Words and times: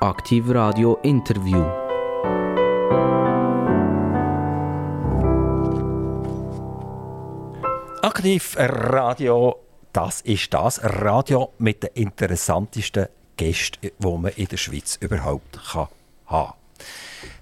Aktiv 0.00 0.48
Radio 0.50 0.96
Interview. 1.02 1.60
Aktiv 8.00 8.54
Radio, 8.56 9.56
das 9.92 10.20
ist 10.20 10.54
das 10.54 10.80
Radio 10.84 11.52
mit 11.58 11.82
den 11.82 11.90
interessantesten 11.94 13.08
Gästen, 13.36 13.90
die 13.98 14.06
man 14.06 14.30
in 14.36 14.46
der 14.46 14.56
Schweiz 14.56 14.94
überhaupt 15.00 15.58
kann 15.72 15.88
haben. 16.26 16.52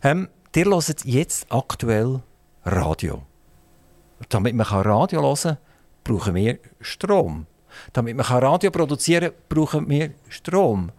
Ähm, 0.03 0.29
ihr 0.55 0.65
hört 0.65 1.05
jetzt 1.05 1.53
aktuell 1.53 2.23
Radio. 2.65 3.21
Damit 4.31 4.55
man 4.55 4.67
Radio 4.67 5.21
hören 5.21 5.37
kann, 5.37 5.59
brauchen 6.05 6.35
wir 6.35 6.59
Strom. 6.81 7.47
Damit 7.93 8.17
man 8.17 8.27
Radio 8.27 8.71
produzieren 8.71 9.31
kann, 9.31 9.39
brauchen 9.49 9.89
wir 9.89 10.11
Strom. 10.29 10.91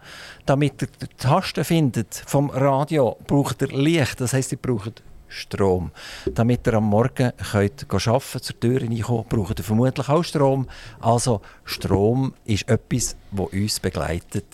Damit 0.46 0.82
ihr 0.82 0.88
die 1.02 1.08
Tasten 1.18 1.64
findet 1.64 2.24
vom 2.26 2.50
Radio, 2.50 3.18
braucht 3.28 3.62
ihr 3.62 3.70
Licht. 3.70 4.22
Das 4.22 4.34
heisst, 4.34 4.52
ihr 4.52 4.58
braucht 4.58 5.04
Strom. 5.28 5.92
Damit 6.26 6.68
ihr 6.68 6.76
am 6.76 6.86
Morgen 6.86 7.32
könnt 7.52 7.86
arbeiten 7.92 8.42
zur 8.42 8.60
Tür 8.60 8.82
reinkommen, 8.82 9.26
braucht 9.28 9.60
ihr 9.60 9.64
vermutlich 9.64 10.10
auch 10.10 10.24
Strom. 10.24 10.68
Also 11.00 11.42
Strom 11.66 12.34
ist 12.46 12.70
etwas, 12.70 13.16
das 13.32 13.48
uns 13.48 13.80
begleitet 13.80 14.46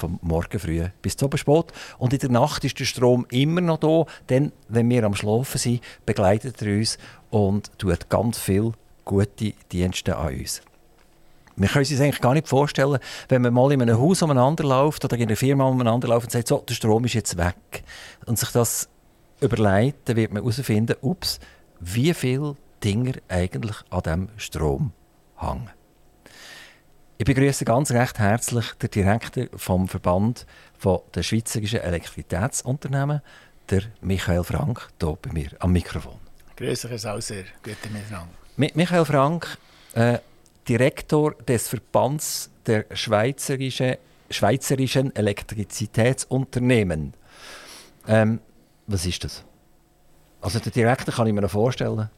vom 0.00 0.18
Morgen 0.22 0.58
früh 0.58 0.82
bis 1.02 1.16
zum 1.16 1.30
spät. 1.36 1.66
Und 1.98 2.12
in 2.12 2.18
der 2.18 2.30
Nacht 2.30 2.64
ist 2.64 2.78
der 2.78 2.86
Strom 2.86 3.26
immer 3.30 3.60
noch 3.60 3.78
da, 3.78 4.06
denn 4.28 4.52
wenn 4.68 4.88
wir 4.88 5.04
am 5.04 5.14
Schlafen 5.14 5.58
sind, 5.58 5.82
begleitet 6.06 6.60
er 6.62 6.78
uns 6.78 6.98
und 7.30 7.78
tut 7.78 8.08
ganz 8.08 8.38
viel 8.38 8.72
gute 9.04 9.52
Dienste 9.70 10.16
an 10.16 10.34
uns. 10.34 10.62
Wir 11.56 11.68
können 11.68 11.84
uns 11.84 12.00
eigentlich 12.00 12.20
gar 12.20 12.34
nicht 12.34 12.48
vorstellen, 12.48 12.98
wenn 13.28 13.42
man 13.42 13.52
mal 13.52 13.72
in 13.72 13.82
einem 13.82 13.98
Haus 13.98 14.22
umeinander 14.22 14.64
läuft 14.64 15.04
oder 15.04 15.16
in 15.16 15.24
einer 15.24 15.36
Firma 15.36 15.64
umeinander 15.64 16.08
läuft 16.08 16.26
und 16.26 16.32
sagt, 16.32 16.48
so, 16.48 16.64
der 16.66 16.74
Strom 16.74 17.04
ist 17.04 17.14
jetzt 17.14 17.36
weg. 17.36 17.82
Und 18.26 18.38
sich 18.38 18.50
das 18.50 18.88
überlegt, 19.40 20.08
dann 20.08 20.16
wird 20.16 20.32
man 20.32 20.42
herausfinden, 20.42 20.96
ups, 21.00 21.38
wie 21.80 22.14
viele 22.14 22.56
Dinge 22.82 23.14
eigentlich 23.28 23.76
an 23.90 24.02
diesem 24.02 24.28
Strom 24.36 24.92
hängen. 25.36 25.70
Ich 27.18 27.26
begrüße 27.26 27.66
ganz 27.66 27.90
recht 27.90 28.18
herzlich 28.18 28.72
den 28.80 28.90
Direktor 28.90 29.44
vom 29.56 29.88
Verband 29.88 30.46
der 31.14 31.22
Schweizerischen 31.22 31.80
Elektrizitätsunternehmen, 31.80 33.20
der 33.68 33.82
Michael 34.00 34.42
Frank, 34.42 34.88
hier 34.98 35.18
bei 35.20 35.32
mir 35.32 35.50
am 35.58 35.72
Mikrofon. 35.72 36.18
Grüße 36.56 36.88
euch 36.90 37.06
auch 37.06 37.20
sehr, 37.20 37.44
guten 37.62 37.92
Mittag. 37.92 38.26
Michael 38.56 39.04
Frank, 39.04 39.58
äh, 39.92 40.18
Direktor 40.70 41.34
des 41.34 41.66
Verbands 41.66 42.48
der 42.64 42.86
Schweizerischen, 42.92 43.96
Schweizerischen 44.30 45.14
Elektrizitätsunternehmen. 45.16 47.14
Ähm, 48.06 48.38
was 48.86 49.04
ist 49.04 49.24
das? 49.24 49.44
Also 50.40 50.60
der 50.60 50.70
Direktor 50.70 51.12
kann 51.12 51.26
ich 51.26 51.32
mir 51.32 51.40
noch 51.40 51.50
vorstellen. 51.50 52.08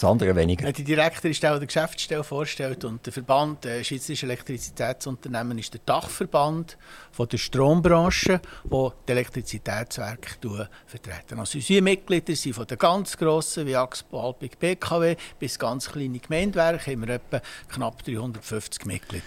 Das 0.00 0.08
andere 0.08 0.34
weniger. 0.34 0.72
Die 0.72 0.82
Direktor 0.82 1.30
ist 1.30 1.42
der, 1.42 1.58
der 1.58 1.66
Geschäftsstelle 1.66 2.24
vorstellt 2.24 2.86
und 2.86 3.04
der 3.04 3.12
Verband 3.12 3.64
der 3.64 3.84
Schweizerische 3.84 4.24
Elektrizitätsunternehmen 4.24 5.58
ist 5.58 5.74
der 5.74 5.82
Dachverband 5.84 6.78
von 7.12 7.28
der 7.28 7.36
Strombranche, 7.36 8.40
wo 8.64 8.94
die 9.06 9.12
Elektrizitätswerke 9.12 10.30
vertreten. 10.86 11.38
Also 11.38 11.58
unsere 11.58 11.82
Mitglieder 11.82 12.34
sind 12.34 12.54
von 12.54 12.66
den 12.66 12.78
ganz 12.78 13.14
grossen 13.14 13.66
wie 13.66 13.76
Axpo, 13.76 14.26
Alpic, 14.26 14.56
BKW 14.58 15.16
bis 15.38 15.58
ganz 15.58 15.90
kleine 15.90 16.18
Gemeindewerke 16.18 16.92
haben 16.92 17.06
wir 17.06 17.16
etwa 17.16 17.42
knapp 17.68 18.02
350 18.02 18.86
Mitglieder. 18.86 19.24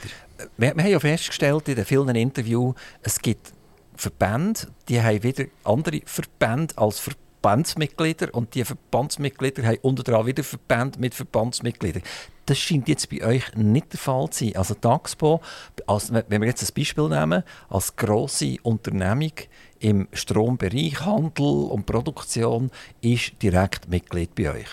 Wir, 0.57 0.75
wir 0.75 0.83
haben 0.83 0.91
ja 0.91 0.99
festgestellt 0.99 1.67
in 1.67 1.75
den 1.75 1.85
vielen 1.85 2.15
Interviews, 2.15 2.73
es 3.03 3.19
gibt 3.19 3.53
Verbände, 3.95 4.61
die 4.89 4.99
haben 4.99 5.21
wieder 5.21 5.45
andere 5.65 6.01
Verbände 6.05 6.75
als 6.79 6.97
Verbände 6.97 7.21
Verbandsmitglieder 7.43 8.33
und 8.33 8.55
die 8.55 8.63
Verbandsmitglieder 8.63 9.63
haben 9.63 9.79
unter 9.81 10.25
wieder 10.25 10.45
Verbände 10.45 10.97
mit 10.97 11.13
Verbandsmitgliedern. 11.13 12.01
Das 12.45 12.57
scheint 12.57 12.87
jetzt 12.87 13.09
bei 13.09 13.21
euch 13.21 13.53
nicht 13.55 13.91
der 13.91 13.99
Fall 13.99 14.29
zu 14.29 14.45
sein. 14.45 14.55
Also 14.55 14.75
Taxpo, 14.75 15.41
als, 15.85 16.13
wenn 16.13 16.41
wir 16.41 16.47
jetzt 16.47 16.63
ein 16.63 16.73
Beispiel 16.73 17.09
nehmen, 17.09 17.43
als 17.69 17.97
grosse 17.97 18.55
Unternehmung 18.63 19.33
im 19.79 20.07
Strombereich, 20.13 21.05
Handel 21.05 21.65
und 21.65 21.85
Produktion, 21.85 22.71
ist 23.01 23.33
direkt 23.41 23.89
Mitglied 23.89 24.33
bei 24.35 24.49
euch. 24.49 24.69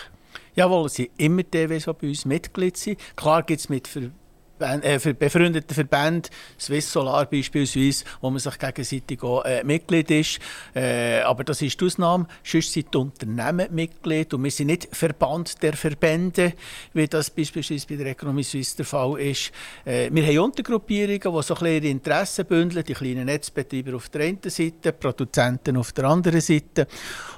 Jawohl, 0.55 0.85
es 0.85 0.95
sind 0.95 1.09
immer 1.17 1.43
die 1.43 1.67
bei 1.67 2.07
uns 2.07 2.25
Mitglied 2.25 2.77
sind. 2.77 2.99
Klar 3.17 3.43
gibt 3.43 3.59
es 3.59 3.67
mit 3.67 3.87
Ver 3.89 4.11
äh, 4.61 4.99
für 4.99 5.13
befreundete 5.13 5.73
Verbände, 5.73 6.29
Swiss 6.59 6.91
Solar 6.91 7.25
beispielsweise, 7.25 8.05
wo 8.21 8.29
man 8.29 8.39
sich 8.39 8.57
gegenseitig 8.57 9.21
auch 9.23 9.43
äh, 9.43 9.63
Mitglied 9.63 10.11
ist. 10.11 10.39
Äh, 10.73 11.21
aber 11.21 11.43
das 11.43 11.61
ist 11.61 11.79
die 11.79 11.85
Ausnahme. 11.85 12.27
Sonst 12.43 12.73
sind 12.73 12.93
die 12.93 12.97
Unternehmen 12.97 13.67
Mitglied 13.71 14.33
und 14.33 14.43
wir 14.43 14.51
sind 14.51 14.67
nicht 14.67 14.87
Verband 14.91 15.61
der 15.61 15.73
Verbände, 15.73 16.53
wie 16.93 17.07
das 17.07 17.29
beispielsweise 17.29 17.87
bei 17.87 17.95
der 17.95 18.07
Economy 18.07 18.43
Suisse 18.43 18.77
der 18.77 18.85
Fall 18.85 19.19
ist. 19.19 19.51
Äh, 19.85 20.09
wir 20.11 20.25
haben 20.25 20.39
Untergruppierungen, 20.39 21.19
die 21.19 21.43
so 21.43 21.55
ein 21.55 21.65
ihre 21.65 21.87
Interessen 21.87 22.45
bündeln, 22.45 22.83
die 22.83 22.93
kleinen 22.93 23.25
Netzbetreiber 23.25 23.95
auf 23.95 24.09
der 24.09 24.21
einen 24.21 24.39
Seite, 24.45 24.93
Produzenten 24.93 25.77
auf 25.77 25.91
der 25.91 26.05
anderen 26.05 26.41
Seite. 26.41 26.87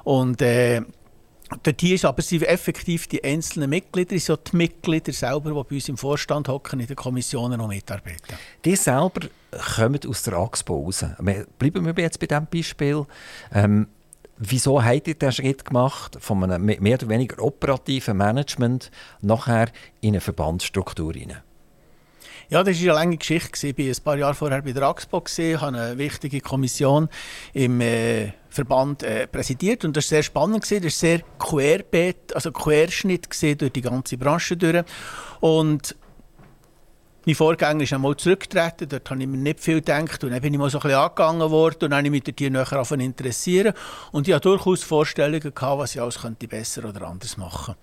Und 0.03 0.41
äh, 0.41 0.81
Dort 1.61 1.81
hier 1.81 1.95
ist 1.95 2.05
aber 2.05 2.21
sind 2.21 2.43
effektiv 2.43 3.07
die 3.07 3.23
einzelnen 3.23 3.69
Mitglieder, 3.69 4.17
so 4.19 4.35
die 4.35 4.55
Mitglieder 4.55 5.13
selber, 5.13 5.49
die 5.49 5.69
bei 5.69 5.75
uns 5.75 5.89
im 5.89 5.97
Vorstand 5.97 6.47
hocken, 6.47 6.79
in 6.79 6.87
den 6.87 6.95
Kommissionen 6.95 7.59
und 7.59 7.69
mitarbeiten. 7.69 8.35
Die 8.65 8.75
selber 8.75 9.27
kommen 9.75 9.99
aus 10.07 10.23
der 10.23 10.33
AXPO 10.33 10.83
raus. 10.83 11.05
Bleiben 11.59 11.85
wir 11.85 12.03
jetzt 12.03 12.19
bei 12.19 12.27
diesem 12.27 12.47
Beispiel. 12.47 13.05
Ähm, 13.53 13.87
wieso 14.37 14.83
habt 14.83 15.07
ihr 15.07 15.15
den 15.15 15.31
Schritt 15.31 15.65
gemacht, 15.65 16.17
von 16.19 16.43
einem 16.43 16.65
mehr 16.65 16.97
oder 16.97 17.09
weniger 17.09 17.41
operativen 17.43 18.17
Management 18.17 18.91
nachher 19.21 19.69
in 20.01 20.09
eine 20.09 20.21
Verbandsstruktur 20.21 21.13
hinein? 21.13 21.41
Ja, 22.49 22.63
das 22.63 22.77
war 22.77 22.83
eine 22.83 22.93
lange 22.93 23.17
Geschichte. 23.17 23.67
Ich 23.67 23.77
war 23.77 23.85
ein 23.85 24.03
paar 24.03 24.17
Jahre 24.17 24.33
vorher 24.33 24.61
bei 24.61 24.73
der 24.73 24.83
AXPO, 24.83 25.23
habe 25.25 25.67
eine 25.67 25.97
wichtige 25.97 26.41
Kommission 26.41 27.09
im 27.53 27.81
äh, 27.81 28.33
Verband 28.53 29.01
äh, 29.03 29.27
präsidiert 29.27 29.83
und 29.83 29.97
das 29.97 30.05
war 30.05 30.09
sehr 30.09 30.23
spannend. 30.23 30.63
Das 30.63 30.83
war 30.83 30.89
sehr 30.89 31.21
querbeet, 31.39 32.35
also 32.35 32.51
Querschnitt 32.51 33.27
durch 33.59 33.71
die 33.71 33.81
ganze 33.81 34.17
Branche 34.17 34.55
durch. 34.55 34.83
Und 35.39 35.95
mein 37.25 37.35
Vorgänger 37.35 37.83
ist 37.83 37.93
einmal 37.93 38.15
zurückgetreten, 38.17 38.89
dort 38.89 39.09
habe 39.09 39.21
ich 39.21 39.27
mir 39.27 39.37
nicht 39.37 39.61
viel 39.61 39.75
gedacht 39.75 40.23
und 40.23 40.31
dann 40.31 40.41
bin 40.41 40.53
ich 40.53 40.59
mal 40.59 40.69
so 40.69 40.77
ein 40.77 40.81
bisschen 40.81 40.99
angegangen 40.99 41.49
worden 41.49 41.85
und 41.85 41.89
dann 41.91 41.95
habe 41.95 42.07
ich 42.07 42.11
mich 42.11 42.23
dort 42.23 42.39
näher 42.41 42.65
davon 42.65 42.99
interessieren 42.99 43.73
und 44.11 44.27
ich 44.27 44.33
hatte 44.33 44.49
durchaus 44.49 44.83
Vorstellungen 44.83 45.53
gehabt, 45.53 45.79
was 45.79 45.95
ich 45.95 46.01
alles 46.01 46.19
könnte 46.19 46.47
besser 46.47 46.83
oder 46.83 47.07
anders 47.07 47.37
machen. 47.37 47.75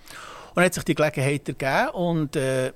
Und 0.51 0.57
dann 0.57 0.65
hat 0.67 0.75
sich 0.75 0.85
die 0.85 0.95
Gelegenheit 0.95 1.49
ergeben 1.49 1.89
und 1.95 2.37
äh, 2.37 2.73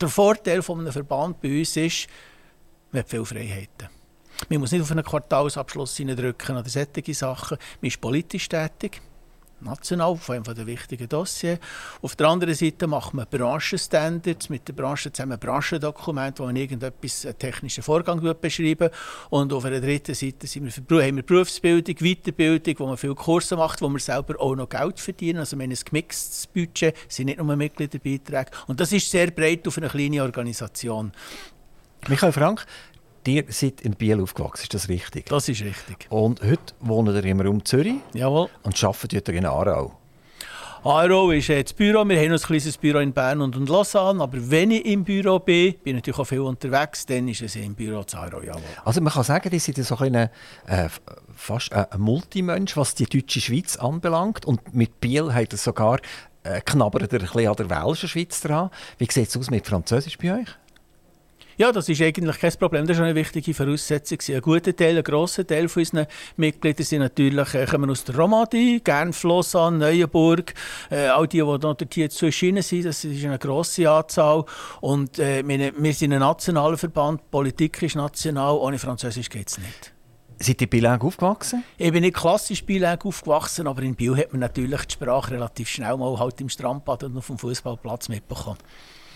der 0.00 0.08
Vorteil 0.08 0.62
von 0.62 0.80
einem 0.80 0.92
Verband 0.92 1.40
bei 1.42 1.58
uns 1.58 1.76
ist, 1.76 2.06
man 2.92 3.00
hat 3.00 3.10
viele 3.10 3.26
Freiheiten. 3.26 3.99
Man 4.48 4.60
muss 4.60 4.72
nicht 4.72 4.82
auf 4.82 4.90
einen 4.90 5.04
Quartalsabschluss 5.04 5.96
drücken 5.96 6.56
oder 6.56 6.68
solche 6.68 7.14
Sachen. 7.14 7.58
Man 7.80 7.88
ist 7.88 8.00
politisch 8.00 8.48
tätig, 8.48 9.00
national, 9.62 10.16
vor 10.16 10.34
allem 10.34 10.44
von 10.44 10.54
den 10.54 10.66
wichtigen 10.66 11.08
Dossiers. 11.08 11.58
Auf 12.02 12.16
der 12.16 12.28
anderen 12.28 12.54
Seite 12.54 12.86
macht 12.86 13.14
man 13.14 13.26
Branchenstandards 13.30 14.48
mit 14.48 14.66
der 14.68 14.72
Branche 14.72 15.12
zusammen 15.12 15.38
Branchendokumente, 15.38 16.42
wo 16.42 16.46
man 16.46 16.56
irgendetwas, 16.56 17.26
einen 17.26 17.38
technischen 17.38 17.82
Vorgang 17.82 18.20
beschreiben 18.40 18.90
Und 19.28 19.52
auf 19.52 19.64
der 19.64 19.80
dritten 19.80 20.14
Seite 20.14 20.46
sind 20.46 20.64
wir, 20.64 21.02
haben 21.02 21.16
wir 21.16 21.22
Berufsbildung, 21.22 21.96
Weiterbildung, 21.96 22.74
wo 22.78 22.86
man 22.86 22.96
viele 22.96 23.14
Kurse 23.14 23.56
macht, 23.56 23.82
wo 23.82 23.88
wir 23.88 24.00
selber 24.00 24.40
auch 24.40 24.54
noch 24.54 24.68
Geld 24.68 24.98
verdienen. 24.98 25.40
Also 25.40 25.56
wir 25.56 25.64
haben 25.64 25.72
ein 25.72 25.78
gemixtes 25.84 26.46
Budget, 26.46 26.96
sind 27.08 27.26
nicht 27.26 27.42
nur 27.42 27.56
Mitgliederbeiträge. 27.56 28.50
Und 28.66 28.80
das 28.80 28.92
ist 28.92 29.10
sehr 29.10 29.30
breit 29.30 29.66
auf 29.68 29.76
eine 29.76 29.88
kleine 29.88 30.22
Organisation. 30.22 31.12
Michael 32.08 32.32
Frank, 32.32 32.64
Ihr 33.26 33.44
seid 33.48 33.82
in 33.82 33.92
Biel 33.92 34.20
aufgewachsen, 34.20 34.62
ist 34.62 34.74
das 34.74 34.88
richtig? 34.88 35.26
Das 35.26 35.48
ist 35.48 35.60
richtig. 35.62 36.06
Und 36.08 36.42
heute 36.42 36.74
wohnt 36.80 37.08
ihr 37.10 37.24
im 37.24 37.40
Raum 37.40 37.64
Zürich? 37.64 37.96
Jawohl. 38.14 38.48
Und 38.62 38.82
arbeitet 38.82 39.28
ihr 39.28 39.34
in 39.34 39.46
Aarau? 39.46 39.92
Aarau 40.82 41.30
ist 41.30 41.50
das 41.50 41.74
Büro. 41.74 42.08
Wir 42.08 42.18
haben 42.18 42.32
ein 42.32 42.38
kleines 42.38 42.78
Büro 42.78 42.98
in 42.98 43.12
Bern 43.12 43.42
und 43.42 43.54
in 43.54 43.66
Lausanne. 43.66 44.22
Aber 44.22 44.38
wenn 44.50 44.70
ich 44.70 44.86
im 44.86 45.04
Büro 45.04 45.38
bin, 45.38 45.74
bin 45.74 45.96
ich 45.96 46.02
natürlich 46.02 46.18
auch 46.18 46.24
viel 46.24 46.40
unterwegs, 46.40 47.04
dann 47.04 47.28
ist 47.28 47.42
es 47.42 47.56
im 47.56 47.74
Büro 47.74 48.02
zu 48.04 48.16
Aarau. 48.16 48.40
Jawohl. 48.40 48.62
Also 48.86 49.02
man 49.02 49.12
kann 49.12 49.24
sagen, 49.24 49.50
die 49.50 49.58
sind 49.58 49.76
so 49.84 49.98
ein, 49.98 50.14
äh, 50.14 50.28
fast 51.36 51.74
ein 51.74 52.00
Multimensch, 52.00 52.74
was 52.78 52.94
die 52.94 53.04
deutsche 53.04 53.42
Schweiz 53.42 53.76
anbelangt. 53.76 54.46
Und 54.46 54.74
mit 54.74 54.98
Biel 54.98 55.34
hat 55.34 55.52
er 55.52 55.58
sogar 55.58 55.98
äh, 56.42 56.62
knabbert 56.62 57.12
er 57.12 57.20
ein 57.20 57.26
bisschen 57.26 57.48
an 57.48 57.56
der 57.56 57.68
welschen 57.68 58.08
Schweiz 58.08 58.40
dran. 58.40 58.70
Wie 58.96 59.06
sieht 59.10 59.28
es 59.28 59.36
aus 59.36 59.50
mit 59.50 59.66
Französisch 59.66 60.16
bei 60.16 60.40
euch? 60.40 60.48
Ja, 61.60 61.70
das 61.72 61.90
ist 61.90 62.00
eigentlich 62.00 62.38
kein 62.38 62.54
Problem. 62.54 62.86
Das 62.86 62.96
ist 62.96 63.02
eine 63.02 63.14
wichtige 63.14 63.52
Voraussetzung. 63.52 64.18
Ein 64.34 64.40
guter 64.40 64.74
Teil, 64.74 64.96
ein 64.96 65.04
grosser 65.04 65.46
Teil 65.46 65.68
von 65.68 65.82
unseren 65.82 66.06
Mitgliedern 66.38 66.86
sind 66.86 67.00
natürlich, 67.00 67.52
äh, 67.52 67.66
kommen 67.66 67.90
aus 67.90 68.02
der 68.02 68.16
Romandie, 68.16 68.80
Genf, 68.82 69.22
Lausanne, 69.24 69.76
Neuenburg. 69.76 70.54
Äh, 70.90 71.08
all 71.08 71.28
die, 71.28 71.36
die 71.36 71.58
dort 71.58 71.84
hier 71.92 72.08
zu 72.08 72.24
erschienen 72.24 72.62
sind, 72.62 72.86
das 72.86 73.04
ist 73.04 73.22
eine 73.26 73.38
grosse 73.38 73.90
Anzahl. 73.90 74.46
Und 74.80 75.18
äh, 75.18 75.46
wir, 75.46 75.74
wir 75.76 75.92
sind 75.92 76.14
ein 76.14 76.20
nationaler 76.20 76.78
Verband, 76.78 77.30
Politik 77.30 77.82
ist 77.82 77.94
national, 77.94 78.54
ohne 78.54 78.78
Französisch 78.78 79.28
geht 79.28 79.48
es 79.48 79.58
nicht. 79.58 79.92
Seid 80.38 80.62
ihr 80.62 80.66
bilingue 80.66 81.08
aufgewachsen? 81.08 81.62
Ich 81.76 81.92
bin 81.92 82.00
nicht 82.00 82.16
klassisch 82.16 82.64
bilingue 82.64 83.04
aufgewachsen, 83.04 83.66
aber 83.66 83.82
in 83.82 83.94
Biel 83.94 84.16
hat 84.16 84.32
man 84.32 84.40
natürlich 84.40 84.86
die 84.86 84.94
Sprache 84.94 85.32
relativ 85.32 85.68
schnell 85.68 85.98
mal 85.98 86.18
halt 86.18 86.40
im 86.40 86.48
Strandbad 86.48 87.04
und 87.04 87.18
auf 87.18 87.26
dem 87.26 87.36
Fußballplatz 87.36 88.08
mitbekommen. 88.08 88.56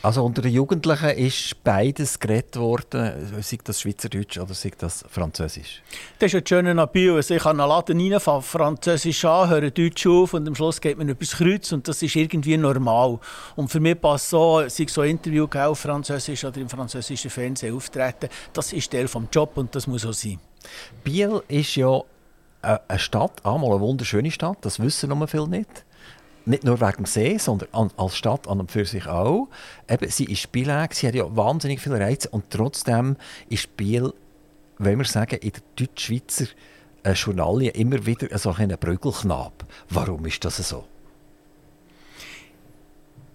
Also 0.05 0.23
unter 0.23 0.43
den 0.43 0.53
Jugendlichen 0.53 1.09
ist 1.17 1.65
beides 1.65 2.21
geredet 2.21 2.59
worden, 2.59 3.27
sei 3.41 3.59
das 3.65 3.81
Schweizerdeutsch 3.81 4.37
oder 4.37 4.53
sei 4.53 4.71
das 4.77 5.03
Französisch? 5.09 5.81
Das 6.19 6.27
ist 6.27 6.33
ja 6.35 6.41
das 6.43 6.49
Schöne 6.51 6.79
an 6.79 6.89
Biel. 6.93 7.15
Also 7.15 7.33
ich 7.33 7.43
kann 7.43 7.59
einen 7.59 7.71
Laden 7.71 8.13
reinfahren, 8.13 8.43
Französisch 8.43 9.25
an, 9.25 9.49
höre 9.49 9.71
Deutsch 9.71 10.07
auf 10.07 10.35
und 10.35 10.47
am 10.47 10.55
Schluss 10.55 10.79
geht 10.79 10.99
man 10.99 11.09
übers 11.09 11.31
Kreuz 11.31 11.73
und 11.73 11.89
das 11.89 12.03
ist 12.03 12.17
irgendwie 12.17 12.59
normal. 12.59 13.19
Und 13.57 13.69
für 13.69 13.81
mich 13.81 13.99
passt 13.99 14.29
so, 14.29 14.69
sei 14.69 14.85
so 14.91 15.01
ein 15.01 15.13
Interview 15.13 15.47
auf 15.51 15.79
Französisch 15.79 16.45
oder 16.45 16.61
im 16.61 16.69
französischen 16.69 17.31
Fernsehen 17.31 17.75
auftreten, 17.75 18.29
das 18.53 18.75
ist 18.75 18.93
Teil 18.93 19.07
des 19.07 19.15
Jobs 19.33 19.57
und 19.57 19.75
das 19.75 19.87
muss 19.87 20.03
so 20.03 20.13
sein. 20.13 20.39
Biel 21.03 21.43
ist 21.49 21.77
ja 21.77 22.03
eine 22.61 22.99
Stadt, 22.99 23.41
einmal 23.43 23.71
eine 23.71 23.81
wunderschöne 23.81 24.31
Stadt, 24.31 24.59
das 24.61 24.79
wissen 24.81 25.09
noch 25.09 25.27
viele 25.31 25.49
nicht 25.49 25.83
nicht 26.47 26.65
nur 26.65 26.81
wegen 26.81 27.05
dem 27.05 27.07
See, 27.07 27.39
sondern 27.39 27.69
an, 27.73 27.91
als 27.97 28.17
Stadt 28.17 28.49
an 28.49 28.61
und 28.61 28.71
für 28.71 28.85
sich 28.85 29.07
auch. 29.07 29.49
Eben, 29.89 30.11
sie 30.11 30.25
ist 30.25 30.51
Bielek, 30.53 30.95
sie 30.95 31.09
hat 31.09 31.15
ja 31.15 31.25
wahnsinnig 31.37 31.81
viele 31.81 32.01
Reize 32.01 32.29
und 32.29 32.51
trotzdem 32.51 33.17
ist 33.49 33.77
Biel, 33.77 34.13
wenn 34.79 34.99
wir 34.99 35.05
sagen, 35.05 35.37
in 35.37 35.53
der 35.53 35.63
Deutschschweizer 35.77 36.47
äh, 37.03 37.13
Journalien 37.13 37.75
immer 37.75 38.05
wieder 38.05 38.37
so 38.39 38.53
ein 38.53 38.69
Brügelknab. 38.79 39.65
Warum 39.91 40.27
ist 40.27 40.45
das 40.45 40.57
so? 40.57 40.85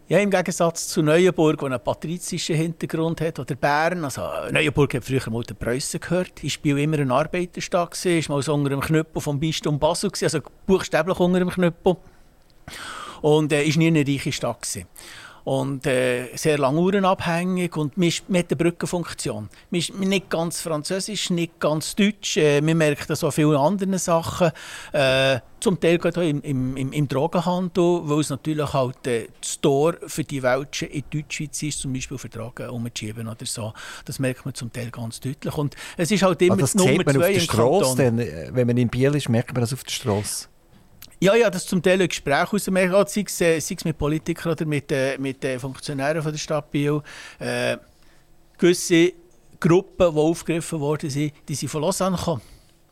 Ja, 0.09 0.17
im 0.17 0.31
Gegensatz 0.31 0.87
zu 0.87 1.03
Neuenburg, 1.03 1.61
wo 1.61 1.67
einen 1.67 1.79
patrizischen 1.79 2.55
Hintergrund 2.55 3.21
hat, 3.21 3.37
oder 3.37 3.53
Bern. 3.53 4.03
Also, 4.03 4.23
Neuenburg 4.51 4.95
hat 4.95 5.05
früher 5.05 5.29
mal 5.29 5.43
den 5.43 5.55
Preußen 5.55 5.99
gehört. 5.99 6.43
Ist 6.43 6.63
Biel 6.63 6.79
immer 6.79 6.97
eine 6.97 7.13
Arbeiterstadt 7.13 8.03
ist 8.05 8.27
mal 8.27 8.41
so 8.41 8.55
unter 8.55 8.71
dem 8.71 8.81
Knüppel 8.81 9.21
vom 9.21 9.39
Bistum 9.39 9.77
Basel 9.77 10.09
also 10.23 10.39
buchstäblich 10.65 11.19
unter 11.19 11.37
dem 11.37 11.51
Knüppel. 11.51 11.97
Und 13.21 13.51
äh, 13.51 13.63
ist 13.63 13.77
nie 13.77 13.87
eine 13.87 14.05
reiche 14.07 14.31
Stadt. 14.31 14.61
Gewesen. 14.61 14.87
Und 15.49 15.87
äh, 15.87 16.35
sehr 16.35 16.57
lange 16.57 16.79
uhrenabhängig 16.79 17.75
und 17.75 17.97
man, 17.97 18.09
hat 18.09 18.25
eine 18.29 18.55
Brückenfunktion. 18.55 19.49
Man 19.71 19.79
ist 19.79 19.97
nicht 19.97 20.29
ganz 20.29 20.61
französisch, 20.61 21.29
nicht 21.31 21.59
ganz 21.59 21.95
deutsch. 21.95 22.37
Äh, 22.37 22.61
man 22.61 22.77
merkt 22.77 23.09
das 23.09 23.23
auch 23.23 23.31
viele 23.31 23.57
andere 23.57 23.97
Sachen. 23.97 24.51
Äh, 24.91 25.39
zum 25.59 25.79
Teil 25.79 25.97
gerade 25.97 26.29
im, 26.29 26.41
im, 26.43 26.93
im, 26.93 27.07
Drogenhandel, 27.07 28.01
weil 28.03 28.19
es 28.19 28.29
natürlich 28.29 28.71
halt 28.73 29.07
äh, 29.07 29.27
das 29.41 29.59
Tor 29.59 29.95
für 30.05 30.23
die 30.23 30.43
Welschen 30.43 30.89
in 30.89 31.03
Deutschschweiz 31.09 31.63
ist, 31.63 31.79
zum 31.79 31.93
Beispiel 31.93 32.17
für 32.17 32.29
Drogen 32.29 32.69
umzuschieben 32.69 33.27
oder 33.27 33.45
so. 33.45 33.73
Das 34.05 34.19
merkt 34.19 34.45
man 34.45 34.53
zum 34.53 34.71
Teil 34.71 34.91
ganz 34.91 35.19
deutlich. 35.19 35.57
Und 35.57 35.75
es 35.97 36.11
ist 36.11 36.21
halt 36.21 36.41
immer 36.43 36.53
also 36.53 36.61
das 36.61 36.75
Nummer 36.75 37.03
man 37.03 37.15
zwei 37.15 37.27
auf 37.27 37.33
der 37.33 37.39
Straße, 37.39 37.95
denn, 37.97 38.19
äh, 38.19 38.49
wenn 38.51 38.67
man 38.67 38.77
in 38.77 38.89
Biel 38.89 39.15
ist, 39.15 39.29
merkt 39.29 39.53
man 39.53 39.61
das 39.61 39.73
auf 39.73 39.83
der 39.83 39.91
Straße. 39.91 40.47
Ja, 41.21 41.35
ja, 41.35 41.49
das 41.49 41.65
zum 41.65 41.83
Teil 41.83 42.01
ein 42.01 42.07
Gespräch 42.07 42.53
aus 42.53 42.63
dem 42.63 42.75
sei 42.75 43.23
es, 43.25 43.41
äh, 43.41 43.59
sei 43.59 43.75
es 43.75 43.83
mit 43.83 43.97
Politikern 43.97 44.53
oder 44.53 44.65
mit, 44.65 44.89
äh, 44.91 45.17
mit 45.17 45.43
äh, 45.43 45.59
Funktionären 45.59 46.21
von 46.21 46.31
der 46.31 46.39
Stadt 46.39 46.71
Biel. 46.71 47.01
Äh, 47.39 47.77
gewisse 48.57 49.11
Gruppen, 49.59 50.13
die 50.13 50.19
aufgegriffen 50.19 50.79
worden 50.79 51.09
sind, 51.09 51.33
die 51.47 51.55
sind 51.55 51.67
von 51.67 51.81
Lausanne 51.81 52.15
gekommen. 52.15 52.41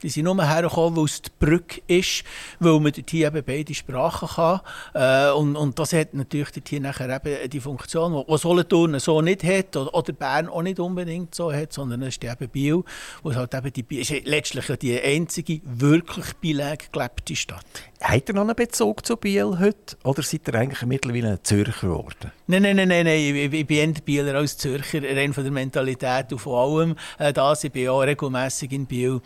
Die 0.04 0.10
sind 0.10 0.26
nur 0.26 0.48
hergekommen, 0.48 0.98
weil 0.98 1.06
es 1.06 1.22
die 1.22 1.32
Brücke 1.40 1.82
ist, 1.88 2.24
weil 2.60 2.80
man 2.80 2.92
dort 2.92 3.10
hier 3.10 3.28
eben 3.28 3.44
beide 3.44 3.74
Sprachen 3.74 4.28
kann. 4.28 4.62
Äh, 4.94 5.32
und, 5.32 5.56
und 5.56 5.78
das 5.80 5.94
hat 5.94 6.14
natürlich 6.14 6.52
dort 6.52 6.70
hier 6.70 6.82
nachher 6.82 7.10
eben 7.10 7.50
die 7.50 7.60
Funktion, 7.60 8.24
die 8.28 8.38
Solothurn 8.38 9.00
so 9.00 9.22
nicht 9.22 9.44
hat 9.44 9.76
oder, 9.76 10.14
Bern 10.14 10.50
auch 10.50 10.62
nicht 10.62 10.80
unbedingt 10.80 11.36
so 11.36 11.52
hat, 11.52 11.74
sondern 11.74 12.02
es 12.02 12.16
ist 12.16 12.24
eben 12.24 12.50
Biel, 12.50 12.84
wo 13.24 13.34
halt 13.34 13.54
eben 13.54 13.72
die, 13.74 14.00
ist 14.00 14.26
letztlich 14.26 14.66
die 14.80 15.00
einzige 15.00 15.62
wirklich 15.64 16.26
gelebte 16.42 17.36
Stadt. 17.36 17.66
Hat 18.02 18.30
ihr 18.30 18.36
noch 18.36 18.42
einen 18.42 18.56
Bezug 18.56 19.06
zu 19.06 19.18
Biel 19.18 19.58
heute 19.60 19.98
oder 20.04 20.22
seid 20.22 20.48
ihr 20.48 20.56
eigentlich 20.56 20.84
mittlerweile 20.84 21.32
ein 21.32 21.40
Zürcher 21.44 21.88
geworden? 21.88 22.32
Nein, 22.48 22.62
nein, 22.62 22.76
nein, 22.76 22.88
nein, 22.88 23.06
nein. 23.06 23.20
Ich, 23.20 23.54
ich 23.54 23.68
bin 23.68 23.94
eher 23.94 24.02
Bieler 24.02 24.36
als 24.36 24.58
Zürcher, 24.58 25.02
rein 25.04 25.34
von 25.34 25.44
der 25.44 25.52
Mentalität 25.52 26.32
und 26.32 26.40
von 26.40 26.54
allem. 26.54 26.96
Äh, 27.18 27.34
das. 27.34 27.64
Ich 27.64 27.72
bin 27.72 27.90
auch 27.90 28.02
regelmässig 28.02 28.72
in 28.72 28.86
Biel 28.86 29.22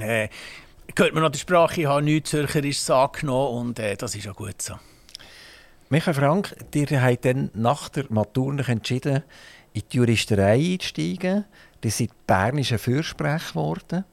äh, 0.00 0.28
hört 0.96 1.14
man 1.14 1.22
noch 1.22 1.30
die 1.30 1.38
Sprache, 1.38 1.82
ich 1.82 1.86
habe 1.86 2.02
nichts 2.02 2.30
Zürcherisches 2.30 2.90
angenommen 2.90 3.68
und 3.68 3.78
äh, 3.78 3.96
das 3.96 4.14
ist 4.14 4.28
auch 4.28 4.36
gut 4.36 4.60
so. 4.60 4.74
Michael 5.88 6.14
Frank, 6.14 6.56
ihr 6.74 7.02
habt 7.02 7.24
dann 7.24 7.50
nach 7.54 7.88
der 7.90 8.06
Matur 8.08 8.66
entschieden, 8.66 9.22
in 9.74 9.82
die 9.90 9.96
Juristerei 9.96 10.72
einzusteigen. 10.72 11.44
Ihr 11.84 11.90
seid 11.90 12.10
bernischer 12.26 12.78
Fürsprecher 12.78 13.50
geworden. 13.50 14.04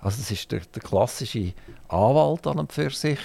Also 0.00 0.18
das 0.18 0.30
ist 0.30 0.50
der, 0.52 0.60
der 0.60 0.82
klassische 0.82 1.52
Anwalt 1.88 2.46
an 2.46 2.58
und 2.60 2.72
für 2.72 2.90
sich 2.90 3.18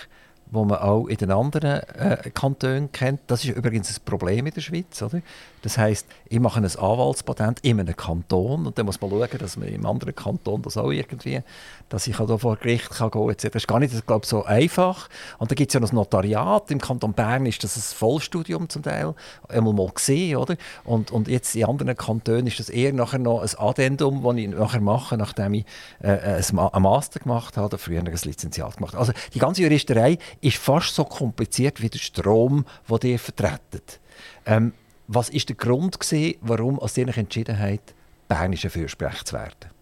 wo 0.54 0.64
man 0.66 0.78
auch 0.78 1.08
in 1.08 1.18
den 1.18 1.32
anderen 1.32 1.82
äh, 1.82 2.30
Kantonen 2.32 2.92
kennt. 2.92 3.22
Das 3.28 3.44
ist 3.44 3.56
übrigens 3.56 3.98
ein 3.98 4.06
Problem 4.06 4.46
in 4.46 4.54
der 4.54 4.62
Schweiz. 4.62 5.02
Oder? 5.02 5.22
Das 5.64 5.78
heißt, 5.78 6.06
ich 6.28 6.40
mache 6.40 6.60
ein 6.60 6.66
Anwaltspatent 6.66 7.62
in 7.62 7.80
einem 7.80 7.96
Kanton 7.96 8.68
und 8.68 8.78
dann 8.78 8.86
muss 8.86 9.00
man 9.00 9.10
schauen, 9.10 9.38
dass 9.40 9.56
man 9.56 9.70
im 9.70 9.86
anderen 9.86 10.14
Kanton 10.14 10.62
das 10.62 10.76
auch 10.76 10.92
irgendwie, 10.92 11.42
dass 11.88 12.06
ich 12.06 12.18
da 12.18 12.38
vor 12.38 12.58
Gericht 12.58 12.90
kann 12.90 13.10
gehen 13.10 13.28
kann. 13.28 13.36
Das 13.52 13.54
ist 13.54 13.68
gar 13.68 13.80
nicht 13.80 14.06
glaube 14.06 14.26
so 14.26 14.44
einfach. 14.44 15.10
Und 15.40 15.50
dann 15.50 15.56
gibt 15.56 15.70
es 15.70 15.74
ja 15.74 15.80
noch 15.80 15.88
das 15.88 15.94
Notariat. 15.94 16.70
Im 16.70 16.82
Kanton 16.82 17.14
Bern 17.14 17.46
ist 17.46 17.64
das 17.64 17.78
ein 17.78 17.82
Vollstudium 17.82 18.68
zum 18.68 18.84
Teil, 18.84 19.16
einmal 19.48 19.74
mal 19.74 19.90
gesehen. 19.90 20.36
Oder? 20.36 20.58
Und, 20.84 21.12
und 21.12 21.30
jetzt 21.30 21.56
in 21.56 21.64
anderen 21.66 21.96
Kantonen 21.96 22.48
ist 22.48 22.60
das 22.60 22.70
eher 22.70 22.92
nachher 22.92 23.20
noch 23.20 23.42
ein 23.42 23.50
Addendum, 23.58 24.22
das 24.22 24.36
ich 24.36 24.50
nachher 24.50 24.82
mache, 24.82 25.18
nachdem 25.18 25.54
ich 25.54 25.66
äh, 26.02 26.42
ein 26.42 26.82
Master 26.82 27.22
gemacht 27.22 27.56
habe 27.56 27.68
oder 27.68 27.78
früher 27.78 28.00
ein 28.00 28.06
Lizenziat 28.06 28.76
gemacht 28.78 28.96
habe. 28.96 29.00
Also 29.00 29.14
die 29.34 29.40
ganze 29.40 29.62
Juristerei 29.62 30.18
ist 30.42 30.58
fast 30.58 30.94
so 30.94 31.06
kompliziert 31.06 31.82
wie 31.82 31.90
der 31.90 32.00
Strom, 32.00 32.66
den 32.90 33.12
ihr 33.12 33.20
vertretet. 33.20 34.02
Ähm, 34.46 34.74
was 35.08 35.34
war 35.34 35.40
der 35.40 35.56
Grund, 35.56 36.00
gewesen, 36.00 36.36
warum 36.42 36.76
ihr 36.76 37.08
euch 37.08 37.18
entschieden 37.18 37.60
habt, 37.60 37.94
bernischer 38.28 38.70
Fürsprecher 38.70 39.26
zu 39.26 39.34
werden? 39.36 39.74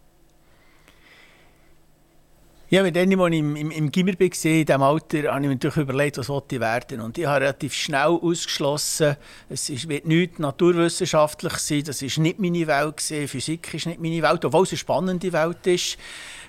Ja, 2.72 2.84
mit 2.84 2.96
dem, 2.96 3.20
als 3.20 3.34
ich 3.34 3.40
im, 3.40 3.58
im, 3.58 3.70
im 3.70 3.92
Gimmer 3.92 4.14
war, 4.14 4.22
in 4.22 4.66
diesem 4.66 4.82
Alter, 4.82 5.34
habe 5.34 5.42
ich 5.42 5.48
mir 5.48 5.56
natürlich 5.56 5.76
überlegt, 5.76 6.18
was 6.18 6.30
ich 6.30 6.60
werden 6.62 7.02
Und 7.02 7.18
ich 7.18 7.26
habe 7.26 7.42
relativ 7.42 7.74
schnell 7.74 8.18
ausgeschlossen, 8.22 9.18
es 9.50 9.70
ist, 9.70 9.90
wird 9.90 10.06
nichts 10.06 10.40
naturwissenschaftlich 10.40 11.54
sein, 11.56 11.84
das 11.84 12.02
war 12.02 12.24
nicht 12.24 12.40
meine 12.40 12.66
Welt, 12.68 12.96
gewesen. 12.96 13.28
Physik 13.28 13.74
ist 13.74 13.88
nicht 13.88 14.00
meine 14.00 14.22
Welt, 14.22 14.46
obwohl 14.46 14.64
es 14.64 14.70
eine 14.70 14.78
spannende 14.78 15.34
Welt 15.34 15.68
ist. 15.68 15.98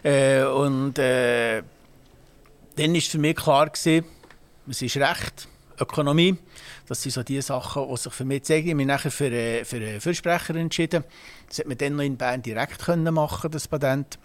Äh, 0.04 0.44
und 0.44 0.96
äh, 1.00 1.64
dann 2.76 2.94
war 2.94 3.00
für 3.00 3.18
mich 3.18 3.34
klar, 3.34 3.68
gewesen, 3.68 4.04
es 4.68 4.80
ist 4.80 4.96
Recht, 4.98 5.48
Ökonomie. 5.80 6.36
Das 6.88 7.02
sind 7.02 7.12
so 7.12 7.22
die 7.22 7.40
Sachen, 7.40 7.88
die 7.88 7.96
sich 7.96 8.12
für 8.12 8.24
mich 8.24 8.44
zeigen. 8.44 8.66
Ich 8.66 8.70
habe 8.70 8.76
mich 8.76 8.86
nachher 8.86 9.10
für, 9.10 9.30
äh, 9.30 9.64
für 9.64 9.76
einen 9.76 10.00
Fürsprecher 10.00 10.54
entschieden. 10.56 11.04
Das 11.48 11.58
hat 11.58 11.66
man 11.66 11.78
dann 11.78 11.96
noch 11.96 12.04
in 12.04 12.16
Bern 12.16 12.42
direkt 12.42 12.84
können 12.84 13.14
machen, 13.14 13.50
das 13.50 13.68
Patent. 13.68 14.18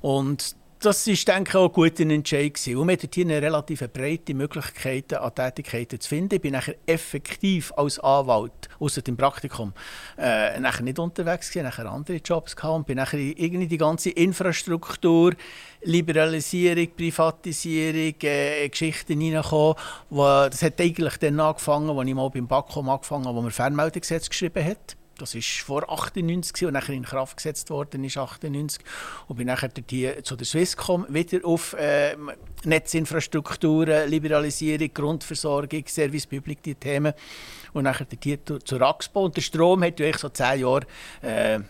Und 0.00 0.56
das 0.80 1.06
ist, 1.06 1.26
denke 1.26 1.50
ich, 1.50 1.56
auch 1.56 1.68
ein 1.68 1.72
guter 1.72 2.02
Entscheid 2.02 2.52
gewesen. 2.52 2.76
Und 2.76 2.88
wir 2.88 2.92
hatten 2.94 3.08
hier 3.12 3.24
eine 3.24 3.42
relativ 3.42 3.80
breite 3.92 4.34
Möglichkeit 4.34 5.12
an 5.14 5.34
Tätigkeiten 5.34 5.98
zu 5.98 6.08
finden. 6.08 6.34
Ich 6.34 6.40
bin 6.40 6.52
nachher 6.52 6.76
effektiv 6.86 7.72
als 7.76 7.98
Anwalt, 7.98 8.68
außer 8.78 9.00
dem 9.00 9.16
Praktikum, 9.16 9.72
äh, 10.18 10.60
nachher 10.60 10.82
nicht 10.82 10.98
unterwegs 10.98 11.50
gewesen, 11.50 11.64
nachher 11.64 11.90
andere 11.90 12.18
Jobs 12.18 12.54
gehabt 12.54 12.74
und 12.74 12.86
bin 12.86 12.96
nachher 12.96 13.18
irgendwie 13.18 13.66
die 13.66 13.78
ganze 13.78 14.10
Infrastruktur, 14.10 15.34
Liberalisierung, 15.82 16.88
Privatisierung, 16.94 18.14
äh, 18.22 18.68
Geschichten 18.68 19.20
reingekommen. 19.20 19.76
das 20.10 20.62
hat 20.62 20.80
eigentlich 20.80 21.16
dann 21.16 21.40
angefangen, 21.40 21.90
als 21.90 22.08
ich 22.08 22.14
mal 22.14 22.28
beim 22.28 22.46
BAKOM 22.46 22.88
angefangen 22.88 23.26
habe, 23.26 23.36
wo 23.36 23.42
man 23.42 23.50
Fernmeldegesetz 23.50 24.28
geschrieben 24.28 24.64
hat. 24.64 24.96
Das 25.18 25.34
ist 25.34 25.60
vor 25.60 25.90
98 25.90 26.66
und 26.66 26.74
nachher 26.74 26.92
in 26.92 27.04
Kraft 27.04 27.38
gesetzt 27.38 27.70
worden 27.70 28.04
ist 28.04 28.18
98 28.18 28.82
und 29.28 29.36
bin 29.36 29.46
nachher 29.46 29.70
hier 29.88 30.22
zu 30.22 30.36
der 30.36 30.46
Swisscom 30.46 31.06
wieder 31.08 31.40
auf 31.44 31.72
äh, 31.72 32.16
Netzinfrastrukturen, 32.64 34.10
Liberalisierung, 34.10 34.92
Grundversorgung, 34.92 35.84
Service 35.86 36.26
Public 36.26 36.62
die 36.62 36.74
Themen 36.74 37.14
und 37.72 37.84
nachher 37.84 38.06
hier 38.22 38.38
zur 38.44 38.82
Axpo. 38.82 39.24
Und 39.24 39.36
der 39.36 39.42
Strom 39.42 39.82
hat 39.82 39.98
ja 40.00 40.16
so 40.18 40.28
zehn 40.28 40.60
Jahre 40.60 40.86
äh, 41.22 41.60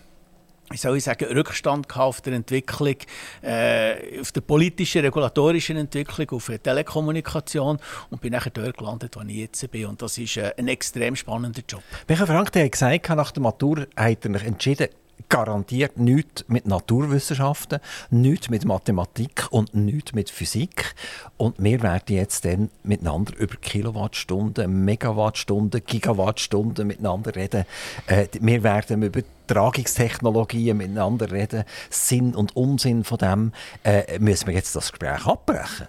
wie 0.70 0.76
soll 0.76 0.96
ich 0.96 1.04
sagen, 1.04 1.24
Rückstand 1.26 1.96
auf 1.96 2.20
der 2.20 2.34
Entwicklung, 2.34 2.96
äh, 3.42 4.20
auf 4.20 4.32
der 4.32 4.40
politischen, 4.40 5.02
regulatorischen 5.02 5.76
Entwicklung, 5.76 6.30
auf 6.30 6.46
der 6.46 6.62
Telekommunikation 6.62 7.78
und 8.10 8.20
bin 8.20 8.32
nachher 8.32 8.50
dort 8.50 8.76
gelandet, 8.76 9.16
wo 9.16 9.22
ich 9.22 9.36
jetzt 9.36 9.70
bin. 9.70 9.86
Und 9.86 10.02
das 10.02 10.18
ist 10.18 10.36
äh, 10.36 10.52
ein 10.56 10.68
extrem 10.68 11.14
spannender 11.14 11.62
Job. 11.68 11.82
Michael 12.08 12.26
Frank, 12.26 12.52
der 12.52 12.64
hat 12.64 12.72
gesagt, 12.72 13.08
nach 13.10 13.30
der 13.30 13.42
Matur 13.42 13.86
hat 13.96 14.24
er 14.24 14.42
entschieden, 14.44 14.88
garantiert 15.28 15.98
nichts 15.98 16.44
mit 16.48 16.66
Naturwissenschaften, 16.66 17.80
nichts 18.10 18.48
mit 18.48 18.64
Mathematik 18.64 19.46
und 19.50 19.74
nichts 19.74 20.12
mit 20.12 20.30
Physik. 20.30 20.94
Und 21.36 21.56
wir 21.58 21.82
werden 21.82 22.14
jetzt 22.14 22.44
dann 22.44 22.70
miteinander 22.82 23.36
über 23.36 23.56
Kilowattstunden, 23.56 24.84
Megawattstunden, 24.84 25.82
Gigawattstunden 25.84 26.86
miteinander 26.86 27.34
reden. 27.34 27.64
Äh, 28.06 28.28
wir 28.40 28.62
werden 28.62 29.02
über 29.02 29.20
Tragungstechnologien 29.46 30.76
miteinander 30.76 31.30
reden. 31.30 31.64
Sinn 31.90 32.34
und 32.34 32.54
Unsinn 32.56 33.04
von 33.04 33.18
dem. 33.18 33.52
Äh, 33.84 34.18
müssen 34.18 34.46
wir 34.48 34.54
jetzt 34.54 34.76
das 34.76 34.92
Gespräch 34.92 35.26
abbrechen? 35.26 35.88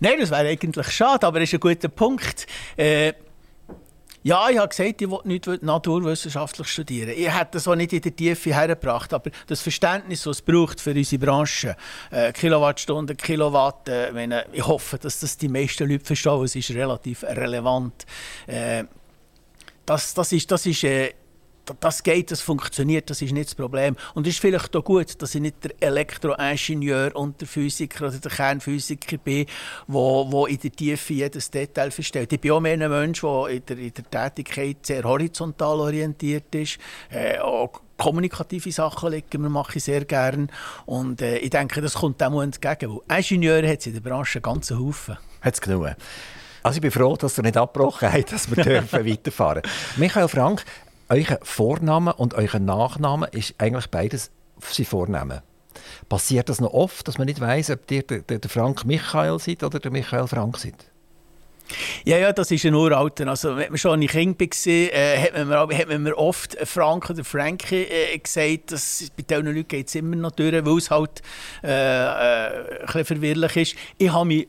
Nein, 0.00 0.20
das 0.20 0.30
wäre 0.30 0.48
eigentlich 0.48 0.88
schade, 0.90 1.26
aber 1.26 1.40
das 1.40 1.48
ist 1.48 1.54
ein 1.54 1.60
guter 1.60 1.88
Punkt. 1.88 2.46
Äh, 2.76 3.14
ja, 4.22 4.48
ich 4.50 4.58
habe 4.58 4.68
gesagt, 4.68 5.00
ich 5.00 5.10
will 5.10 5.20
nicht 5.24 5.46
naturwissenschaftlich 5.62 6.68
studieren. 6.68 7.10
Ich 7.10 7.32
hätte 7.32 7.52
das 7.52 7.68
auch 7.68 7.76
nicht 7.76 7.92
in 7.92 8.00
der 8.00 8.14
Tiefe 8.14 8.54
hergebracht, 8.54 9.14
aber 9.14 9.30
das 9.46 9.60
Verständnis, 9.60 10.22
das 10.22 10.38
es 10.38 10.42
braucht 10.42 10.80
für 10.80 10.90
unsere 10.90 11.24
Branche, 11.24 11.76
äh, 12.10 12.32
Kilowattstunden, 12.32 13.16
Kilowatt, 13.16 13.88
äh, 13.88 14.12
meine, 14.12 14.46
ich 14.52 14.66
hoffe, 14.66 14.98
dass 14.98 15.20
das 15.20 15.36
die 15.36 15.48
meisten 15.48 15.88
Leute 15.88 16.04
verstehen, 16.04 16.42
es 16.42 16.56
ist 16.56 16.70
relativ 16.70 17.22
relevant. 17.22 18.06
Äh, 18.46 18.84
das, 19.86 20.14
das 20.14 20.32
ist, 20.32 20.50
das 20.50 20.66
ist 20.66 20.84
äh, 20.84 21.14
das 21.80 22.02
geht, 22.02 22.30
das 22.30 22.40
funktioniert, 22.40 23.10
das 23.10 23.22
ist 23.22 23.32
nicht 23.32 23.48
das 23.48 23.54
Problem. 23.54 23.96
Und 24.14 24.26
es 24.26 24.34
ist 24.34 24.40
vielleicht 24.40 24.74
auch 24.76 24.84
gut, 24.84 25.20
dass 25.20 25.34
ich 25.34 25.40
nicht 25.40 25.64
der 25.64 25.72
Elektroingenieur 25.80 27.14
und 27.14 27.40
der 27.40 27.48
Physiker 27.48 28.08
oder 28.08 28.18
der 28.18 28.30
Kernphysiker 28.30 29.18
bin, 29.18 29.46
wo, 29.86 30.30
wo 30.30 30.46
in 30.46 30.58
der 30.58 30.72
Tiefe 30.72 31.14
jedes 31.14 31.50
Detail 31.50 31.90
versteht. 31.90 32.32
Ich 32.32 32.40
bin 32.40 32.52
auch 32.52 32.60
mehr 32.60 32.74
ein 32.74 32.90
Mensch, 32.90 33.20
der 33.20 33.46
in 33.48 33.66
der, 33.66 33.78
in 33.78 33.92
der 33.92 34.10
Tätigkeit 34.10 34.78
sehr 34.82 35.04
horizontal 35.04 35.80
orientiert 35.80 36.54
ist. 36.54 36.78
Äh, 37.10 37.38
auch 37.38 37.80
kommunikative 37.96 38.72
Sachen 38.72 39.10
legen 39.10 39.42
wir 39.42 39.50
mache 39.50 39.76
ich 39.76 39.84
sehr 39.84 40.04
gerne. 40.04 40.46
Und 40.86 41.20
äh, 41.20 41.38
ich 41.38 41.50
denke, 41.50 41.80
das 41.80 41.94
kommt 41.94 42.20
dem 42.20 42.34
entgegen. 42.34 42.98
Weil 43.06 43.18
Ingenieure 43.18 43.68
hat 43.68 43.80
es 43.80 43.86
in 43.86 43.94
der 43.94 44.00
Branche 44.00 44.40
ganz 44.40 44.70
Haufen. 44.70 45.18
Hat 45.42 45.54
es 45.54 45.60
genug. 45.60 45.88
Also 46.62 46.76
ich 46.76 46.82
bin 46.82 46.90
froh, 46.90 47.16
dass 47.16 47.38
ihr 47.38 47.42
nicht 47.42 47.56
abgebrochen 47.56 48.12
habt, 48.12 48.32
dass 48.32 48.54
wir 48.54 48.62
dürfen 48.64 49.06
weiterfahren 49.06 49.62
dürfen. 49.62 50.00
Michael 50.00 50.28
Frank, 50.28 50.64
euer 51.08 51.38
Vorname 51.42 52.14
und 52.14 52.34
euer 52.34 52.58
Nachname 52.58 53.26
ist 53.28 53.54
eigentlich 53.58 53.88
beides 53.88 54.30
sein 54.60 54.86
Vornamen. 54.86 55.40
Passiert 56.08 56.48
das 56.48 56.60
noch 56.60 56.72
oft, 56.72 57.06
dass 57.06 57.18
man 57.18 57.26
nicht 57.26 57.40
weiß, 57.40 57.70
ob 57.70 57.90
ihr 57.90 58.02
der, 58.02 58.38
der, 58.38 58.50
Frank 58.50 58.84
Michael 58.84 59.38
seid 59.38 59.62
oder 59.62 59.78
der 59.78 59.90
Michael 59.90 60.26
Frank 60.26 60.58
seid? 60.58 60.74
Ja, 62.04 62.16
ja, 62.16 62.32
das 62.32 62.50
ist 62.50 62.64
ein 62.64 62.74
uralter. 62.74 63.28
Also, 63.28 63.56
wenn 63.56 63.68
man 63.68 63.78
schon 63.78 64.00
ein 64.00 64.06
Kind 64.06 64.40
war, 64.40 64.72
äh, 64.72 65.18
hat, 65.18 65.46
man 65.46 65.76
hat 65.76 65.88
man 65.88 66.02
mir 66.02 66.16
oft 66.16 66.56
Frank 66.66 67.10
oder 67.10 67.24
Frankie 67.24 67.82
äh, 67.82 68.18
gesagt. 68.18 68.72
Dass, 68.72 69.10
bei 69.16 69.22
diesen 69.22 69.46
Leuten 69.46 69.68
geht 69.68 69.88
es 69.88 69.94
immer 69.94 70.16
noch 70.16 70.30
durch, 70.30 70.64
weil 70.64 70.78
es 70.78 70.90
halt 70.90 71.22
äh, 71.62 71.68
äh, 71.68 72.80
ein 72.80 72.86
bisschen 72.86 73.04
verwirrlich 73.04 73.56
ist. 73.56 73.76
Ich 73.98 74.10
habe 74.10 74.24
mich 74.24 74.48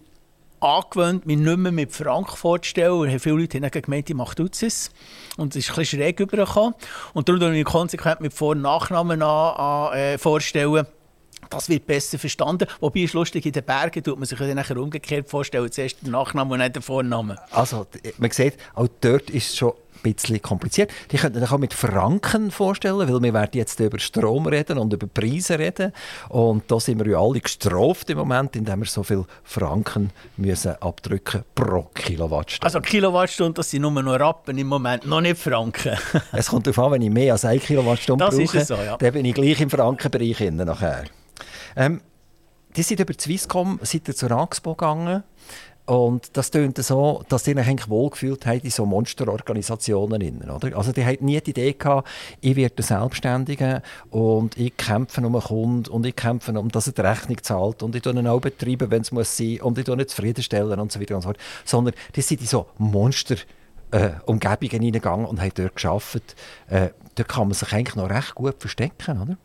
angewöhnt, 0.61 1.25
mich 1.25 1.37
nicht 1.37 1.57
mehr 1.57 1.71
mit 1.71 1.91
Frank 1.91 2.37
vorzustellen. 2.37 3.19
Viele 3.19 3.35
Leute 3.35 3.61
haben 3.61 3.81
gemeint, 3.81 4.09
ich 4.09 4.15
mache 4.15 4.35
das. 4.35 4.91
Und 5.37 5.55
es 5.55 5.67
ist 5.67 5.75
bisschen 5.75 5.99
schräg 5.99 6.19
übergekommen. 6.19 6.73
Und 7.13 7.29
darum 7.29 7.41
habe 7.41 7.51
ich 7.53 7.63
mich 7.63 7.71
konsequent 7.71 8.21
mit 8.21 8.33
Vor- 8.33 8.51
und 8.51 8.61
Nachnamen 8.61 9.21
an, 9.21 9.55
an, 9.55 9.93
äh, 9.97 10.17
vorstellen. 10.17 10.85
Das 11.49 11.69
wird 11.69 11.87
besser 11.87 12.19
verstanden. 12.19 12.67
Wobei 12.79 13.01
es 13.01 13.13
lustig 13.13 13.45
in 13.45 13.51
den 13.51 13.63
Bergen 13.63 14.03
tut 14.03 14.17
man 14.17 14.25
sich 14.25 14.37
dann 14.37 14.55
nachher 14.55 14.77
umgekehrt 14.77 15.29
vorstellen. 15.29 15.71
Zuerst 15.71 16.01
den 16.03 16.11
Nachnamen 16.11 16.53
und 16.53 16.59
nicht 16.59 16.75
den 16.75 16.81
Vornamen. 16.81 17.37
Also, 17.51 17.87
man 18.17 18.31
sieht, 18.31 18.55
auch 18.75 18.87
dort 19.01 19.29
ist 19.29 19.49
es 19.49 19.57
schon 19.57 19.73
ein 20.03 20.13
bisschen 20.13 20.41
kompliziert. 20.41 20.91
Die 21.11 21.17
könnten 21.17 21.39
sich 21.39 21.51
auch 21.51 21.57
mit 21.57 21.73
Franken 21.73 22.51
vorstellen, 22.51 22.99
weil 22.99 23.21
wir 23.21 23.33
werden 23.33 23.51
jetzt 23.53 23.79
über 23.79 23.99
Strom 23.99 24.47
reden 24.47 24.77
und 24.77 24.93
über 24.93 25.07
Preise 25.07 25.59
reden. 25.59 25.91
Und 26.29 26.69
da 26.69 26.79
sind 26.79 27.03
wir 27.03 27.11
ja 27.11 27.19
alle 27.19 27.39
gestraft 27.39 28.09
im 28.09 28.19
Moment, 28.19 28.55
indem 28.55 28.79
wir 28.79 28.87
so 28.87 29.03
viel 29.03 29.25
Franken 29.43 30.11
müssen 30.37 30.75
abdrücken 30.79 31.43
pro 31.55 31.89
Kilowattstunde. 31.93 32.65
Also 32.65 32.79
Kilowattstunde, 32.81 33.53
das 33.53 33.71
sind 33.71 33.81
nur 33.81 33.91
noch 33.91 34.19
Rappen 34.19 34.57
im 34.57 34.67
Moment, 34.67 35.05
noch 35.05 35.21
nicht 35.21 35.37
Franken. 35.37 35.97
es 36.31 36.47
kommt 36.47 36.67
darauf 36.67 36.79
an, 36.79 36.91
wenn 36.93 37.01
ich 37.01 37.09
mehr 37.09 37.33
als 37.33 37.45
eine 37.45 37.59
Kilowattstunde 37.59 38.25
das 38.25 38.35
brauche, 38.35 38.65
so, 38.65 38.75
ja. 38.75 38.97
dann 38.97 39.13
bin 39.13 39.25
ich 39.25 39.33
gleich 39.33 39.59
im 39.59 39.69
Frankenbereich 39.69 40.51
nachher. 40.51 41.05
Ähm, 41.75 42.01
die 42.75 42.83
sind 42.83 42.99
über 42.99 43.13
die 43.13 43.21
Swisscom 43.21 43.79
seid 43.83 44.05
zur 44.15 44.31
AXPO 44.31 44.75
gegangen. 44.75 45.23
Und 45.89 46.37
das 46.37 46.51
tönt 46.51 46.77
so, 46.77 47.23
dass 47.29 47.45
sie 47.45 47.55
sich 47.55 47.89
wohlgefühlt 47.89 48.45
haben 48.45 48.59
in 48.59 48.69
so 48.69 48.85
Monsterorganisationen. 48.85 50.47
Oder? 50.47 50.77
Also 50.77 50.91
die 50.91 51.03
hatten 51.03 51.25
nie 51.25 51.41
die 51.41 51.49
Idee 51.49 51.73
gehabt, 51.73 52.07
ich 52.41 52.55
werde 52.55 52.83
Selbstständiger 52.83 53.81
und 54.11 54.55
ich 54.55 54.77
kämpfe 54.77 55.25
um 55.25 55.35
einen 55.35 55.43
Kunden 55.43 55.89
und 55.89 56.05
ich 56.05 56.15
kämpfe 56.15 56.51
um, 56.51 56.69
dass 56.69 56.85
er 56.85 56.93
die 56.93 57.01
Rechnung 57.01 57.41
zahlt 57.41 57.81
und 57.81 57.95
ich 57.95 58.03
tue 58.03 58.13
ihn 58.13 58.27
auch 58.27 58.39
betreiben, 58.39 58.91
wenn 58.91 59.01
es 59.01 59.11
muss 59.11 59.35
sein 59.35 59.61
und 59.61 59.79
ich 59.79 59.85
tue 59.85 59.97
nicht 59.97 60.11
zufriedenstellen 60.11 60.79
und 60.79 60.91
so 60.91 61.01
weiter 61.01 61.15
und 61.15 61.23
so 61.23 61.29
fort. 61.29 61.39
Sondern 61.65 61.95
die 62.15 62.21
sind 62.21 62.41
in 62.41 62.47
so 62.47 62.67
Monster 62.77 63.37
äh, 63.89 64.11
hineingegangen 64.27 65.25
und 65.25 65.41
haben 65.41 65.51
dort 65.55 65.75
gearbeitet. 65.75 66.35
Äh, 66.67 66.89
dort 67.15 67.29
kann 67.29 67.47
man 67.47 67.55
sich 67.55 67.73
eigentlich 67.73 67.95
noch 67.95 68.11
recht 68.11 68.35
gut 68.35 68.57
verstecken, 68.59 69.23
oder? 69.23 69.37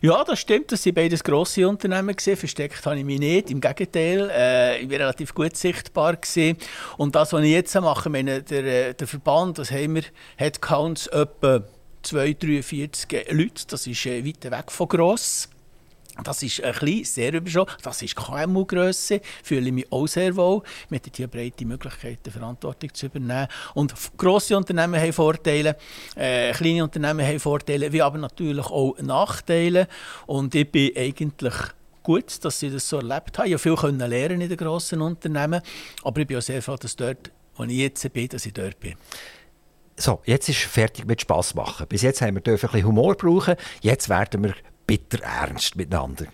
Ja, 0.00 0.24
das 0.24 0.40
stimmt. 0.40 0.72
Das 0.72 0.82
sind 0.82 0.94
beides 0.94 1.22
grosse 1.22 1.68
Unternehmen. 1.68 2.14
Gewesen. 2.14 2.36
Versteckt 2.36 2.84
habe 2.86 2.98
ich 2.98 3.04
mich 3.04 3.18
nicht. 3.18 3.50
Im 3.50 3.60
Gegenteil, 3.60 4.30
äh, 4.30 4.78
ich 4.80 4.90
war 4.90 4.98
relativ 4.98 5.34
gut 5.34 5.56
sichtbar. 5.56 6.16
Gewesen. 6.16 6.56
Und 6.96 7.14
das, 7.14 7.32
was 7.32 7.42
ich 7.42 7.50
jetzt 7.50 7.74
mache, 7.74 8.08
meine, 8.08 8.42
der, 8.42 8.64
äh, 8.64 8.94
der 8.94 9.06
Verband, 9.06 9.58
das 9.58 9.70
haben 9.70 9.96
wir, 9.96 10.04
Headcounts 10.36 11.08
etwa 11.08 11.62
243 12.02 13.26
Leute. 13.30 13.66
Das 13.68 13.86
ist 13.86 14.06
äh, 14.06 14.24
weit 14.24 14.50
weg 14.50 14.70
von 14.70 14.88
gross. 14.88 15.48
Das 16.24 16.42
ist 16.42 16.62
ein 16.62 16.72
bisschen, 16.72 17.04
sehr 17.04 17.34
überschaubar. 17.34 17.76
Das 17.82 18.02
ist 18.02 18.16
KMU-Grösse. 18.16 19.20
Fühle 19.42 19.66
ich 19.68 19.72
mich 19.72 19.92
auch 19.92 20.06
sehr 20.06 20.34
wohl. 20.36 20.62
Wir 20.88 20.98
haben 20.98 21.12
hier 21.14 21.28
breite 21.28 21.64
Möglichkeiten, 21.64 22.30
Verantwortung 22.30 22.92
zu 22.92 23.06
übernehmen. 23.06 23.46
Und 23.74 23.94
grosse 24.16 24.56
Unternehmen 24.56 25.00
haben 25.00 25.12
Vorteile, 25.12 25.76
äh, 26.16 26.52
kleine 26.52 26.84
Unternehmen 26.84 27.24
haben 27.24 27.38
Vorteile, 27.38 27.92
wie 27.92 28.02
aber 28.02 28.18
natürlich 28.18 28.66
auch 28.66 28.96
Nachteile. 28.98 29.86
Und 30.26 30.54
ich 30.54 30.70
bin 30.70 30.96
eigentlich 30.96 31.54
gut, 32.02 32.44
dass 32.44 32.62
ich 32.62 32.72
das 32.72 32.88
so 32.88 32.96
erlebt 32.96 33.38
habe. 33.38 33.48
Ich 33.48 33.54
habe 33.54 33.76
viel 33.76 33.90
lernen 33.90 34.40
in 34.40 34.48
den 34.48 34.58
grossen 34.58 35.00
Unternehmen. 35.00 35.60
Aber 36.02 36.20
ich 36.20 36.26
bin 36.26 36.38
auch 36.38 36.42
sehr 36.42 36.62
froh, 36.62 36.76
dass 36.76 36.96
dort, 36.96 37.30
wo 37.56 37.64
ich 37.64 37.72
jetzt 37.72 38.12
bin, 38.12 38.28
dass 38.28 38.44
ich 38.44 38.52
dort 38.52 38.80
bin. 38.80 38.94
So, 39.96 40.20
jetzt 40.24 40.48
ist 40.48 40.58
fertig 40.58 41.06
mit 41.06 41.20
Spass 41.20 41.54
machen. 41.54 41.86
Bis 41.88 42.02
jetzt 42.02 42.22
haben 42.22 42.36
wir 42.36 42.42
ein 42.46 42.58
bisschen 42.58 42.84
Humor 42.84 43.16
brauchen. 43.16 43.56
Jetzt 43.82 44.08
werden 44.08 44.44
wir 44.44 44.54
bitter 44.88 45.22
ernst 45.22 45.76
miteinander. 45.76 46.24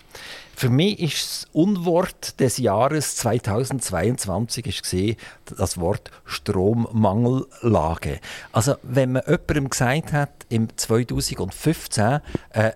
Für 0.56 0.70
mich 0.70 1.00
ist 1.00 1.26
das 1.26 1.48
Unwort 1.52 2.38
des 2.38 2.58
Jahres 2.58 3.16
2022 3.16 4.66
ist 4.66 4.82
gesehen 4.84 5.16
das 5.44 5.78
Wort 5.78 6.12
Strommangellage. 6.24 8.20
Also 8.52 8.76
wenn 8.84 9.12
man 9.12 9.22
jemandem 9.26 9.68
gesagt 9.68 10.12
hat 10.12 10.30
im 10.48 10.68
2015 10.76 12.20
äh, 12.50 12.70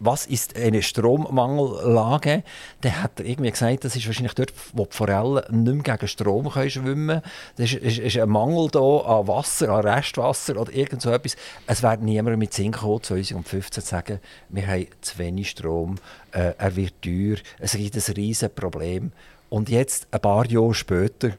was 0.00 0.26
ist 0.26 0.56
eine 0.56 0.82
Strommangellage, 0.82 2.42
dann 2.80 3.02
hat 3.02 3.20
er 3.20 3.26
irgendwie 3.26 3.50
gesagt, 3.50 3.84
das 3.84 3.96
ist 3.96 4.06
wahrscheinlich 4.06 4.34
dort, 4.34 4.52
wo 4.72 4.84
die 4.86 4.96
Forellen 4.96 5.42
nicht 5.64 5.86
mehr 5.86 5.96
gegen 5.96 6.08
Strom 6.08 6.50
können 6.50 6.70
schwimmen 6.70 7.20
können. 7.20 7.22
Das 7.56 7.72
ist, 7.72 7.82
ist, 7.82 7.98
ist, 7.98 8.18
ein 8.18 8.28
Mangel 8.28 8.68
da 8.70 8.80
an 8.80 9.28
Wasser, 9.28 9.70
an 9.70 9.86
Restwasser 9.86 10.60
oder 10.60 10.72
irgend 10.72 11.00
so 11.00 11.10
etwas. 11.10 11.36
Es 11.66 11.82
wird 11.82 12.02
niemand 12.02 12.38
mit 12.38 12.52
Sinn 12.52 12.72
kommen, 12.72 13.02
2015 13.02 13.82
zu 13.82 13.88
sagen, 13.88 14.20
wir 14.48 14.66
haben 14.66 14.86
zu 15.00 15.18
wenig 15.18 15.50
Strom, 15.50 15.96
äh, 16.32 16.52
er 16.58 16.76
wird 16.76 17.00
teuer, 17.00 17.36
es 17.58 17.72
gibt 17.72 17.94
ein 17.94 18.14
riesiges 18.14 18.52
Problem. 18.54 19.12
Und 19.48 19.68
jetzt, 19.68 20.08
ein 20.10 20.20
paar 20.20 20.46
Jahre 20.46 20.74
später, 20.74 21.38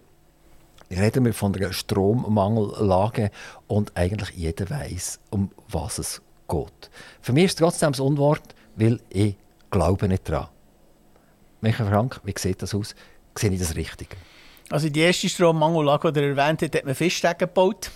reden 0.89 1.25
wir 1.25 1.33
von 1.33 1.53
einer 1.55 1.73
Strommangellage 1.73 3.31
und 3.67 3.95
eigentlich 3.95 4.29
jeder 4.31 4.69
weiß, 4.69 5.19
um 5.29 5.51
was 5.67 5.97
es 5.97 6.21
geht. 6.47 6.89
Für 7.21 7.33
mich 7.33 7.45
ist 7.45 7.51
es 7.51 7.55
trotzdem 7.57 7.91
das 7.91 7.99
Unwort, 7.99 8.55
weil 8.75 8.99
ich 9.09 9.35
glaube 9.71 10.07
nicht 10.07 10.29
daran. 10.29 10.47
Michael 11.61 11.89
Frank, 11.89 12.21
wie 12.23 12.33
sieht 12.37 12.61
das 12.61 12.75
aus? 12.75 12.95
Sehe 13.37 13.51
ich 13.51 13.59
das 13.59 13.75
richtig? 13.75 14.15
Also 14.69 14.89
die 14.89 14.99
erste 14.99 15.29
Strommangellage, 15.29 16.11
die 16.11 16.19
er 16.19 16.29
erwähnt 16.29 16.61
hat, 16.61 16.75
hat 16.75 16.85
man 16.85 16.95
Fischstegen 16.95 17.37
gebaut. 17.37 17.91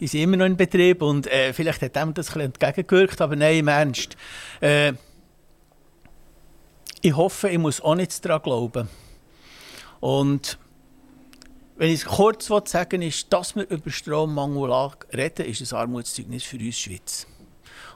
Die 0.00 0.08
sind 0.08 0.22
immer 0.22 0.36
noch 0.36 0.46
in 0.46 0.56
Betrieb 0.56 1.02
und 1.02 1.26
äh, 1.28 1.52
vielleicht 1.52 1.80
hat 1.82 1.94
dem 1.94 2.12
das 2.12 2.28
ein 2.28 2.32
bisschen 2.32 2.40
entgegengewirkt, 2.40 3.20
aber 3.20 3.36
nein, 3.36 3.58
im 3.58 3.68
Ernst. 3.68 4.16
Äh, 4.60 4.94
ich 7.00 7.14
hoffe, 7.14 7.48
ich 7.48 7.58
muss 7.58 7.80
auch 7.80 7.94
nicht 7.94 8.24
daran 8.24 8.42
glauben. 8.42 8.88
Und 10.00 10.58
wenn 11.76 11.90
ich 11.90 12.00
es 12.00 12.06
kurz 12.06 12.46
sagen 12.46 13.00
will, 13.00 13.08
ist, 13.08 13.32
dass 13.32 13.54
wir 13.54 13.68
über 13.68 13.90
Strommangel 13.90 14.72
reden, 15.14 15.46
ist 15.46 15.72
ein 15.72 15.78
Armutszeugnis 15.78 16.42
für 16.42 16.56
uns 16.56 16.78
Schweiz. 16.78 17.26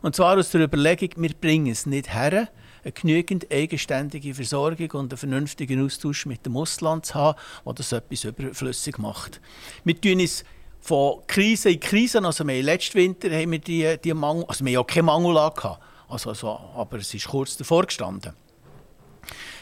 Und 0.03 0.17
zwar 0.17 0.37
aus 0.37 0.51
der 0.51 0.63
Überlegung, 0.63 1.11
wir 1.17 1.31
bringen 1.33 1.71
es 1.71 1.87
nicht 1.87 2.13
her, 2.13 2.49
eine 2.85 2.93
genügend 2.93 3.47
eigenständige 3.53 4.35
Versorgung 4.35 4.91
und 4.93 5.13
einen 5.13 5.19
vernünftigen 5.19 5.85
Austausch 5.85 6.27
mit 6.27 6.45
dem 6.45 6.57
Ausland 6.57 7.07
zu 7.07 7.15
haben, 7.15 7.39
der 7.65 7.75
das 7.75 7.93
etwas 7.93 8.25
überflüssig 8.25 8.99
macht. 8.99 9.41
Wir 9.85 10.01
tun 10.01 10.21
uns 10.21 10.45
von 10.81 11.21
Krise 11.29 11.71
in 11.71 11.81
Krise. 11.81 12.23
Also 12.25 12.47
wir 12.47 12.61
letzten 12.63 12.99
Winter 12.99 13.31
haben 13.31 13.53
wir 13.53 13.61
die, 13.61 13.97
die 14.03 14.13
Mangel, 14.13 14.45
also 14.49 14.65
wir 14.65 14.79
haben 14.79 14.85
ja 14.89 14.95
keine 14.95 15.05
Mangellage 15.05 15.55
gehabt, 15.55 15.83
also, 16.09 16.31
also, 16.31 16.49
aber 16.75 16.99
es 16.99 17.15
ist 17.15 17.29
kurz 17.29 17.57
davor 17.57 17.87
gestanden. 17.87 18.33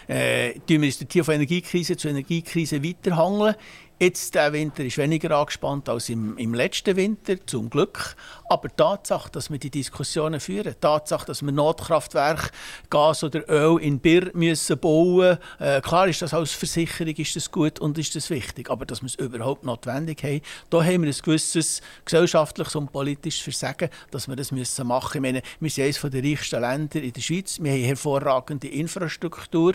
Äh, 0.09 0.55
tun 0.67 0.83
wir 0.83 0.87
uns 0.89 0.97
von 1.27 1.35
Energiekrise 1.35 1.97
zu 1.97 2.09
Energiekrise 2.09 2.83
weiterhangeln. 2.83 3.55
Jetzt, 4.03 4.35
der 4.35 4.51
Winter 4.55 4.83
ist 4.83 4.97
weniger 4.97 5.37
angespannt 5.37 5.87
als 5.91 6.09
im, 6.09 6.39
im 6.39 6.55
letzten 6.55 6.97
Winter, 6.97 7.35
zum 7.45 7.69
Glück. 7.69 8.17
Aber 8.49 8.69
die 8.69 8.75
Tatsache, 8.75 9.31
dass 9.31 9.51
wir 9.51 9.59
die 9.59 9.69
Diskussionen 9.69 10.41
führen, 10.41 10.73
die 10.73 10.81
Tatsache, 10.81 11.27
dass 11.27 11.43
wir 11.43 11.53
Notkraftwerke, 11.53 12.49
Gas 12.89 13.23
oder 13.25 13.47
Öl 13.51 13.79
in 13.79 13.99
Bir 13.99 14.31
müssen 14.33 14.79
bauen 14.79 15.37
äh, 15.59 15.83
klar 15.83 16.09
ist 16.09 16.23
das 16.23 16.33
als 16.33 16.53
Versicherung 16.53 17.15
ist 17.15 17.37
das 17.37 17.51
gut 17.51 17.79
und 17.79 17.99
ist 17.99 18.17
das 18.17 18.31
wichtig. 18.31 18.71
Aber 18.71 18.87
dass 18.87 19.03
wir 19.03 19.09
es 19.09 19.17
überhaupt 19.17 19.67
notwendig 19.67 20.25
haben, 20.25 20.41
da 20.71 20.83
haben 20.83 21.03
wir 21.03 21.11
ein 21.11 21.23
gewisses 21.23 21.83
gesellschaftliches 22.07 22.75
und 22.77 22.91
politisches 22.91 23.43
Versagen, 23.43 23.91
dass 24.11 24.29
wir 24.29 24.37
das 24.37 24.51
müssen 24.51 24.87
machen 24.87 25.21
müssen. 25.21 25.37
Ich 25.37 25.43
meine, 25.43 25.61
wir 25.61 25.71
sind 25.71 25.85
eines 25.85 26.01
der 26.01 26.25
reichsten 26.25 26.61
Länder 26.63 27.03
in 27.03 27.13
der 27.13 27.21
Schweiz. 27.21 27.59
Wir 27.61 27.73
haben 27.73 27.85
hervorragende 27.85 28.69
Infrastruktur. 28.69 29.75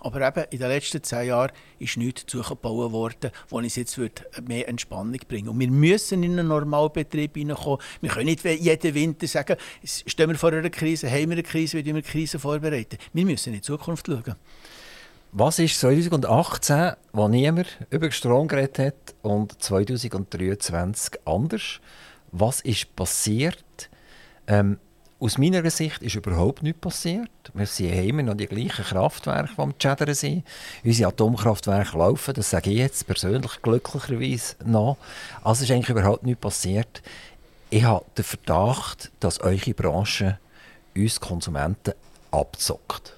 Aber 0.00 0.26
eben 0.26 0.44
in 0.50 0.58
den 0.58 0.68
letzten 0.68 1.02
zehn 1.02 1.28
Jahren 1.28 1.52
ist 1.78 1.96
nichts 1.96 2.26
zugebaut 2.26 2.92
worden, 2.92 3.30
wo 3.48 3.58
uns 3.58 3.76
jetzt 3.76 3.98
mehr 4.46 4.68
Entspannung 4.68 5.20
bringen 5.28 5.48
Und 5.48 5.60
wir 5.60 5.70
müssen 5.70 6.22
in 6.22 6.38
einen 6.38 6.48
Normalbetrieb 6.48 7.36
hineinkommen. 7.36 7.78
Wir 8.00 8.10
können 8.10 8.26
nicht 8.26 8.44
jeden 8.44 8.94
Winter 8.94 9.26
sagen, 9.26 9.56
stehen 9.84 10.30
wir 10.30 10.38
vor 10.38 10.52
einer 10.52 10.70
Krise, 10.70 11.10
haben 11.10 11.30
wir 11.30 11.32
eine 11.32 11.42
Krise, 11.42 11.78
wie 11.78 11.84
wir 11.84 11.92
eine 11.92 12.02
Krise 12.02 12.38
vorbereiten. 12.38 12.98
Wir 13.12 13.24
müssen 13.26 13.50
in 13.50 13.56
die 13.56 13.62
Zukunft 13.62 14.06
schauen. 14.06 14.36
Was 15.32 15.60
ist 15.60 15.78
2018, 15.78 16.94
wo 17.12 17.28
niemand 17.28 17.78
über 17.90 18.10
Strom 18.10 18.48
geredet 18.48 18.78
hat, 18.78 19.14
und 19.22 19.62
2023 19.62 21.20
anders? 21.24 21.80
Was 22.32 22.60
ist 22.62 22.96
passiert? 22.96 23.90
Ähm, 24.48 24.78
aus 25.20 25.36
meiner 25.36 25.68
Sicht 25.70 26.02
ist 26.02 26.14
überhaupt 26.14 26.62
nichts 26.62 26.80
passiert. 26.80 27.30
Wir 27.52 27.66
sehen 27.66 28.08
immer 28.08 28.22
noch 28.22 28.34
die 28.34 28.46
gleichen 28.46 28.84
Kraftwerke, 28.84 29.50
die 29.54 29.60
am 29.60 29.74
Schädern 29.78 30.14
sind. 30.14 30.44
Unsere 30.82 31.08
Atomkraftwerke 31.10 31.98
laufen, 31.98 32.34
das 32.34 32.50
sage 32.50 32.70
ich 32.70 32.78
jetzt 32.78 33.06
persönlich 33.06 33.60
glücklicherweise 33.62 34.56
noch. 34.64 34.96
Also 35.44 35.64
ist 35.64 35.70
eigentlich 35.70 35.90
überhaupt 35.90 36.24
nichts 36.24 36.40
passiert. 36.40 37.02
Ich 37.68 37.84
habe 37.84 38.04
den 38.16 38.24
Verdacht, 38.24 39.12
dass 39.20 39.40
eure 39.40 39.74
Branche 39.74 40.38
uns 40.96 41.20
Konsumenten 41.20 41.92
abzockt. 42.30 43.14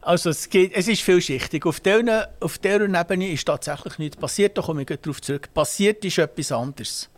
Also 0.00 0.30
es, 0.30 0.48
geht, 0.48 0.72
es 0.74 0.88
ist 0.88 1.02
vielschichtig. 1.02 1.66
Auf 1.66 1.80
dieser, 1.80 2.30
auf 2.40 2.58
Ebene 2.64 3.32
ist 3.32 3.44
tatsächlich 3.44 3.98
nichts 3.98 4.16
passiert. 4.16 4.56
Da 4.58 4.62
komme 4.62 4.82
ich 4.82 5.00
darauf 5.00 5.20
zurück. 5.20 5.52
Passiert 5.54 6.04
ist 6.04 6.18
etwas 6.18 6.50
anderes. 6.50 7.08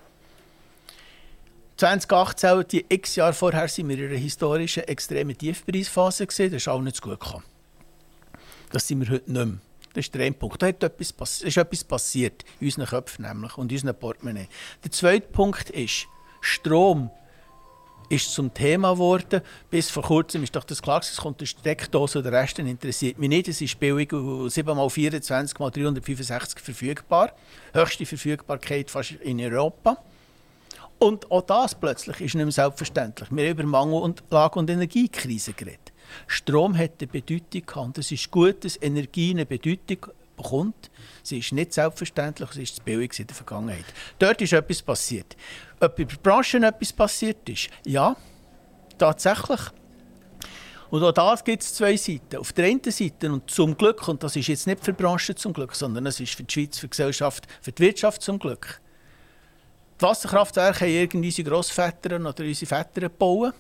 2018, 1.76 2.64
die 2.71 2.85
x 2.88 3.16
Jahre 3.16 3.33
vorher, 3.33 3.66
sind 3.69 3.88
wir 3.88 3.99
in 3.99 4.11
einer 4.11 4.19
historischen, 4.19 4.85
extremen 4.85 5.37
Tiefpreisphase. 5.37 6.26
Gewesen. 6.26 6.52
Das 6.52 6.62
ist 6.62 6.69
auch 6.69 6.81
nicht 6.81 7.02
gut 7.02 7.21
gekommen. 7.21 7.45
Das 8.71 8.87
sind 8.87 9.00
wir 9.00 9.11
heute 9.11 9.33
nicht 9.33 9.45
mehr. 9.45 9.59
Das 9.93 10.07
ist 10.07 10.14
der 10.14 10.31
Punkt. 10.33 10.61
Da 10.62 10.69
etwas, 10.69 11.43
ist 11.43 11.57
etwas 11.57 11.85
passiert, 11.85 12.45
in 12.61 12.66
unseren 12.66 12.87
Köpfen 12.87 13.25
nämlich 13.25 13.57
und 13.57 13.71
in 13.71 13.76
unseren 13.76 13.95
Portemonnaie. 13.97 14.49
Der 14.83 14.90
zweite 14.90 15.28
Punkt 15.28 15.71
ist, 15.71 16.07
Strom 16.40 17.11
ist 18.09 18.33
zum 18.33 18.52
Thema 18.52 18.93
geworden. 18.93 19.40
Bis 19.71 19.90
vor 19.90 20.02
kurzem 20.02 20.43
ist 20.43 20.54
doch 20.54 20.64
das 20.64 20.83
klar, 20.83 21.00
es 21.00 21.16
kommt 21.16 21.40
eine 21.40 21.47
Steckdose 21.47 22.23
der 22.23 22.33
Rest 22.33 22.59
interessiert 22.59 23.19
mich 23.19 23.28
nicht. 23.28 23.49
Es 23.49 23.61
ist 23.61 23.78
billig 23.81 24.11
7x24 24.11 25.14
x 25.14 25.28
365 25.28 26.61
verfügbar. 26.61 27.33
Höchste 27.73 28.07
Verfügbarkeit 28.07 28.90
fast 28.90 29.12
in 29.12 29.40
Europa. 29.40 29.99
Und 31.04 31.30
auch 31.30 31.42
das 31.42 31.75
plötzlich 31.75 32.18
ist 32.23 32.34
nicht 32.34 32.44
mehr 32.46 32.50
selbstverständlich. 32.50 33.28
Wir 33.30 33.44
haben 33.44 33.58
über 33.58 33.64
Mangel- 33.64 34.00
und 34.00 34.25
Lage- 34.30 34.58
und 34.58 34.70
Energiekrise 34.70 35.52
geredet. 35.52 35.92
Strom 36.26 36.78
hat 36.78 36.92
eine 36.99 37.08
Bedeutung 37.08 37.66
gehabt. 37.66 37.99
Es 37.99 38.11
ist 38.11 38.30
gut, 38.30 38.64
dass 38.64 38.80
Energie 38.80 39.32
eine 39.32 39.44
Bedeutung 39.44 40.06
bekommt. 40.34 40.90
Sie 41.23 41.40
ist 41.40 41.52
nicht 41.52 41.75
selbstverständlich, 41.75 42.52
sie 42.52 42.62
ist 42.62 42.76
zu 42.76 42.82
billig 42.82 43.18
in 43.20 43.26
der 43.26 43.37
Vergangenheit. 43.37 43.84
Dort 44.18 44.40
ist 44.40 44.54
etwas 44.54 44.80
passiert. 44.80 45.37
Ob 45.78 45.99
in 45.99 46.08
der 46.08 46.16
Branche 46.16 46.56
etwas 46.56 46.90
passiert 46.90 47.46
ist? 47.50 47.68
Ja, 47.84 48.16
tatsächlich. 48.96 49.61
Und 50.88 51.02
auch 51.02 51.12
das 51.12 51.44
gibt 51.44 51.62
es 51.64 51.75
zwei 51.75 51.99
Seiten. 51.99 52.38
Auf 52.38 52.54
der 52.54 52.64
einen 52.64 52.80
Seite, 52.82 53.30
und 53.30 53.50
zum 53.50 53.76
Glück, 53.76 54.08
und 54.08 54.23
das 54.23 54.36
ist 54.36 54.47
jetzt 54.47 54.67
nicht 54.67 54.82
für 54.82 54.95
die 54.95 55.02
Branche 55.02 55.34
zum 55.34 55.52
Glück, 55.52 55.75
sondern 55.75 56.06
es 56.06 56.19
ist 56.19 56.34
für 56.34 56.45
die 56.45 56.52
Schweiz, 56.54 56.78
für 56.78 56.86
die 56.86 56.93
Gesellschaft, 56.93 57.47
für 57.60 57.73
die 57.73 57.82
Wirtschaft 57.82 58.23
zum 58.23 58.38
Glück, 58.38 58.80
die 60.00 60.02
Wasserkraftwerke 60.02 60.85
haben 60.85 60.93
irgendwie 60.93 61.28
unsere 61.28 61.50
Grossväter 61.50 62.17
oder 62.17 62.45
unsere 62.45 62.67
Väter 62.67 63.00
gebaut. 63.02 63.54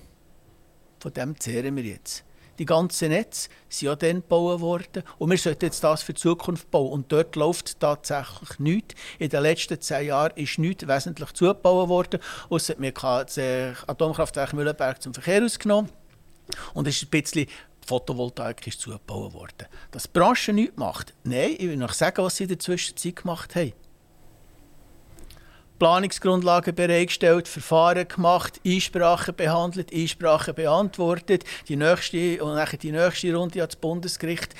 Von 0.98 1.12
dem 1.12 1.38
zehren 1.38 1.76
wir 1.76 1.84
jetzt. 1.84 2.24
Die 2.58 2.66
ganzen 2.66 3.08
Netze 3.08 3.48
sind 3.68 3.86
ja 3.86 3.96
dann 3.96 4.16
gebaut 4.16 4.60
worden 4.60 5.02
und 5.18 5.30
wir 5.30 5.38
sollten 5.38 5.64
jetzt 5.64 5.82
das 5.82 6.02
für 6.02 6.12
die 6.12 6.20
Zukunft 6.20 6.70
bauen. 6.70 6.92
Und 6.92 7.10
dort 7.10 7.34
läuft 7.34 7.80
tatsächlich 7.80 8.58
nichts. 8.58 8.94
In 9.18 9.28
den 9.28 9.42
letzten 9.42 9.80
zehn 9.80 10.06
Jahren 10.06 10.36
ist 10.36 10.58
nichts 10.58 10.86
wesentlich 10.86 11.32
zugebaut 11.32 11.88
worden, 11.88 12.20
ausser 12.48 12.74
wir 12.78 12.92
haben 13.02 13.26
das 13.26 13.88
Atomkraftwerk 13.88 14.52
Mühlenberg 14.52 15.02
zum 15.02 15.12
Verkehr 15.12 15.42
ausgenommen 15.42 15.90
und 16.74 16.86
es 16.86 16.96
ist 16.96 17.04
ein 17.04 17.10
bisschen 17.10 17.46
Photovoltaik 17.86 18.66
ist 18.66 18.80
zugebaut 18.80 19.34
worden. 19.34 19.66
Dass 19.90 20.04
die 20.04 20.10
Branche 20.12 20.52
nichts 20.52 20.76
macht, 20.76 21.12
nein, 21.24 21.54
ich 21.58 21.68
will 21.68 21.76
noch 21.76 21.92
sagen, 21.92 22.24
was 22.24 22.36
sie 22.36 22.44
in 22.44 22.48
der 22.48 22.58
Zwischenzeit 22.58 23.16
gemacht 23.16 23.54
haben. 23.54 23.72
Planungsgrundlagen 25.84 26.74
bereitgestellt, 26.74 27.46
Verfahren 27.46 28.08
gemacht, 28.08 28.58
Einsprachen 28.64 29.36
behandelt, 29.36 29.92
Einsprachen 29.92 30.54
beantwortet, 30.54 31.44
die 31.68 31.76
nächste 31.76 32.42
und 32.42 32.54
nachher 32.54 32.78
die 32.78 32.90
nächste 32.90 33.34
Runde 33.34 33.60
ans 33.60 33.76
Bundesgericht. 33.76 34.54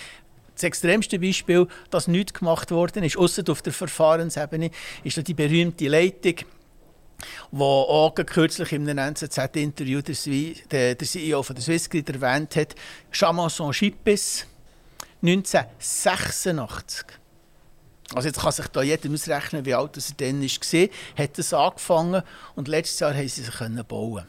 Das 0.55 0.65
extremste 0.65 1.19
Beispiel, 1.19 1.67
das 1.89 2.09
nicht 2.09 2.35
gemacht 2.35 2.71
worden 2.73 3.05
ist, 3.05 3.17
außer 3.17 3.43
auf 3.49 3.63
der 3.63 3.73
Verfahrensebene, 3.73 4.71
ist 5.03 5.27
die 5.27 5.33
berühmte 5.33 5.89
Leitung, 5.89 6.35
wo 7.51 7.65
auch 7.65 8.15
kürzlich 8.15 8.73
in 8.73 8.87
einem 8.87 9.15
NZZ-Interview 9.15 10.03
der, 10.03 10.95
der, 10.95 11.09
CEO 11.09 11.43
von 11.43 11.57
der 11.57 11.65
Swissgrid 11.65 12.07
erwähnt 12.11 12.55
hat, 12.55 12.75
Chamanson-Chippes 13.13 14.47
1986. 15.23 17.24
Also 18.13 18.29
jetzt 18.29 18.41
kann 18.41 18.53
sich 18.53 18.67
da 18.69 18.83
jeder 18.83 19.11
ausrechnen, 19.11 19.65
wie 19.65 19.75
alt 19.75 19.97
er 19.97 20.03
dann 20.17 20.43
war. 20.43 20.89
Hat 21.17 21.39
es 21.39 21.55
angefangen 21.55 22.23
und 22.55 22.69
letztes 22.69 23.01
Jahr 23.01 23.15
haben 23.15 23.29
sie 23.29 23.43
sich 23.43 23.87
bauen. 23.89 24.25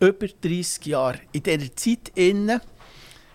Über 0.00 0.26
30 0.26 0.86
Jahre. 0.86 1.20
In 1.32 1.42
dieser 1.42 1.76
Zeit 1.76 2.10
innen 2.14 2.60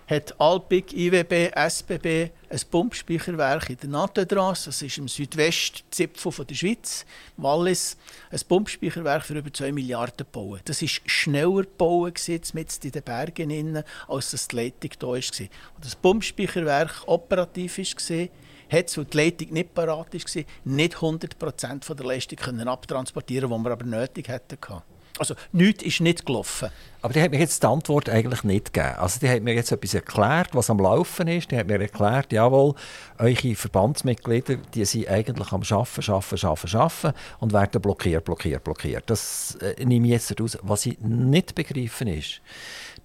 hat 0.09 0.39
Alpic, 0.39 0.95
IWB, 0.95 1.51
SBB 1.55 2.31
ein 2.49 2.59
Pumpspeicherwerk 2.71 3.69
in 3.69 3.77
der 3.77 3.89
Nattedrasse, 3.89 4.69
das 4.69 4.81
ist 4.81 4.97
im 4.97 5.07
Südwestzipfel 5.07 6.45
der 6.45 6.55
Schweiz, 6.55 7.05
Wallis, 7.37 7.95
ein 8.31 8.39
Pumpspeicherwerk 8.47 9.23
für 9.23 9.37
über 9.37 9.53
2 9.53 9.71
Milliarden 9.71 10.25
bauen. 10.31 10.59
Das 10.65 10.81
ist 10.81 11.01
schneller 11.05 11.61
gebaut 11.61 12.19
mit 12.53 12.85
in 12.85 12.91
den 12.91 13.03
Bergen 13.03 13.51
innen, 13.51 13.83
als 14.07 14.31
das 14.31 14.47
die 14.47 14.55
Leitung 14.55 14.91
da 14.97 15.07
war. 15.07 15.15
Und 15.15 15.85
das 15.85 15.95
Pumpspeicherwerk 15.95 17.03
operativ 17.05 17.77
war, 17.77 18.27
hat, 18.71 18.97
weil 18.97 19.05
die 19.05 19.17
Leitung 19.17 19.53
nicht 19.53 19.73
parat 19.73 20.13
war, 20.13 20.43
nicht 20.65 20.95
100% 20.95 21.93
der 21.93 22.05
Leistung 22.05 22.37
können 22.37 22.67
abtransportieren 22.67 23.49
die 23.49 23.57
wir 23.57 23.71
aber 23.71 23.85
nötig 23.85 24.27
hätten. 24.27 24.57
Also 25.19 25.35
nichts 25.51 25.83
ist 25.83 25.99
nicht 25.99 26.25
gelaufen. 26.25 26.69
Aber 27.01 27.13
die 27.13 27.21
hat 27.21 27.31
mir 27.31 27.39
jetzt 27.39 27.61
die 27.61 27.67
Antwort 27.67 28.09
eigentlich 28.09 28.43
nicht 28.43 28.73
gegeben. 28.73 28.95
Also 28.97 29.19
die 29.19 29.29
hat 29.29 29.43
mir 29.43 29.53
jetzt 29.53 29.71
etwas 29.71 29.93
erklärt, 29.93 30.49
was 30.53 30.69
am 30.69 30.79
Laufen 30.79 31.27
ist. 31.27 31.51
Die 31.51 31.57
hat 31.57 31.67
mir 31.67 31.79
erklärt, 31.79 32.31
jawohl, 32.31 32.73
eure 33.17 33.55
Verbandsmitglieder, 33.55 34.55
die 34.73 34.85
sind 34.85 35.09
eigentlich 35.09 35.51
am 35.51 35.63
Schaffen, 35.63 36.01
Schaffen, 36.01 36.37
Schaffen, 36.37 36.69
Schaffen 36.69 37.13
und 37.39 37.51
werden 37.51 37.81
blockiert, 37.81 38.23
blockiert, 38.23 38.63
blockiert. 38.63 39.03
Das 39.07 39.55
äh, 39.61 39.83
nehme 39.83 40.07
ich 40.07 40.13
jetzt 40.13 40.39
raus. 40.39 40.57
Was 40.61 40.85
ich 40.85 40.97
nicht 40.99 41.53
begreifen 41.53 42.07
ist, 42.07 42.41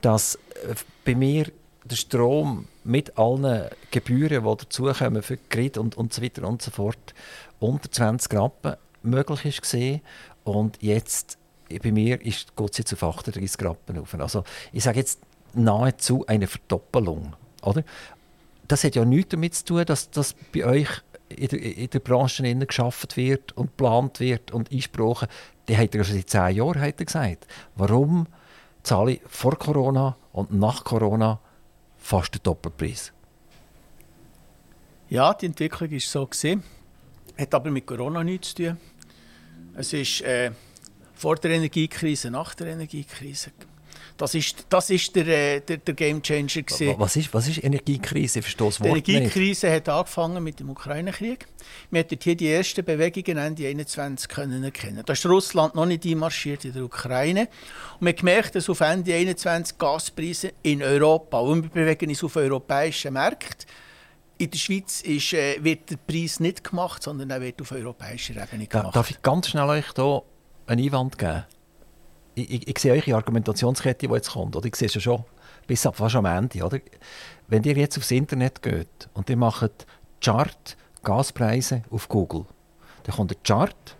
dass 0.00 0.36
äh, 0.36 0.74
bei 1.04 1.16
mir 1.16 1.46
der 1.84 1.96
Strom 1.96 2.66
mit 2.82 3.18
allen 3.18 3.68
Gebühren, 3.90 4.44
die 4.44 4.56
dazukommen 4.56 5.22
für 5.22 5.38
Grid 5.50 5.78
und, 5.78 5.96
und 5.96 6.12
so 6.12 6.22
weiter 6.22 6.46
und 6.46 6.62
so 6.62 6.70
fort, 6.70 7.14
unter 7.60 7.90
20 7.90 8.32
Rappen 8.34 8.76
möglich 9.02 9.44
ist 9.44 9.62
gesehen 9.62 10.00
und 10.44 10.82
jetzt 10.82 11.38
bei 11.82 11.92
mir 11.92 12.18
geht 12.18 12.46
es 12.58 12.78
jetzt 12.78 12.92
auf 12.92 13.02
38 13.02 13.64
Rappen 13.64 13.98
auf. 13.98 14.14
Also 14.14 14.44
ich 14.72 14.84
sage 14.84 14.98
jetzt 14.98 15.20
nahezu 15.54 16.26
eine 16.26 16.46
Verdoppelung. 16.46 17.34
Oder? 17.62 17.82
Das 18.68 18.84
hat 18.84 18.94
ja 18.94 19.04
nichts 19.04 19.30
damit 19.30 19.54
zu 19.54 19.64
tun, 19.64 19.84
dass 19.84 20.10
das 20.10 20.34
bei 20.52 20.64
euch 20.64 20.88
in 21.28 21.48
der, 21.48 21.60
in 21.60 21.90
der 21.90 21.98
Branche 22.00 22.54
geschaffen 22.66 23.08
wird 23.14 23.52
und 23.52 23.66
geplant 23.66 24.20
wird 24.20 24.52
und 24.52 24.70
eingesprochen. 24.70 25.28
Die 25.68 25.76
hat 25.76 25.94
er 25.94 26.04
schon 26.04 26.16
seit 26.16 26.30
zehn 26.30 26.56
Jahren 26.56 26.80
hat 26.80 26.98
gesagt. 26.98 27.46
Warum 27.76 28.26
zahle 28.82 29.12
ich 29.12 29.20
vor 29.26 29.58
Corona 29.58 30.16
und 30.32 30.52
nach 30.52 30.84
Corona 30.84 31.40
fast 32.04 32.34
der 32.34 32.40
Doppelpreis. 32.42 33.12
Ja, 35.08 35.32
die 35.32 35.46
Entwicklung 35.46 35.90
ist 35.90 36.10
so 36.10 36.26
gesehen. 36.26 36.62
hat 37.38 37.54
aber 37.54 37.70
mit 37.70 37.86
Corona 37.86 38.22
nichts 38.22 38.54
zu 38.54 38.64
tun. 38.64 38.76
Es 39.74 39.92
ist 39.92 40.20
äh, 40.20 40.52
vor 41.14 41.36
der 41.36 41.52
Energiekrise, 41.52 42.30
nach 42.30 42.54
der 42.54 42.68
Energiekrise. 42.68 43.52
Das 44.16 44.32
ist, 44.34 44.66
das 44.68 44.90
ist 44.90 45.16
der, 45.16 45.26
äh, 45.26 45.60
der, 45.60 45.78
der 45.78 45.94
Game 45.94 46.22
Changer. 46.22 46.64
Was 46.98 47.16
ist, 47.16 47.34
was 47.34 47.48
ist 47.48 47.64
Energiekrise? 47.64 48.38
Ich 48.38 48.44
verstehe 48.44 48.66
das 48.68 48.80
Wort 48.80 49.06
Die 49.06 49.14
Energiekrise 49.14 49.66
nicht. 49.66 49.76
hat 49.76 49.88
angefangen 49.88 50.44
mit 50.44 50.60
dem 50.60 50.70
Ukraine-Krieg. 50.70 51.46
Wir 51.90 52.00
hatten 52.00 52.18
hier 52.22 52.36
die 52.36 52.48
ersten 52.48 52.84
Bewegungen 52.84 53.38
Ende 53.38 53.66
21 53.66 54.28
können 54.28 54.62
erkennen. 54.62 55.02
Da 55.04 55.12
ist 55.12 55.26
Russland 55.26 55.74
noch 55.74 55.86
nicht 55.86 56.06
einmarschiert 56.06 56.64
in 56.64 56.74
der 56.74 56.84
Ukraine. 56.84 57.48
Und 57.98 58.06
wir 58.06 58.12
haben 58.12 58.16
gemerkt, 58.16 58.54
dass 58.54 58.70
auf 58.70 58.80
Ende 58.80 59.12
21 59.12 59.78
Gaspreise 59.78 60.52
in 60.62 60.80
Europa, 60.82 61.40
und 61.40 61.64
wir 61.64 61.70
bewegen 61.70 62.10
uns 62.10 62.22
auf 62.22 62.36
europäischen 62.36 63.14
Märkten, 63.14 63.66
in 64.38 64.50
der 64.50 64.58
Schweiz 64.58 65.00
ist, 65.00 65.32
äh, 65.32 65.56
wird 65.62 65.90
der 65.90 65.96
Preis 65.96 66.38
nicht 66.38 66.62
gemacht, 66.62 67.02
sondern 67.02 67.30
er 67.30 67.40
wird 67.40 67.60
auf 67.60 67.72
europäischer 67.72 68.40
Ebene 68.40 68.66
gemacht. 68.66 68.94
Darf 68.94 69.10
ich 69.10 69.22
ganz 69.22 69.48
schnell 69.48 69.68
euch 69.68 69.86
hier 69.94 70.22
einen 70.66 70.84
Einwand 70.84 71.18
geben? 71.18 71.44
Ich, 72.34 72.50
ich, 72.50 72.68
ich 72.68 72.78
sehe 72.78 72.92
eure 72.92 73.16
Argumentationskette, 73.16 74.08
die 74.08 74.14
jetzt 74.14 74.32
kommt. 74.32 74.56
Oder? 74.56 74.66
Ich 74.66 74.76
sehe 74.76 74.86
es 74.86 74.94
ja 74.94 75.00
schon 75.00 75.24
bis 75.66 75.86
ab 75.86 75.96
fast 75.96 76.16
am 76.16 76.26
Ende. 76.26 76.62
Oder? 76.64 76.80
Wenn 77.48 77.62
ihr 77.64 77.76
jetzt 77.76 77.98
aufs 77.98 78.10
Internet 78.10 78.62
geht 78.62 79.08
und 79.14 79.30
ihr 79.30 79.36
macht 79.36 79.86
Chart 80.20 80.76
Gaspreise 81.02 81.82
auf 81.90 82.08
Google, 82.08 82.46
dann 83.04 83.16
kommt 83.16 83.30
der 83.30 83.38
Chart 83.44 83.96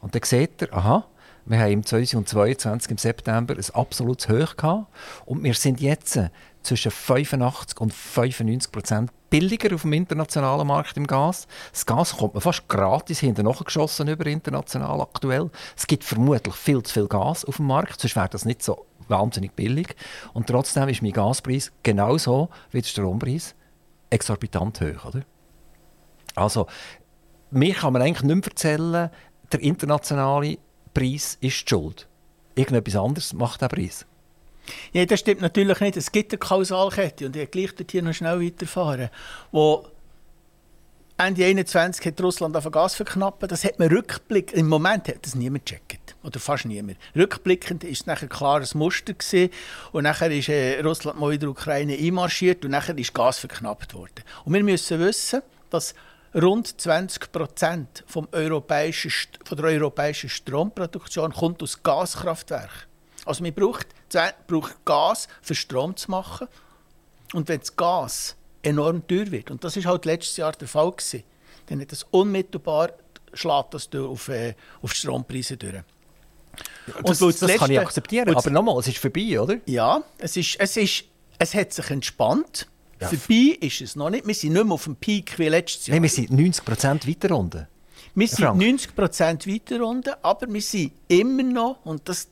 und 0.00 0.14
dann 0.14 0.22
seht 0.22 0.62
ihr, 0.62 0.72
aha, 0.72 1.06
wir 1.44 1.58
haben 1.58 1.72
im 1.72 1.84
2022 1.84 2.90
im 2.90 2.98
September 2.98 3.54
ein 3.54 3.74
absolutes 3.74 4.28
Hoch 4.28 4.56
gehabt 4.56 4.86
und 5.24 5.42
wir 5.42 5.54
sind 5.54 5.80
jetzt 5.80 6.18
zwischen 6.62 6.90
85 6.90 7.80
und 7.80 7.92
95 7.92 8.72
Prozent 8.72 9.10
billiger 9.30 9.74
auf 9.74 9.82
dem 9.82 9.94
internationalen 9.94 10.66
Markt 10.66 10.96
im 10.96 11.06
Gas. 11.06 11.46
Das 11.72 11.86
Gas 11.86 12.16
kommt 12.16 12.34
man 12.34 12.42
fast 12.42 12.68
gratis 12.68 13.20
hinterher 13.20 13.54
geschossen 13.64 14.08
über 14.08 14.26
international 14.26 15.00
aktuell. 15.00 15.50
Es 15.76 15.86
gibt 15.86 16.04
vermutlich 16.04 16.54
viel 16.54 16.82
zu 16.82 16.92
viel 16.92 17.08
Gas 17.08 17.44
auf 17.44 17.56
dem 17.56 17.66
Markt, 17.66 18.00
sonst 18.00 18.14
wäre 18.14 18.28
das 18.28 18.44
nicht 18.44 18.62
so 18.62 18.86
wahnsinnig 19.08 19.52
billig. 19.52 19.96
Und 20.34 20.48
trotzdem 20.48 20.88
ist 20.88 21.02
mein 21.02 21.12
Gaspreis 21.12 21.72
genauso 21.82 22.50
wie 22.70 22.82
der 22.82 22.88
Strompreis 22.88 23.54
exorbitant 24.10 24.80
hoch. 24.80 25.06
Oder? 25.06 25.22
Also, 26.34 26.66
mir 27.50 27.74
kann 27.74 27.92
man 27.92 28.02
eigentlich 28.02 28.22
nicht 28.22 28.36
mehr 28.36 28.44
erzählen, 28.44 29.10
der 29.50 29.60
internationale 29.60 30.58
Preis 30.94 31.38
ist 31.40 31.40
die 31.40 31.68
Schuld. 31.68 32.08
Irgendetwas 32.54 32.96
anderes 32.96 33.32
macht 33.32 33.62
den 33.62 33.68
Preis. 33.68 34.06
Ja, 34.92 35.04
das 35.04 35.20
stimmt 35.20 35.40
natürlich 35.40 35.80
nicht. 35.80 35.96
Es 35.96 36.12
gibt 36.12 36.32
eine 36.32 36.38
Kausalkette 36.38 37.26
und 37.26 37.36
ich 37.36 37.50
gleich 37.50 37.70
hier 37.90 38.02
noch 38.02 38.12
schnell 38.12 38.40
weiterfahren, 38.40 39.10
wo 39.50 39.86
Ende 41.18 41.44
21 41.44 42.04
hat 42.04 42.20
Russland 42.20 42.56
auf 42.56 42.68
Gas 42.70 42.94
verknappen. 42.94 43.48
Das 43.48 43.64
hat 43.64 43.78
man 43.78 43.88
rückblickend, 43.88 44.58
im 44.58 44.68
Moment 44.68 45.08
hat 45.08 45.24
das 45.24 45.34
niemand 45.34 45.66
gecheckt. 45.66 46.16
Oder 46.24 46.40
fast 46.40 46.64
niemand. 46.64 46.98
Rückblickend 47.16 47.84
ist 47.84 48.00
es 48.00 48.06
nachher 48.06 48.28
ein 48.30 48.66
Muster 48.74 49.12
gewesen. 49.12 49.50
Und 49.92 50.04
nachher 50.04 50.30
ist 50.30 50.48
äh, 50.48 50.80
Russland 50.80 51.20
mal 51.20 51.32
in 51.32 51.40
der 51.40 51.50
Ukraine 51.50 51.94
einmarschiert 51.94 52.64
und 52.64 52.70
nachher 52.72 52.96
ist 52.96 53.14
Gas 53.14 53.38
verknappt 53.38 53.94
worden. 53.94 54.24
Und 54.44 54.54
wir 54.54 54.64
müssen 54.64 54.98
wissen, 55.00 55.42
dass 55.70 55.94
rund 56.34 56.80
20 56.80 57.30
Prozent 57.30 58.04
vom 58.06 58.26
europäischen, 58.32 59.12
von 59.44 59.56
der 59.56 59.66
europäischen 59.66 60.30
Stromproduktion 60.30 61.32
kommt 61.32 61.62
aus 61.62 61.82
Gaskraftwerken. 61.82 62.88
Also 63.24 63.42
man 63.42 63.52
braucht, 63.52 63.86
braucht 64.46 64.84
Gas, 64.84 65.28
für 65.40 65.54
Strom 65.54 65.96
zu 65.96 66.10
machen. 66.10 66.48
Und 67.32 67.48
wenn 67.48 67.60
das 67.60 67.74
Gas 67.76 68.36
enorm 68.62 69.06
teuer 69.06 69.30
wird, 69.30 69.50
und 69.50 69.64
das 69.64 69.76
ist 69.76 69.86
halt 69.86 70.04
letztes 70.04 70.36
Jahr 70.36 70.52
der 70.52 70.68
Fall 70.68 70.90
gewesen, 70.90 71.24
dann 71.66 71.80
hat 71.80 71.92
das 71.92 72.04
unmittelbar 72.10 72.90
schlägt 73.34 73.74
das 73.74 73.88
auf, 73.94 74.28
äh, 74.28 74.54
auf 74.82 74.92
die 74.92 74.98
Strompreise 74.98 75.56
durch. 75.56 75.74
Ja, 75.74 75.82
das, 77.02 77.18
das, 77.18 77.38
das 77.38 77.54
kann 77.54 77.70
ich 77.70 77.80
akzeptieren, 77.80 78.34
aber 78.34 78.50
nochmal, 78.50 78.78
es 78.80 78.88
ist 78.88 78.98
vorbei, 78.98 79.40
oder? 79.40 79.56
Ja, 79.66 80.02
es, 80.18 80.36
ist, 80.36 80.56
es, 80.58 80.76
ist, 80.76 81.04
es 81.38 81.54
hat 81.54 81.72
sich 81.72 81.90
entspannt. 81.90 82.68
Ja. 83.00 83.08
Vorbei 83.08 83.56
ist 83.60 83.80
es 83.80 83.96
noch 83.96 84.10
nicht. 84.10 84.26
Wir 84.26 84.34
sind 84.34 84.52
nicht 84.52 84.64
mehr 84.64 84.74
auf 84.74 84.84
dem 84.84 84.96
Peak 84.96 85.38
wie 85.38 85.48
letztes 85.48 85.86
Jahr. 85.86 85.96
Nein, 85.96 86.02
wir 86.02 86.10
sind 86.10 86.30
90% 86.30 87.08
weiter 87.08 87.36
unten. 87.36 87.66
Wir 88.14 88.28
sind 88.28 88.44
Frank. 88.44 88.60
90% 88.60 89.52
weiter 89.52 89.86
unten, 89.86 90.12
aber 90.22 90.52
wir 90.52 90.60
sind 90.60 90.92
immer 91.08 91.42
noch, 91.42 91.78
und 91.84 92.06
das 92.08 92.28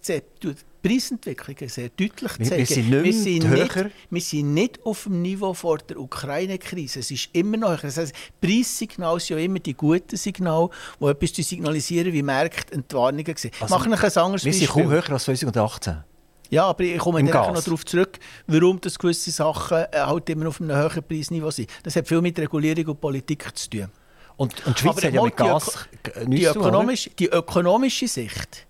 Preisentwicklungen 0.82 1.68
sehr 1.68 1.88
deutlich 1.90 2.32
zeigen. 2.32 2.56
Wir 2.56 2.66
sind, 2.66 2.90
nicht 2.90 3.04
wir, 3.04 3.12
sind 3.12 3.50
nicht, 3.50 3.90
wir 4.10 4.20
sind 4.20 4.54
nicht 4.54 4.86
auf 4.86 5.04
dem 5.04 5.22
Niveau 5.22 5.54
vor 5.54 5.78
der 5.78 5.98
Ukraine-Krise. 5.98 7.00
Es 7.00 7.10
ist 7.10 7.30
immer 7.32 7.56
noch 7.56 7.80
Das 7.80 7.96
heißt, 7.96 8.14
Preissignale 8.40 9.20
sind 9.20 9.38
ja 9.38 9.44
immer 9.44 9.58
die 9.58 9.74
guten 9.74 10.16
Signale, 10.16 10.70
die 11.00 11.06
etwas 11.06 11.30
signalisieren, 11.46 12.12
wie 12.12 12.22
Märkte 12.22 12.74
Entwarnungen 12.74 13.36
sind. 13.36 13.54
Also, 13.60 13.74
Machen 13.74 13.90
wir 13.90 14.02
ein 14.02 14.16
anderes 14.16 14.44
Wir 14.44 14.52
sind 14.52 14.68
kaum 14.68 14.88
höher 14.88 15.10
als 15.10 15.24
2018. 15.24 16.04
Ja, 16.50 16.64
aber 16.64 16.82
ich 16.82 16.98
komme 16.98 17.22
noch 17.22 17.62
darauf 17.62 17.86
zurück, 17.86 18.18
warum 18.48 18.80
das 18.80 18.98
gewisse 18.98 19.30
Sachen 19.30 19.78
äh, 19.92 19.98
halt 20.00 20.28
immer 20.30 20.48
auf 20.48 20.60
einem 20.60 20.76
höheren 20.76 21.02
Preisniveau 21.04 21.50
sind. 21.52 21.70
Das 21.84 21.94
hat 21.94 22.08
viel 22.08 22.20
mit 22.20 22.38
Regulierung 22.38 22.86
und 22.86 23.00
Politik 23.00 23.56
zu 23.56 23.70
tun. 23.70 23.88
Und, 24.36 24.66
und 24.66 24.76
die 24.76 24.82
Schweiz 24.82 24.96
aber 24.96 25.06
hat 25.06 25.14
ja 25.14 25.22
mit 25.22 25.36
Gas 25.36 25.88
die, 26.26 26.30
die, 26.30 26.44
ökonomisch, 26.46 27.10
die 27.18 27.28
ökonomische 27.28 28.08
Sicht, 28.08 28.66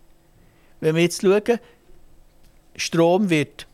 wenn 0.80 0.94
wir 0.94 1.02
jetzt 1.02 1.22
schauen, 1.22 1.58
Strom 2.80 3.28
wird 3.30 3.66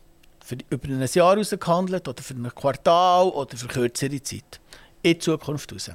für, 0.43 0.57
über 0.69 0.87
ein 0.87 1.07
Jahr 1.11 1.37
ausgehandelt 1.37 2.07
oder 2.07 2.21
für 2.21 2.33
ein 2.33 2.51
Quartal 2.53 3.29
oder 3.29 3.57
für 3.57 3.67
kürzere 3.67 4.21
Zeit. 4.21 4.59
In 5.01 5.19
Zukunft 5.19 5.71
raus. 5.73 5.91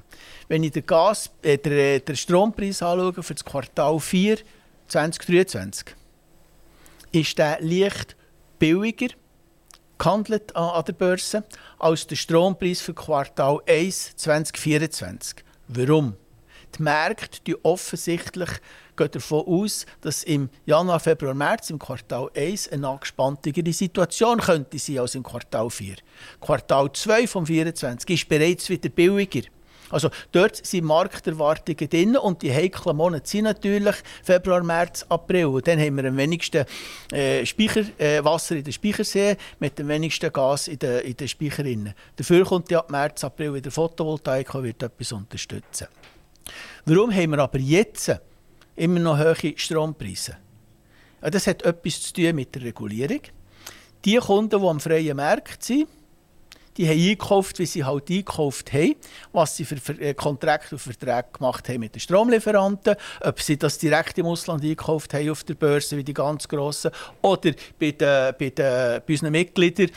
Wenn 0.49 0.63
ich 0.63 0.73
den, 0.73 0.87
Gas, 0.87 1.31
äh, 1.43 1.59
den, 1.59 1.73
äh, 1.73 2.01
den 2.01 2.17
Strompreis 2.17 2.83
anschaue 2.83 3.23
für 3.23 3.35
das 3.35 3.45
Quartal 3.45 3.99
4 3.99 4.39
2023, 4.89 5.95
ist 7.13 7.39
der 7.39 7.59
leicht 7.61 8.17
billiger 8.59 9.09
gehandelt 9.99 10.55
an, 10.57 10.71
an 10.71 10.85
der 10.85 10.93
Börse 10.93 11.45
als 11.79 12.07
der 12.07 12.17
Strompreis 12.17 12.81
für 12.81 12.95
Quartal 12.95 13.61
1 13.67 14.17
2024. 14.17 15.45
Warum? 15.69 16.17
Die 16.77 16.83
Märkte 16.83 17.41
die 17.47 17.65
offensichtlich 17.65 18.51
geht 18.97 19.15
davon 19.15 19.47
aus, 19.47 19.87
dass 20.01 20.23
im 20.25 20.49
Januar, 20.67 21.01
Februar, 21.01 21.35
März 21.35 21.71
im 21.71 21.79
Quartal 21.79 22.31
1 22.37 22.73
eine 22.73 22.89
angespanntere 22.89 23.73
Situation 23.73 24.39
könnte 24.41 24.79
sein 24.79 24.99
als 24.99 25.15
im 25.15 25.23
Quartal 25.23 25.71
4. 25.71 25.97
Quartal 26.41 26.93
2 26.93 27.27
vom 27.27 27.47
24 27.47 28.11
ist 28.11 28.29
bereits 28.29 28.69
wieder 28.69 28.89
billiger. 28.89 29.43
Also 29.93 30.09
dort 30.33 30.65
sind 30.65 30.85
Markterwartungen 30.85 31.89
drin 31.89 32.17
und 32.17 32.41
die 32.41 32.53
heiklen 32.53 32.97
Monate 32.97 33.29
sind 33.29 33.45
natürlich 33.45 33.95
Februar, 34.23 34.63
März, 34.63 35.05
April. 35.09 35.47
Und 35.47 35.67
dann 35.67 35.79
haben 35.79 35.97
wir 35.97 36.05
am 36.07 36.17
wenigsten 36.17 36.65
äh, 37.13 37.45
Speicher, 37.45 37.85
äh, 37.99 38.25
Wasser 38.25 38.57
in 38.57 38.65
den 38.65 38.73
Speichersee 38.73 39.37
mit 39.61 39.79
dem 39.79 39.89
wenigsten 39.89 40.33
Gas 40.33 40.69
in 40.69 40.79
den, 40.79 41.01
in 41.01 41.29
Speicherinnen. 41.29 41.95
Dafür 42.17 42.45
kommt 42.45 42.71
ja 42.71 42.79
ab 42.79 42.91
März, 42.91 43.23
April 43.23 43.53
wieder 43.53 43.71
Photovoltaik 43.71 44.55
und 44.55 44.65
wird 44.65 44.83
etwas 44.83 45.13
unterstützen. 45.13 45.89
Warum 46.87 47.13
haben 47.13 47.31
wir 47.31 47.39
aber 47.39 47.59
jetzt 47.59 48.11
immer 48.77 49.01
noch 49.01 49.19
hohe 49.19 49.55
Strompreise. 49.57 50.37
Das 51.21 51.47
hat 51.47 51.63
etwas 51.63 52.03
zu 52.03 52.13
tun 52.15 52.35
mit 52.35 52.55
der 52.55 52.63
Regulierung. 52.63 53.21
Die 54.05 54.17
Kunden, 54.17 54.61
die 54.61 54.67
am 54.67 54.81
freien 54.81 55.17
Markt 55.17 55.63
sind, 55.63 55.87
die 56.77 56.89
haben 56.89 56.99
eingekauft, 56.99 57.59
wie 57.59 57.67
sie 57.67 57.85
halt 57.85 58.09
eingekauft 58.09 58.73
haben, 58.73 58.95
was 59.33 59.57
sie 59.57 59.65
für 59.65 59.77
äh, 60.01 60.15
Kontrakte 60.15 60.75
und 60.75 60.79
Verträge 60.79 61.29
gemacht 61.33 61.69
haben 61.69 61.81
mit 61.81 61.95
den 61.95 62.01
Stromlieferanten, 62.01 62.97
ob 63.21 63.41
sie 63.41 63.59
das 63.59 63.79
direkt 63.79 64.19
im 64.19 64.27
Ausland 64.27 64.63
eingekauft 64.63 65.13
haben 65.13 65.31
auf 65.31 65.45
der 65.45 65.55
Börse, 65.55 65.97
wie 65.97 66.05
die 66.05 66.15
ganz 66.15 66.49
Grossen, 66.49 66.91
oder 67.21 67.53
bei, 67.79 67.91
den, 67.91 68.35
bei, 68.39 68.51
den, 68.51 69.03
bei 69.07 69.13
unseren 69.13 69.33
Mitgliedern, 69.33 69.91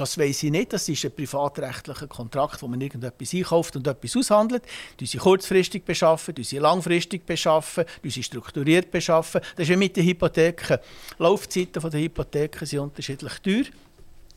das 0.00 0.16
weiß 0.16 0.44
ich 0.44 0.50
nicht. 0.50 0.72
Das 0.72 0.88
ist 0.88 1.04
ein 1.04 1.12
privatrechtlicher 1.12 2.06
Kontrakt, 2.06 2.62
wo 2.62 2.68
man 2.68 2.80
irgendetwas 2.80 3.34
einkauft 3.34 3.76
und 3.76 3.86
etwas 3.86 4.16
aushandelt. 4.16 4.64
Du 4.96 5.04
sie 5.04 5.18
kurzfristig 5.18 5.84
beschaffen, 5.84 6.34
du 6.34 6.42
sie 6.42 6.58
langfristig 6.58 7.26
beschaffen, 7.26 7.84
du 8.02 8.10
sie 8.10 8.22
strukturiert 8.22 8.90
beschaffen. 8.90 9.40
Das 9.56 9.64
ist 9.64 9.70
wie 9.70 9.76
mit 9.76 9.96
den 9.96 10.06
Hypotheken. 10.06 10.78
Laufzeiten 11.18 11.90
der 11.90 12.00
Hypotheken 12.00 12.64
sind 12.64 12.78
unterschiedlich 12.78 13.38
teuer. 13.40 13.64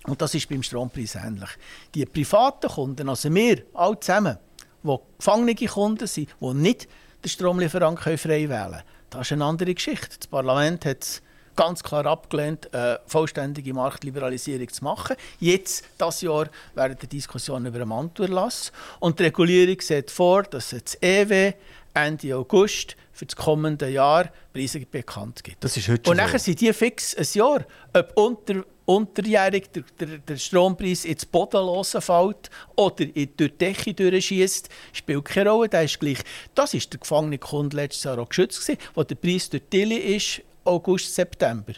Und 0.05 0.21
das 0.21 0.35
ist 0.35 0.49
beim 0.49 0.61
Strompreis 0.61 1.15
ähnlich. 1.15 1.49
Die 1.95 2.05
privaten 2.05 2.69
Kunden, 2.69 3.07
also 3.07 3.33
wir, 3.33 3.63
alle 3.73 3.99
zusammen, 3.99 4.37
die 4.83 4.97
gefangene 5.17 5.55
Kunden 5.55 6.07
sind, 6.07 6.35
die 6.41 6.53
nicht 6.53 6.89
den 7.23 7.29
Stromlieferant 7.29 7.99
frei 7.99 8.17
wählen 8.17 8.49
können, 8.49 8.83
das 9.09 9.21
ist 9.21 9.31
eine 9.31 9.45
andere 9.45 9.73
Geschichte. 9.73 10.17
Das 10.19 10.27
Parlament 10.27 10.85
hat 10.85 11.03
es 11.03 11.21
ganz 11.55 11.83
klar 11.83 12.05
abgelehnt, 12.05 12.73
eine 12.73 12.99
vollständige 13.05 13.73
Marktliberalisierung 13.73 14.69
zu 14.69 14.83
machen. 14.83 15.15
Jetzt, 15.39 15.85
das 15.97 16.21
Jahr, 16.21 16.49
während 16.75 17.01
der 17.01 17.09
Diskussion 17.09 17.65
über 17.65 17.79
den 17.79 17.87
Mantelerlass. 17.87 18.71
Und 18.99 19.19
die 19.19 19.23
Regulierung 19.23 19.79
sieht 19.81 20.11
vor, 20.11 20.43
dass 20.43 20.69
das 20.69 20.97
EW 21.01 21.53
Ende 21.93 22.35
August 22.35 22.95
für 23.11 23.25
das 23.25 23.35
kommende 23.35 23.89
Jahr 23.89 24.29
Preise 24.51 24.79
bekannt 24.79 25.43
gibt. 25.43 25.63
Das 25.63 25.77
ist 25.77 25.87
heute 25.87 26.09
Und 26.09 26.17
nachher 26.17 26.39
sind 26.39 26.59
die 26.59 26.73
fix 26.73 27.15
ein 27.15 27.27
Jahr. 27.33 27.65
Ob 27.93 28.11
unter 28.15 28.63
unterjährig 28.85 29.71
der, 29.71 29.83
der, 29.99 30.17
der 30.17 30.37
Strompreis 30.37 31.05
ins 31.05 31.25
Bodenlose 31.25 32.01
fällt 32.01 32.49
oder 32.75 33.05
in, 33.13 33.29
durch 33.37 33.51
die 33.51 33.57
Decke 33.57 33.93
durchschießt, 33.93 34.69
spielt 34.91 35.25
keine 35.25 35.51
Rolle. 35.51 35.69
Der 35.69 35.83
ist 35.83 35.99
gleich. 35.99 36.19
Das 36.53 36.73
ist 36.73 36.91
der 36.91 36.99
gefangene 36.99 37.37
Kunde 37.37 37.77
letztes 37.77 38.03
Jahr 38.03 38.19
auch 38.19 38.29
geschützt, 38.29 38.61
gewesen, 38.61 38.81
wo 38.93 39.03
der 39.03 39.15
Preis 39.15 39.49
durch 39.49 39.63
die 39.71 39.79
Tilly 39.79 39.97
ist, 40.15 40.41
August, 40.63 41.13
September 41.13 41.73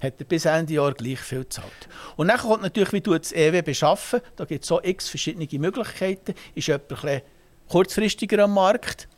hat 0.00 0.14
er 0.18 0.24
bis 0.26 0.44
Ende 0.44 0.74
Jahr 0.74 0.92
gleich 0.92 1.20
viel 1.20 1.40
gezahlt. 1.40 1.88
Und 2.16 2.28
dann 2.28 2.38
kommt 2.38 2.62
natürlich, 2.62 2.92
wie 2.92 3.00
du 3.00 3.16
das 3.16 3.32
EW 3.32 3.62
beschaffen. 3.62 4.20
Da 4.36 4.44
gibt 4.44 4.62
es 4.62 4.68
so 4.68 4.80
x 4.82 5.08
verschiedene 5.08 5.48
Möglichkeiten. 5.58 6.34
Ist 6.54 6.68
jemand 6.68 7.22
kurzfristiger 7.68 8.44
am 8.44 8.54
Markt, 8.54 9.08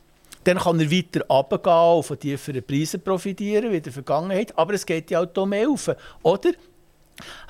dann 0.44 0.58
kann 0.58 0.80
er 0.80 0.90
weiter 0.90 1.26
runtergehen 1.28 1.96
und 1.96 2.02
von 2.04 2.18
tieferen 2.18 2.62
Preisen 2.62 3.02
profitieren, 3.02 3.70
wie 3.70 3.76
in 3.76 3.82
der 3.82 3.92
Vergangenheit. 3.92 4.56
Aber 4.56 4.72
es 4.74 4.86
geht 4.86 5.10
ja 5.10 5.20
auch 5.20 5.28
hier 5.34 5.46
mehr 5.46 5.68
auf. 5.68 5.90
Oder 6.22 6.52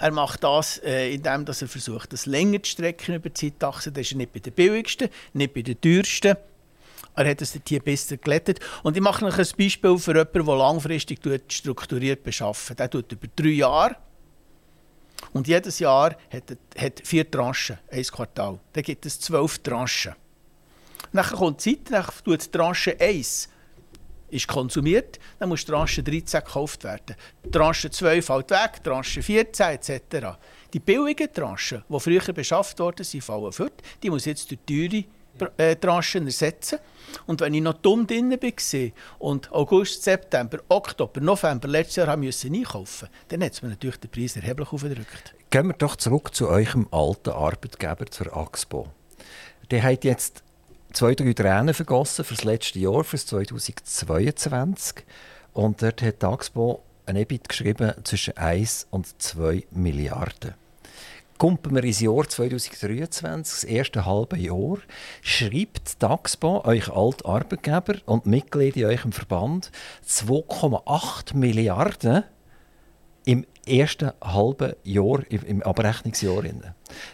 er 0.01 0.11
macht 0.11 0.43
das, 0.43 0.79
äh, 0.79 1.13
indem 1.13 1.45
er 1.47 1.55
versucht, 1.55 2.13
das 2.13 2.27
länger 2.27 2.63
zu 2.63 2.73
strecken 2.73 3.15
über 3.17 3.29
die 3.29 3.53
Zeitachse. 3.53 3.93
Das 3.93 4.07
ist 4.07 4.17
nicht 4.17 4.33
bei 4.33 4.41
den 4.41 4.53
billigsten, 4.53 5.11
nicht 5.35 5.55
bei 5.55 5.63
den 5.63 5.81
teuersten. 5.81 6.37
Er 7.19 7.29
hat 7.29 7.43
es 7.43 7.59
hier 7.67 7.81
besser 7.81 8.17
glättet. 8.17 8.61
Und 8.85 8.97
ich 8.97 9.03
mache 9.03 9.25
noch 9.25 9.37
ein 9.37 9.47
Beispiel 9.59 9.99
für 9.99 10.17
jemanden, 10.17 10.47
der 10.47 10.57
langfristig 10.57 11.19
strukturiert 11.49 12.23
beschaffen. 12.23 12.77
Der 12.77 12.89
tut 12.89 13.11
über 13.11 13.27
drei 13.35 13.49
Jahre. 13.49 13.97
Und 15.33 15.49
jedes 15.49 15.81
Jahr 15.81 16.17
hat, 16.33 16.57
hat 16.79 17.03
vier 17.05 17.29
Tranchen, 17.29 17.79
ein 17.91 18.05
Quartal. 18.05 18.61
Dann 18.73 18.83
gibt 18.85 19.05
es 19.05 19.19
zwölf 19.19 19.59
Tranchen. 19.59 20.15
Dann 21.13 21.27
kommt 21.27 21.65
die 21.65 21.77
Zeit, 21.83 21.91
dann 21.93 22.07
tut 22.25 22.53
Tranche 22.53 22.97
1 23.01 23.49
ist 24.31 24.47
konsumiert, 24.47 25.19
dann 25.39 25.49
muss 25.49 25.65
Tranche 25.65 26.03
13 26.03 26.45
gekauft 26.45 26.85
werden. 26.85 27.17
Tranche 27.51 27.91
2 27.91 28.23
fällt 28.23 28.51
weg, 28.51 28.85
Tranche 28.85 29.23
14 29.23 29.67
etc. 29.67 30.37
Die 30.73 30.81
billigen 30.81 31.33
Tranchen, 31.33 31.83
die 31.89 32.01
früher 32.01 32.33
beschafft 32.33 32.79
worden 32.79 33.05
sind, 33.05 33.25
fallen 33.25 33.53
fort. 33.53 33.83
Die 34.03 34.11
muss 34.11 34.27
jetzt 34.27 34.51
durch 34.51 34.61
teure 34.67 34.97
äh, 34.97 35.05
Tranchen 35.81 36.27
ersetzen. 36.27 36.79
Und 37.27 37.41
wenn 37.41 37.55
ich 37.55 37.63
noch 37.63 37.75
dumm 37.75 38.07
drin 38.07 38.31
war 38.31 38.91
und 39.19 39.51
August, 39.53 40.03
September, 40.03 40.59
Oktober, 40.69 41.21
November 41.21 41.69
letztes 41.69 41.97
Jahr 41.97 42.09
haben 42.09 42.21
müssen 42.21 42.55
einkaufen 42.55 43.09
dann 43.29 43.43
hat 43.43 43.53
es 43.53 43.63
mir 43.63 43.71
natürlich 43.71 43.97
den 43.97 44.11
Preis 44.11 44.37
erheblich 44.37 44.73
aufgedrückt. 44.73 45.35
Gehen 45.51 45.69
wir 45.69 45.75
doch 45.75 45.97
zurück 45.97 46.35
zu 46.35 46.49
eurem 46.49 46.87
alten 46.91 47.31
Arbeitgeber, 47.31 48.07
zur 48.07 48.37
Axpo. 48.37 48.89
Der 49.71 49.83
hat 49.83 50.05
jetzt 50.05 50.43
zwei, 50.93 51.15
drei 51.15 51.33
Tränen 51.33 51.75
vergossen 51.75 52.25
für 52.25 52.35
das 52.35 52.45
letzte 52.45 52.79
Jahr, 52.79 53.05
für 53.05 53.17
das 53.17 53.27
2022. 53.27 55.05
Und 55.53 55.83
dort 55.83 56.03
hat 56.03 56.23
die 56.23 56.27
Axpo 56.27 56.83
ein 57.07 57.17
EBIT 57.17 57.49
geschrieben 57.49 57.93
zwischen 58.05 58.37
1 58.37 58.87
und 58.91 59.21
2 59.21 59.65
Milliarden. 59.71 60.55
Kommen 61.39 61.59
wir 61.71 61.85
ins 61.85 62.01
Jahr 62.01 62.29
2023, 62.29 63.55
das 63.55 63.63
erste 63.63 64.05
halbe 64.05 64.37
Jahr, 64.37 64.79
schreibt 65.23 66.03
die 66.03 66.07
Axpo, 66.07 66.65
euch 66.65 66.89
Altarbeitgeber 66.89 67.95
und 68.07 68.27
Mitglied 68.27 68.77
in 68.77 68.87
eurem 68.87 69.13
Verband, 69.13 69.71
2,8 70.05 71.37
Milliarden 71.37 72.25
im 73.25 73.47
ersten 73.65 74.11
halben 74.21 74.73
Jahr, 74.83 75.21
im 75.31 75.63
Abrechnungsjahr. 75.63 76.43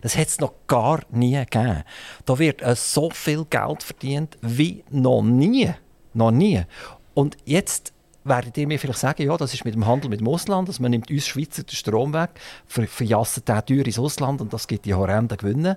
Das 0.00 0.16
hat 0.16 0.28
es 0.28 0.40
noch 0.40 0.54
gar 0.68 1.02
nie 1.10 1.36
gegeben. 1.36 1.82
Da 2.24 2.38
wird 2.38 2.62
äh, 2.62 2.74
so 2.76 3.10
viel 3.10 3.44
Geld 3.44 3.82
verdient 3.82 4.38
wie 4.40 4.84
noch 4.88 5.20
nie. 5.20 5.70
Noch 6.14 6.30
nie. 6.30 6.62
Und 7.12 7.36
jetzt 7.44 7.92
werdet 8.24 8.56
ihr 8.56 8.66
mir 8.66 8.78
vielleicht 8.78 8.98
sagen, 8.98 9.22
ja, 9.22 9.36
das 9.36 9.54
ist 9.54 9.64
mit 9.64 9.74
dem 9.74 9.86
Handel 9.86 10.10
mit 10.10 10.20
dem 10.20 10.28
Ausland, 10.28 10.68
dass 10.68 10.80
man 10.80 10.90
nimmt 10.90 11.10
uns 11.10 11.26
Schweizer 11.26 11.62
den 11.62 11.76
Strom 11.76 12.12
weg, 12.12 12.30
ver 12.66 12.86
verjasset 12.86 13.48
den 13.48 13.64
teuer 13.66 13.86
ins 13.86 13.98
Ausland 13.98 14.40
und 14.40 14.52
das 14.52 14.66
gibt 14.66 14.86
die 14.86 14.94
horrenden 14.94 15.36
Gewinne. 15.36 15.76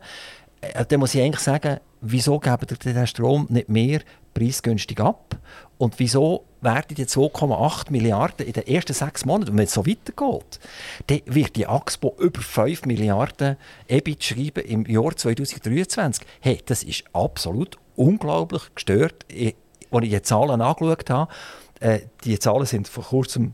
Äh, 0.62 0.86
dann 0.86 1.00
muss 1.00 1.14
ich 1.14 1.22
eigentlich 1.22 1.44
sagen, 1.44 1.80
wieso 2.02 2.40
geben 2.40 2.68
ihr 2.70 2.94
den 2.94 3.08
Strom 3.08 3.48
nicht 3.50 3.70
mehr 3.70 4.02
preisgünstig 4.34 5.00
ab? 5.00 5.38
Und 5.78 6.00
wieso 6.00 6.46
werden 6.62 6.96
die 6.96 7.06
2,8 7.06 7.92
Milliarden 7.92 8.48
in 8.48 8.54
den 8.54 8.66
ersten 8.68 8.94
sechs 8.94 9.26
Monaten, 9.26 9.56
wenn 9.58 9.66
es 9.66 9.74
so 9.74 9.86
weitergeht, 9.86 10.60
dann 11.08 11.22
wird 11.26 11.56
die 11.56 11.68
Axpo 11.68 12.16
über 12.20 12.42
5 12.42 12.86
Milliarden 12.86 13.58
EBIT 13.88 14.24
schreiben 14.24 14.66
im 14.66 14.86
Jahr 14.86 15.16
2023. 15.16 16.26
Hey, 16.40 16.62
das 16.66 16.84
ist 16.84 17.04
absolut 17.14 17.78
unglaublich 17.96 18.64
gestört. 18.74 19.26
als 19.30 20.04
ich 20.04 20.10
die 20.10 20.22
Zahlen 20.22 20.62
angeschaut 20.62 21.10
habe, 21.10 21.32
äh, 21.80 22.00
die 22.24 22.38
Zahlen 22.40 22.66
sind 22.66 22.88
vor 22.88 23.04
kurzem 23.04 23.54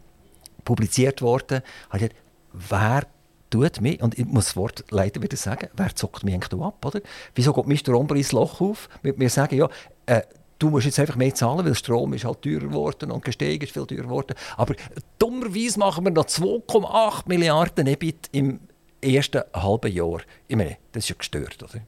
publiziert 0.64 1.22
worden, 1.22 1.62
habe 1.90 1.98
ich 1.98 2.10
gedacht, 2.10 2.22
wer 2.54 3.04
tut 3.50 3.82
mir, 3.82 4.02
und 4.02 4.18
ich 4.18 4.26
muss 4.26 4.46
das 4.46 4.56
Wort 4.56 4.86
leider 4.90 5.22
wieder 5.22 5.38
sagen, 5.38 5.70
wer 5.76 5.96
zockt 5.96 6.24
mich 6.24 6.34
eigentlich 6.34 6.62
ab, 6.62 6.84
oder? 6.86 7.02
Wieso 7.36 7.54
geht 7.54 7.68
mir 7.68 7.78
Strompreis 7.78 8.32
Loch 8.32 8.62
auf? 8.62 8.90
Mit 9.04 9.20
mir 9.20 9.30
sagen, 9.30 9.56
ja, 9.56 9.70
äh, 10.06 10.22
du 10.58 10.70
musst 10.70 10.86
jetzt 10.86 11.00
einfach 11.00 11.16
mehr 11.16 11.36
zahlen, 11.36 11.66
weil 11.66 11.76
Strom 11.76 12.14
ist 12.14 12.26
halt 12.26 12.42
teurer 12.42 12.68
geworden 12.68 13.12
und 13.12 13.24
gestiegen 13.24 13.64
ist 13.64 13.74
viel 13.74 13.86
teurer 13.86 14.04
geworden. 14.04 14.36
Aber 14.58 14.76
dummerweise 15.20 15.78
machen 15.78 16.06
wir 16.06 16.12
noch 16.12 16.26
2,8 16.26 17.24
Milliarden 17.28 17.88
EBIT 17.88 18.30
im 18.32 18.60
ersten 19.02 19.44
halben 19.54 19.92
Jahr. 19.92 20.22
Ich 20.48 20.56
meine, 20.56 20.78
das 20.92 21.04
ist 21.04 21.10
ja 21.10 21.16
gestört, 21.18 21.62
oder? 21.62 21.82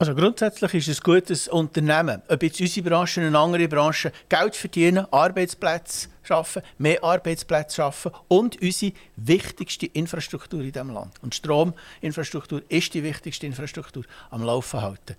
Also 0.00 0.14
grundsätzlich 0.14 0.74
ist 0.74 0.88
es 0.88 0.98
ein 1.00 1.02
gutes 1.02 1.46
Unternehmen, 1.46 2.22
ob 2.26 2.42
jetzt 2.42 2.58
unsere 2.58 2.88
Branche 2.88 3.20
eine 3.20 3.38
andere 3.38 3.68
Branche, 3.68 4.12
Geld 4.30 4.56
verdienen, 4.56 5.06
Arbeitsplätze 5.10 6.08
schaffen, 6.22 6.62
mehr 6.78 7.04
Arbeitsplätze 7.04 7.76
schaffen 7.76 8.10
und 8.26 8.60
unsere 8.62 8.94
wichtigste 9.16 9.84
Infrastruktur 9.86 10.62
in 10.62 10.72
diesem 10.72 10.90
Land. 10.90 11.12
Und 11.20 11.34
Strominfrastruktur 11.34 12.62
ist 12.70 12.94
die 12.94 13.04
wichtigste 13.04 13.44
Infrastruktur 13.44 14.04
am 14.30 14.42
Laufen 14.42 14.80
halten 14.80 15.16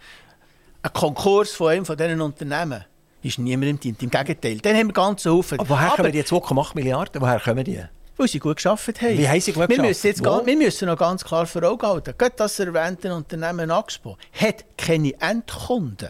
ein 0.81 0.93
Konkurs 0.93 1.51
von 1.51 1.69
einem 1.69 1.85
von 1.85 1.97
diesen 1.97 2.21
Unternehmen 2.21 2.83
ist 3.21 3.37
niemandem 3.37 3.79
dient. 3.79 4.01
Im 4.01 4.09
Gegenteil. 4.09 4.57
Dann 4.57 4.75
haben 4.75 4.87
wir 4.87 4.93
ganz 4.93 5.25
Haufen. 5.25 5.59
Aber 5.59 5.69
woher 5.69 5.89
kommen 5.89 6.11
die 6.11 6.23
2,8 6.23 6.71
Milliarden? 6.73 7.21
Woher 7.21 7.39
kommen 7.39 7.63
die? 7.63 7.83
Weil 8.21 8.27
sie 8.27 8.37
gut 8.37 8.57
geschafft 8.57 9.01
haben. 9.01 9.17
Wie 9.17 9.27
haben 9.27 9.41
sie 9.41 9.51
gut 9.51 9.67
wir 9.67 9.81
müssen, 9.81 10.05
jetzt 10.05 10.23
ganz, 10.23 10.45
wir 10.45 10.55
müssen 10.55 10.87
noch 10.87 10.97
ganz 10.97 11.25
klar 11.25 11.47
vor 11.47 11.63
Augen 11.63 11.87
halten, 11.87 12.13
gerade 12.15 12.35
das 12.37 12.59
erwähnte 12.59 13.11
Unternehmen 13.11 13.71
Axpo 13.71 14.15
hat 14.39 14.63
keine 14.77 15.19
Endkunden. 15.19 16.09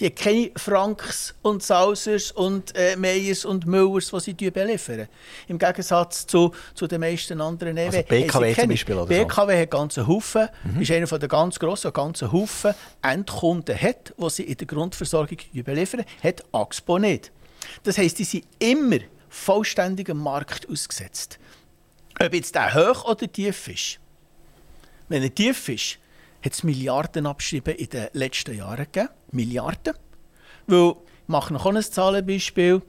Die 0.00 0.06
haben 0.06 0.14
keine 0.16 0.50
Franks 0.56 1.32
und 1.42 1.62
Sausers 1.62 2.32
und 2.32 2.74
äh, 2.74 2.96
Meyers 2.96 3.44
und 3.44 3.64
Müllers, 3.64 4.10
die 4.10 4.34
sie 4.40 4.50
beliefern. 4.50 5.06
Im 5.46 5.56
Gegensatz 5.56 6.26
zu, 6.26 6.50
zu 6.74 6.88
den 6.88 7.00
meisten 7.00 7.40
anderen 7.40 7.76
EW. 7.76 7.86
Also 7.86 8.02
BKW 8.02 8.54
zum 8.56 8.68
Beispiel 8.70 8.94
oder 8.96 9.06
BKW 9.06 9.52
so. 9.52 9.60
hat 9.60 9.70
ganzen 9.70 10.06
Haufen, 10.08 10.48
mhm. 10.64 10.82
ist 10.82 10.90
einer 10.90 11.06
der 11.06 11.28
ganz 11.28 11.60
grossen, 11.60 11.92
ganzen 11.92 12.32
Haufen 12.32 12.74
Endkunden 13.02 13.80
hat, 13.80 14.14
die 14.18 14.30
sie 14.30 14.42
in 14.42 14.56
der 14.56 14.66
Grundversorgung 14.66 15.38
beliefern, 15.52 16.04
hat 16.24 16.44
Axpo 16.50 16.98
nicht. 16.98 17.30
Das 17.84 17.98
heisst, 17.98 18.18
die 18.18 18.24
sind 18.24 18.46
immer 18.58 18.98
vollständig 19.34 20.08
am 20.10 20.18
Markt 20.18 20.68
ausgesetzt. 20.68 21.38
Ob 22.20 22.32
jetzt 22.32 22.54
der 22.54 22.74
hoch 22.74 23.04
oder 23.04 23.30
tief 23.30 23.68
ist. 23.68 23.98
Wenn 25.08 25.22
er 25.22 25.34
tief 25.34 25.68
ist, 25.68 25.98
hat 26.44 26.52
es 26.52 26.62
Milliarden 26.62 27.26
abgeschrieben 27.26 27.74
in 27.74 27.88
den 27.88 28.08
letzten 28.12 28.56
Jahren 28.56 28.86
gegeben. 28.90 29.08
Milliarden. 29.32 29.94
Weil, 30.66 30.90
ich 30.90 31.28
mache 31.28 31.52
noch 31.52 31.66
ein 31.66 31.82
Zahlenbeispiel. 31.82 32.82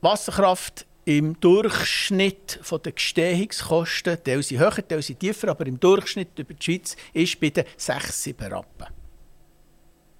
Wasserkraft 0.00 0.86
im 1.04 1.38
Durchschnitt 1.40 2.60
der 2.84 2.92
Gestehungskosten, 2.92 4.22
teils 4.22 4.48
sind 4.48 4.60
höher, 4.60 4.86
teils 4.86 5.06
sind 5.06 5.20
tiefer, 5.20 5.48
aber 5.48 5.66
im 5.66 5.80
Durchschnitt 5.80 6.38
über 6.38 6.54
die 6.54 6.62
Schweiz 6.62 6.96
ist 7.12 7.40
bei 7.40 7.50
den 7.50 7.64
6, 7.76 8.22
7 8.22 8.52
Rappen. 8.52 9.01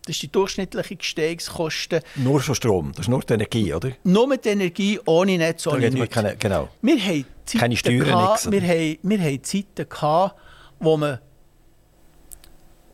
Das 0.04 0.16
ist 0.16 0.22
die 0.22 0.32
durchschnittliche 0.32 0.96
Gestehungskosten. 0.96 2.00
Nur 2.16 2.42
schon 2.42 2.56
Strom, 2.56 2.92
das 2.92 3.06
ist 3.06 3.08
nur 3.08 3.20
die 3.20 3.34
Energie, 3.34 3.72
oder? 3.72 3.92
Nur 4.02 4.26
mit 4.26 4.44
Energie, 4.46 4.98
ohne 5.04 5.38
Netz, 5.38 5.66
ohne 5.66 5.90
nichts. 5.90 6.14
Keine, 6.14 6.36
genau. 6.36 6.68
Wir 6.82 6.98
haben 6.98 7.24
Zeiten 7.44 7.60
keine 7.60 7.76
Steuern, 7.76 8.04
gehabt, 8.06 8.50
wir, 8.50 8.62
haben, 8.62 8.98
wir 9.02 9.20
haben 9.20 9.44
Zeiten 9.44 9.88
gehabt, 9.88 10.34
wo 10.80 10.96
man 10.96 11.18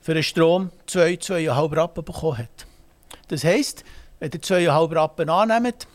für 0.03 0.15
den 0.15 0.23
Strom 0.23 0.71
2, 0.87 1.15
2,5 1.15 1.77
Rappen 1.77 2.05
bekommen 2.05 2.39
hat. 2.39 2.67
Das 3.29 3.43
heisst, 3.43 3.85
wenn 4.21 4.31
ihr 4.31 4.41
2,5 4.41 4.95
Rappen 4.95 5.31
annehmt, 5.31 5.87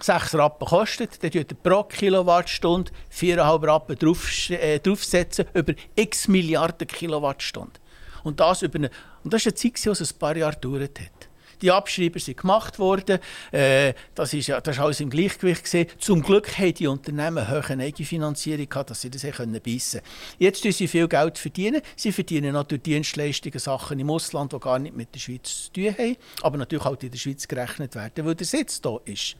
6 0.00 0.34
Rappen 0.34 0.66
kostet, 0.66 1.22
dann 1.22 1.30
tut 1.30 1.52
ihr 1.52 1.56
pro 1.62 1.84
Kilowattstunde 1.84 2.90
4,5 3.12 3.66
Rappen 3.66 3.98
drauf, 3.98 4.50
äh, 4.50 4.78
draufsetzen 4.80 5.46
über 5.54 5.74
x 5.94 6.26
Milliarden 6.28 6.88
Kilowattstunden. 6.88 7.83
Und 8.24 8.40
das, 8.40 8.62
über 8.62 8.76
eine, 8.76 8.90
und 9.22 9.32
das 9.32 9.42
ist 9.42 9.46
eine 9.46 9.54
Zeit, 9.54 9.84
die 9.84 9.88
es 9.88 10.12
ein 10.12 10.18
paar 10.18 10.36
Jahre 10.36 10.54
gedauert 10.54 10.98
hat. 11.00 11.28
Die 11.62 11.70
Abschreiber 11.70 12.18
sind 12.18 12.36
gemacht 12.36 12.78
worden. 12.78 13.18
Äh, 13.52 13.94
das 14.14 14.34
ist 14.34 14.48
ja 14.48 14.58
alles 14.58 15.00
im 15.00 15.08
Gleichgewicht 15.08 15.62
gesehen. 15.62 15.86
Zum 15.98 16.22
Glück 16.22 16.58
haben 16.58 16.74
die 16.74 16.86
Unternehmen 16.86 17.48
hohe 17.48 17.62
Eigenfinanzierung 17.62 18.68
gehabt, 18.68 18.90
dass 18.90 19.00
sie 19.00 19.10
das 19.10 19.22
können 19.22 19.60
beißen. 19.60 20.00
Jetzt 20.38 20.60
verdienen 20.60 20.72
sie 20.74 20.88
viel 20.88 21.08
Geld 21.08 21.38
verdienen. 21.38 21.80
Sie 21.96 22.12
verdienen 22.12 22.52
natürlich 22.54 22.82
Dienstleistungen, 22.82 23.58
Sachen 23.58 24.00
im 24.00 24.10
Ausland, 24.10 24.52
die 24.52 24.58
gar 24.58 24.78
nicht 24.78 24.96
mit 24.96 25.14
der 25.14 25.20
Schweiz 25.20 25.66
zu 25.66 25.72
tun 25.72 25.94
haben, 25.96 26.16
aber 26.42 26.58
natürlich 26.58 26.84
auch 26.84 27.00
in 27.00 27.10
der 27.10 27.18
Schweiz 27.18 27.46
gerechnet 27.46 27.94
werden, 27.94 28.26
weil 28.26 28.34
der 28.34 28.46
Sitz 28.46 28.80
da 28.80 28.98
ist. 29.04 29.36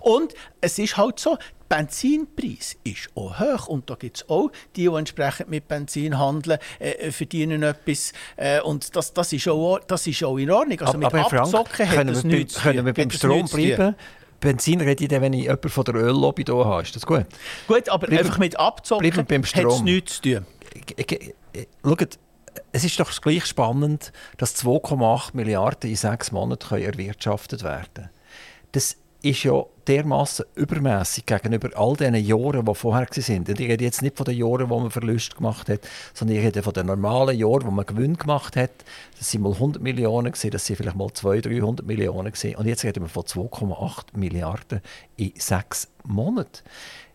Und 0.00 0.34
es 0.60 0.78
ist 0.78 0.96
halt 0.96 1.18
so, 1.20 1.38
Benzinpreis 1.68 2.76
ist 2.84 3.10
auch 3.14 3.38
hoch 3.38 3.68
und 3.68 3.90
da 3.90 3.94
gibt 3.94 4.18
es 4.18 4.28
auch 4.28 4.50
die, 4.74 4.88
die 4.88 4.94
entsprechend 4.94 5.50
mit 5.50 5.68
Benzin 5.68 6.18
handeln, 6.18 6.58
äh, 6.78 6.90
äh 6.90 7.12
verdienen 7.12 7.62
etwas 7.62 8.12
äh, 8.36 8.60
und 8.60 8.96
das, 8.96 9.12
das, 9.12 9.32
ist 9.32 9.48
auch, 9.48 9.78
das 9.86 10.06
ist 10.06 10.24
auch 10.24 10.38
in 10.38 10.50
Ordnung. 10.50 10.80
Also 10.80 10.92
aber, 10.94 10.98
mit 10.98 11.14
aber 11.14 11.46
Frank, 11.46 11.70
können 11.72 12.14
wir, 12.14 12.24
nichts 12.24 12.60
können 12.60 12.86
wir 12.86 12.94
beim 12.94 13.10
Strom 13.10 13.46
bleiben? 13.46 13.94
Benzin 14.40 14.80
rede 14.80 15.02
ich 15.02 15.08
dann, 15.08 15.20
wenn 15.20 15.32
ich 15.32 15.42
jemanden 15.42 15.68
von 15.68 15.84
der 15.84 15.94
Öllobby 15.96 16.44
hier 16.46 16.64
habe. 16.64 16.82
Ist 16.82 16.94
das 16.94 17.04
gut? 17.04 17.26
Gut, 17.66 17.88
aber 17.88 18.06
bleiben, 18.06 18.24
einfach 18.24 18.38
mit 18.38 18.58
Abzocken 18.58 19.16
hat 19.16 19.30
es 19.30 19.82
nichts 19.82 20.20
zu 20.22 20.22
tun. 20.22 20.46
Schaut, 21.84 22.18
es 22.72 22.84
ist 22.84 22.98
doch 23.00 23.10
gleich 23.20 23.46
spannend, 23.46 24.12
dass 24.36 24.56
2,8 24.64 25.30
Milliarden 25.34 25.90
in 25.90 25.96
sechs 25.96 26.32
Monaten 26.32 26.82
erwirtschaftet 26.82 27.62
werden 27.62 27.88
können. 27.94 28.10
Das 28.72 28.96
ist 29.22 29.42
ja 29.42 29.64
dermaßen 29.86 30.44
übermäßig 30.54 31.26
gegenüber 31.26 31.70
all 31.74 31.96
den 31.96 32.14
Jahren, 32.14 32.64
die 32.64 32.74
vorher 32.74 33.06
waren. 33.08 33.38
Und 33.38 33.60
ich 33.60 33.68
rede 33.68 33.84
jetzt 33.84 34.02
nicht 34.02 34.16
von 34.16 34.24
den 34.24 34.36
Jahren, 34.36 34.70
wo 34.70 34.78
man 34.78 34.90
Verlust 34.90 35.36
gemacht 35.36 35.68
hat, 35.68 35.80
sondern 36.14 36.36
ich 36.36 36.44
rede 36.44 36.62
von 36.62 36.72
den 36.72 36.86
normalen 36.86 37.36
Jahren, 37.36 37.66
wo 37.66 37.70
man 37.70 37.86
Gewinn 37.86 38.16
gemacht 38.16 38.54
hat. 38.56 38.70
Das 39.18 39.30
sind 39.30 39.42
mal 39.42 39.52
100 39.52 39.82
Millionen, 39.82 40.32
das 40.32 40.66
sind 40.66 40.76
vielleicht 40.76 40.96
mal 40.96 41.12
200, 41.12 41.46
300 41.46 41.86
Millionen. 41.86 42.32
Und 42.56 42.66
jetzt 42.66 42.84
reden 42.84 43.02
wir 43.02 43.08
von 43.08 43.24
2,8 43.24 44.16
Milliarden 44.16 44.80
in 45.16 45.32
sechs 45.36 45.88
Monaten. 46.04 46.62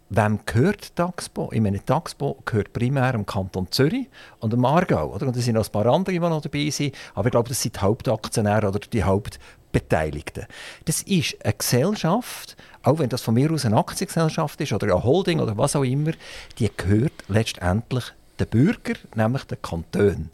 Wem 0.10 0.40
gehört 0.46 0.96
Taxpo? 0.96 1.50
Ich 1.54 1.62
meine, 1.62 1.84
Taxpo 1.84 2.38
gehört 2.46 2.74
primär 2.74 3.14
dem 3.14 3.26
Kanton 3.26 3.72
Zürich 3.72 4.10
und 4.42 4.54
dem 4.54 4.64
Aargau. 4.64 5.12
Oder? 5.16 5.28
Und 5.28 5.38
es 5.38 5.46
sind 5.46 5.56
noch 5.56 5.66
ein 5.66 5.72
paar 5.72 5.88
andere, 5.88 6.14
die 6.14 6.20
noch 6.20 6.42
dabei 6.42 6.70
sind. 6.70 6.94
Aber 7.16 7.28
ich 7.28 7.32
glaube, 7.32 7.50
das 7.50 7.62
sind 7.62 7.78
die 7.78 7.80
Hauptaktionäre 7.80 8.68
oder 8.68 8.80
die 8.80 9.04
Haupt 9.04 9.40
Beteiligten. 9.74 10.46
Das 10.86 11.02
ist 11.02 11.36
eine 11.44 11.54
Gesellschaft, 11.54 12.56
auch 12.84 13.00
wenn 13.00 13.10
das 13.10 13.22
von 13.22 13.34
mir 13.34 13.52
aus 13.52 13.66
eine 13.66 13.76
Aktiengesellschaft 13.78 14.62
ist 14.62 14.72
oder 14.72 14.88
eine 14.88 15.04
Holding 15.04 15.42
oder 15.42 15.58
was 15.58 15.76
auch 15.76 15.84
immer, 15.84 16.12
die 16.60 16.72
gehört 16.78 17.26
letztendlich 17.28 18.06
den 18.40 18.48
Bürger, 18.48 18.94
nämlich 19.16 19.44
den 19.44 19.62
Kanton. 19.62 20.30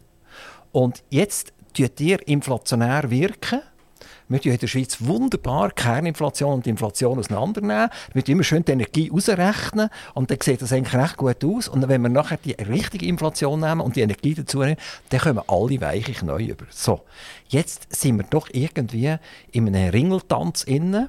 Und 0.70 1.02
jetzt 1.10 1.52
tut 1.74 1.98
ihr 2.00 2.26
inflationär 2.28 3.10
wirken 3.10 3.62
wir 4.30 4.40
tun 4.40 4.52
in 4.52 4.58
der 4.58 4.66
Schweiz 4.68 4.98
wunderbar 5.00 5.72
Kerninflation 5.72 6.54
und 6.54 6.66
Inflation 6.68 7.18
auseinandernehmen. 7.18 7.90
Wir 8.12 8.28
immer 8.28 8.44
schön 8.44 8.64
die 8.64 8.72
Energie 8.72 9.10
ausrechnen 9.10 9.90
und 10.14 10.30
dann 10.30 10.38
sieht 10.40 10.62
das 10.62 10.72
eigentlich 10.72 10.94
recht 10.94 11.16
gut 11.16 11.44
aus. 11.44 11.66
Und 11.66 11.88
wenn 11.88 12.00
wir 12.00 12.08
nachher 12.08 12.38
die 12.38 12.52
richtige 12.52 13.06
Inflation 13.06 13.58
nehmen 13.58 13.80
und 13.80 13.96
die 13.96 14.02
Energie 14.02 14.34
dazu 14.34 14.60
nehmen, 14.60 14.76
dann 15.08 15.20
kommen 15.20 15.42
alle 15.48 15.80
Weiche 15.80 16.24
neu 16.24 16.44
über. 16.44 16.64
So, 16.70 17.00
jetzt 17.48 17.88
sind 17.94 18.18
wir 18.18 18.24
doch 18.30 18.48
irgendwie 18.52 19.16
in 19.50 19.66
einem 19.66 19.90
Ringeltanz 19.90 20.62
innen. 20.62 21.08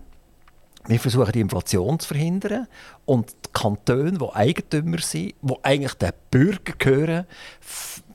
Wir 0.88 1.00
versuchen 1.00 1.32
die 1.32 1.42
Inflation 1.42 2.00
zu 2.00 2.08
verhindern 2.08 2.68
und 3.06 3.30
die 3.30 3.50
Kantone, 3.54 4.14
die 4.14 4.30
Eigentümer 4.34 4.98
sind, 4.98 5.36
die 5.40 5.56
eigentlich 5.62 5.94
den 5.94 6.12
Bürger 6.32 6.74
gehören, 6.76 7.28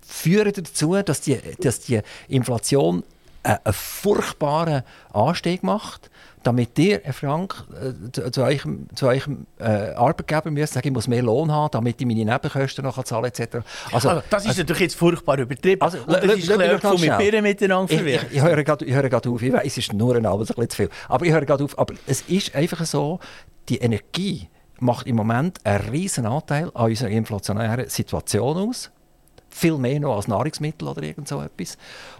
führen 0.00 0.52
dazu, 0.52 1.00
dass 1.00 1.20
die, 1.20 1.38
dass 1.60 1.78
die 1.78 2.00
Inflation 2.26 3.04
einen 3.46 3.72
furchtbaren 3.72 4.82
Anstieg 5.12 5.62
macht, 5.62 6.10
damit 6.42 6.78
ihr, 6.78 7.00
Herr 7.02 7.12
Frank, 7.12 7.64
äh, 7.80 8.30
zu, 8.30 8.42
eurem, 8.42 8.86
zu 8.94 9.06
eurem 9.06 9.46
äh, 9.58 9.94
Arbeitgeber 9.94 10.50
müsst 10.50 10.74
sagen, 10.74 10.88
ich 10.88 10.94
muss 10.94 11.08
mehr 11.08 11.22
Lohn 11.22 11.50
haben, 11.50 11.70
damit 11.72 12.00
ich 12.00 12.06
meine 12.06 12.24
Nebenkosten 12.24 12.84
noch 12.84 13.02
zahlen 13.02 13.24
etc. 13.24 13.58
Also, 13.92 14.08
also, 14.10 14.22
das 14.30 14.42
ist 14.44 14.48
also, 14.50 14.60
natürlich 14.62 14.82
jetzt 14.82 14.96
furchtbar 14.96 15.38
übertrieben. 15.38 15.82
Also, 15.82 15.98
Und 15.98 16.12
das 16.12 16.24
ist 16.24 16.50
ein 16.50 16.58
bisschen 16.58 17.00
mit 17.00 17.18
Birnen 17.18 17.42
miteinander 17.42 17.94
verwirrt. 17.94 18.26
Ich, 18.30 18.36
ich, 18.36 18.36
ich 18.36 18.42
höre 18.42 18.62
gerade 19.08 19.30
auf, 19.30 19.42
ich 19.42 19.52
weiß, 19.52 19.66
es 19.66 19.78
ist 19.78 19.92
nur 19.92 20.16
ein 20.16 20.26
Abend, 20.26 20.48
ein 20.50 20.54
bisschen 20.54 20.70
zu 20.70 20.76
viel, 20.76 20.90
aber 21.08 21.26
ich 21.26 21.32
höre 21.32 21.44
gerade 21.44 21.64
auf. 21.64 21.78
Aber 21.78 21.94
es 22.06 22.22
ist 22.22 22.54
einfach 22.54 22.84
so, 22.84 23.18
die 23.68 23.78
Energie 23.78 24.48
macht 24.78 25.06
im 25.06 25.16
Moment 25.16 25.58
einen 25.64 25.88
riesen 25.88 26.26
Anteil 26.26 26.70
an 26.74 26.90
unserer 26.90 27.10
inflationären 27.10 27.88
Situation 27.88 28.56
aus. 28.56 28.90
Viel 29.50 29.78
mehr 29.78 29.98
noch 30.00 30.16
als 30.16 30.28
Nahrungsmittel 30.28 30.86
oder 30.86 31.02
irgend 31.02 31.28
so 31.28 31.40
etwas. 31.40 31.78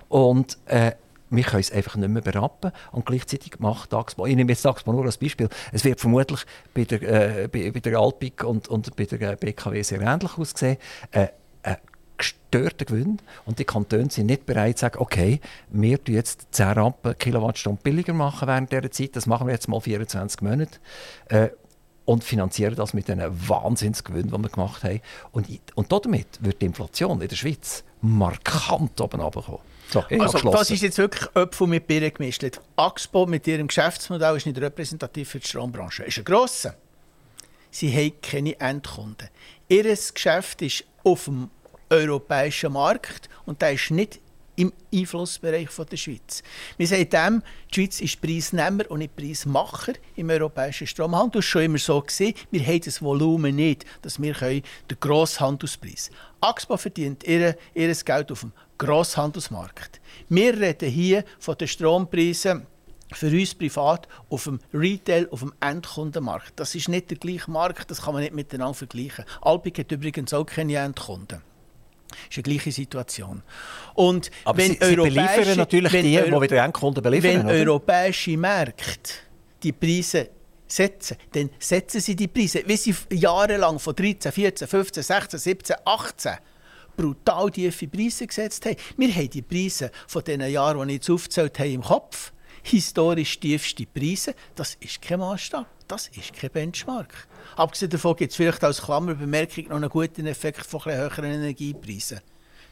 Und 0.09 0.59
äh, 0.67 0.93
wir 1.31 1.43
können 1.43 1.61
es 1.61 1.73
einfach 1.73 1.97
nicht 1.97 2.09
mehr 2.09 2.23
berappen. 2.23 2.73
Und 2.93 3.07
gleichzeitig 3.07 3.59
macht 3.59 3.91
Taxpo, 3.91 4.27
ich 4.27 4.37
nehme 4.37 4.53
jetzt 4.53 4.63
Taxpo 4.63 4.93
nur 4.93 5.05
als 5.05 5.19
Beispiel, 5.19 5.49
es 5.73 5.85
wird 5.85 6.01
vermutlich 6.01 6.45
bei 6.75 6.85
der, 6.85 7.03
äh, 7.03 7.49
bei, 7.49 7.71
bei, 7.71 7.81
der 7.81 7.99
Alpic 7.99 8.45
und, 8.45 8.69
und 8.69 8.95
bei 8.97 9.05
der 9.05 9.33
äh, 9.33 9.37
BKW 9.37 9.83
sehr 9.83 10.01
ähnlich 10.01 10.39
aussehen. 10.39 10.77
Äh, 11.11 11.29
äh, 11.63 11.77
gestörten 12.19 12.87
Gewinn 12.87 13.19
und 13.45 13.59
die 13.59 13.65
Kantone 13.65 14.11
sind 14.11 14.27
nicht 14.27 14.47
bereit 14.47 14.79
zu 14.79 14.83
sagen, 14.83 14.99
okay, 15.01 15.41
wir 15.69 16.03
tun 16.03 16.15
jetzt 16.15 16.47
10 16.53 16.69
Rampen 16.69 17.19
Kilowattstunden 17.19 17.83
billiger 17.83 18.15
machen 18.15 18.49
während 18.49 18.73
dieser 18.73 18.91
Zeit, 18.91 19.17
das 19.17 19.27
machen 19.27 19.47
wir 19.47 19.55
jetzt 19.55 19.69
mal 19.69 19.81
24 19.81 20.41
Monate 20.41 20.79
äh, 21.29 21.49
und 22.07 22.25
finanzieren 22.25 22.75
das 22.75 22.95
mit 22.95 23.11
einem 23.11 23.33
Wahnsinnsgewinn, 23.49 24.31
den 24.31 24.41
wir 24.41 24.49
gemacht 24.49 24.85
haben. 24.85 25.01
Und, 25.33 25.49
und 25.75 25.93
damit 25.93 26.27
wird 26.41 26.63
die 26.63 26.67
Inflation 26.67 27.21
in 27.21 27.29
der 27.29 27.37
Schweiz 27.37 27.85
markant 28.01 29.01
oben 29.01 29.21
runterkommen. 29.21 29.61
So, 29.89 30.05
also, 30.21 30.51
das 30.51 30.71
ist 30.71 30.83
jetzt 30.83 30.99
wirklich 30.99 31.29
Öpfel 31.35 31.67
mit 31.67 31.87
Birnen 31.87 32.13
gemischt. 32.13 32.45
Axpo 32.77 33.27
mit 33.27 33.47
ihrem 33.47 33.69
Geschäftsmodell 33.69 34.37
ist 34.37 34.47
nicht 34.47 34.61
repräsentativ 34.61 35.31
für 35.31 35.39
die 35.39 35.47
Strombranche. 35.47 36.03
Es 36.03 36.09
ist 36.09 36.19
ein 36.19 36.25
grosser. 36.25 36.75
Sie 37.71 37.93
haben 37.93 38.21
keine 38.21 38.59
Endkunden. 38.59 39.29
Ihr 39.69 39.85
Geschäft 39.85 40.63
ist 40.63 40.85
auf 41.05 41.27
dem 41.27 41.51
europäischen 41.91 42.73
Markt 42.73 43.29
und 43.45 43.63
der 43.63 43.73
ist 43.73 43.91
nicht 43.91 44.21
im 44.57 44.73
Einflussbereich 44.93 45.69
von 45.69 45.87
der 45.87 45.97
Schweiz. 45.97 46.43
Wir 46.79 46.87
sagen 46.87 47.11
dem, 47.11 47.43
die 47.71 47.75
Schweiz 47.75 48.01
ist 48.01 48.21
Preisnehmer 48.21 48.91
und 48.91 49.01
nicht 49.01 49.15
Preismacher 49.15 49.93
im 50.17 50.31
europäischen 50.31 50.87
Stromhandel. 50.87 51.41
Das 51.41 51.47
war 51.47 51.51
schon 51.51 51.63
immer 51.63 51.79
so. 51.79 52.01
Gewesen. 52.01 52.35
Wir 52.51 52.67
haben 52.67 52.81
das 52.81 53.03
Volumen 53.03 53.57
nicht, 53.57 53.85
dass 54.03 54.21
wir 54.21 54.33
den 54.35 54.63
Grosshandelspreis 54.99 56.11
Axpo 56.41 56.77
verdient 56.77 57.25
ihr, 57.25 57.57
ihr 57.75 57.95
Geld 57.95 58.33
auf 58.33 58.41
dem 58.41 58.53
Grosshandelsmarkt. 58.79 60.01
Wir 60.29 60.59
reden 60.59 60.91
hier 60.91 61.25
von 61.39 61.57
den 61.57 61.69
Strompreisen 61.69 62.67
für 63.13 63.29
uns 63.29 63.55
privat 63.55 64.09
auf 64.29 64.45
dem 64.45 64.59
Retail, 64.73 65.29
auf 65.31 65.41
dem 65.41 65.53
Endkundenmarkt. 65.61 66.55
Das 66.57 66.75
ist 66.75 66.89
nicht 66.89 67.11
der 67.11 67.19
gleiche 67.19 67.51
Markt, 67.51 67.91
das 67.91 68.03
kann 68.03 68.15
man 68.15 68.23
nicht 68.23 68.35
miteinander 68.35 68.75
vergleichen. 68.75 69.25
Alpic 69.43 69.81
hat 69.81 69.93
übrigens 69.93 70.35
auch 70.35 70.45
keine 70.45 70.77
Endkunden. 70.77 71.43
Das 72.09 72.19
ist 72.31 72.37
eine 72.37 72.43
gleiche 72.43 72.73
Situation. 72.73 73.43
Und 73.95 74.31
Aber 74.45 74.59
wenn 74.59 74.73
Sie, 74.73 74.85
Sie 74.85 74.97
beliefern 74.97 75.57
natürlich 75.57 75.93
die, 75.93 76.03
die 76.03 76.41
wieder 76.41 76.65
Endkunden 76.65 77.03
beliefern. 77.03 77.31
Wenn 77.31 77.47
oder? 77.47 77.55
europäische 77.55 78.37
Märkte 78.37 79.13
die 79.63 79.73
Preise 79.73 80.31
setzen, 80.67 81.17
dann 81.33 81.51
setzen 81.59 82.01
sie 82.01 82.17
die 82.17 82.29
Preise, 82.29 82.63
wie 82.67 82.77
sie 82.77 82.95
jahrelang 83.11 83.79
von 83.79 83.95
13, 83.95 84.33
14, 84.33 84.69
15, 84.69 85.03
16, 85.03 85.39
17, 85.39 85.77
18 85.85 86.33
brutal 86.97 87.51
tiefe 87.51 87.89
Preise 87.89 88.27
gesetzt 88.27 88.65
haben. 88.67 88.77
Wir 88.97 89.15
haben 89.15 89.31
die 89.31 89.43
Preise 89.43 89.91
von 90.07 90.25
den 90.25 90.41
Jahren, 90.41 90.89
die 90.89 90.95
ich 90.95 91.01
jetzt 91.01 91.11
aufgezählt 91.11 91.59
habe, 91.59 91.71
im 91.71 91.83
Kopf. 91.83 92.33
Historisch 92.63 93.39
tiefste 93.39 93.87
Preise, 93.87 94.35
das 94.57 94.77
ist 94.81 95.01
kein 95.01 95.21
Maßstab, 95.21 95.67
das 95.87 96.09
ist 96.09 96.33
kein 96.33 96.51
Benchmark. 96.51 97.29
Abgesehen 97.55 97.91
davon 97.91 98.17
gibt 98.17 98.33
es 98.33 98.37
vielleicht 98.37 98.65
als 98.65 98.83
Klammerbemerkung 98.83 99.69
noch 99.69 99.77
einen 99.77 99.89
guten 99.89 100.27
Effekt 100.27 100.67
von 100.67 100.85
höheren 100.85 101.25
Energiepreisen. 101.25 102.21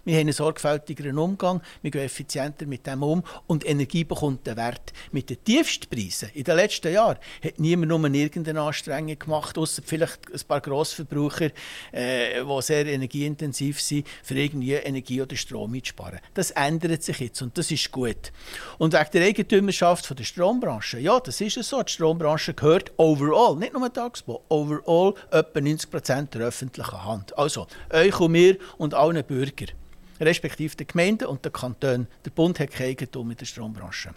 Wir 0.04 0.16
haben 0.16 0.20
einen 0.20 0.32
sorgfältigeren 0.32 1.18
Umgang, 1.18 1.62
wir 1.80 1.90
gehen 1.90 2.02
effizienter 2.02 2.66
mit 2.66 2.86
dem 2.86 3.02
um 3.02 3.22
und 3.46 3.66
Energie 3.66 4.04
bekommt 4.04 4.46
den 4.46 4.58
Wert. 4.58 4.92
Mit 5.12 5.30
den 5.30 5.42
tiefsten 5.42 5.88
Preisen 5.88 6.28
in 6.34 6.44
den 6.44 6.56
letzten 6.56 6.92
Jahren 6.92 7.16
hat 7.42 7.58
niemand 7.58 7.88
nur 7.88 8.04
irgendeine 8.12 8.60
Anstrengung 8.60 9.18
gemacht, 9.18 9.56
außer 9.56 9.82
vielleicht 9.82 10.30
ein 10.30 10.40
paar 10.46 10.60
Grossverbraucher, 10.60 11.50
äh, 11.92 12.44
die 12.44 12.62
sehr 12.62 12.84
energieintensiv 12.84 13.80
sind, 13.80 14.06
für 14.22 14.34
irgendwie 14.34 14.74
Energie 14.74 15.22
oder 15.22 15.36
Strom 15.36 15.72
einzusparen. 15.72 16.20
Das 16.34 16.50
ändert 16.50 17.02
sich 17.02 17.20
jetzt 17.20 17.40
und 17.40 17.56
das 17.56 17.70
ist 17.70 17.90
gut. 17.90 18.30
Und 18.76 18.92
wegen 18.92 19.10
der 19.10 19.24
Eigentümerschaft 19.24 20.04
von 20.04 20.18
der 20.18 20.24
Strombranche, 20.24 20.98
ja, 20.98 21.18
das 21.18 21.40
ist 21.40 21.56
es 21.56 21.70
so. 21.70 21.82
Die 21.82 21.90
Strombranche 21.90 22.52
gehört 22.52 22.92
overall, 22.98 23.56
nicht 23.56 23.72
nur 23.72 23.90
Tagsbau, 23.90 24.44
overall 24.50 25.14
etwa 25.30 25.60
90 25.62 25.90
Prozent 25.90 26.34
der 26.34 26.42
öffentlichen 26.42 27.04
Hand. 27.04 27.38
Also 27.38 27.66
euch 27.90 28.20
und 28.20 28.32
mir 28.32 28.58
und 28.76 28.92
allen 28.92 29.24
Bürgern 29.24 29.68
respektive 30.20 30.77
der 30.77 30.87
Gemeinden 30.87 31.27
und 31.27 31.44
der 31.44 31.53
Kanton. 31.53 32.07
Der 32.24 32.31
Bund 32.31 32.59
hat 32.61 32.70
kein 32.70 32.88
Eigentum 32.88 33.31
in 33.31 33.37
der 33.37 33.46
Strombranche. 33.46 34.11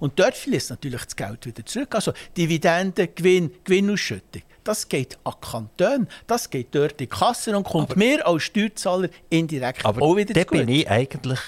Und 0.00 0.18
dort 0.18 0.36
fließt 0.36 0.70
natürlich 0.70 1.04
das 1.04 1.16
Geld 1.16 1.46
wieder 1.46 1.64
zurück. 1.64 1.94
Also 1.94 2.12
Dividenden, 2.36 3.08
Gewinn, 3.14 3.52
Gewinnausschüttung. 3.64 4.42
Das 4.64 4.88
geht 4.88 5.18
an 5.24 5.34
Kanton, 5.40 6.06
das 6.26 6.48
geht 6.48 6.68
dort 6.72 6.92
in 6.92 6.98
die 6.98 7.06
Kasse 7.08 7.56
und 7.56 7.64
kommt 7.64 7.90
aber, 7.90 7.98
mir 7.98 8.24
als 8.24 8.44
Steuerzahler 8.44 9.08
indirekt 9.28 9.84
aber 9.84 10.00
auch 10.02 10.16
wieder 10.16 10.34
zurück. 10.34 10.48
Aber 10.52 10.58
bin 10.64 10.68
ich 10.68 10.88
eigentlich 10.88 11.40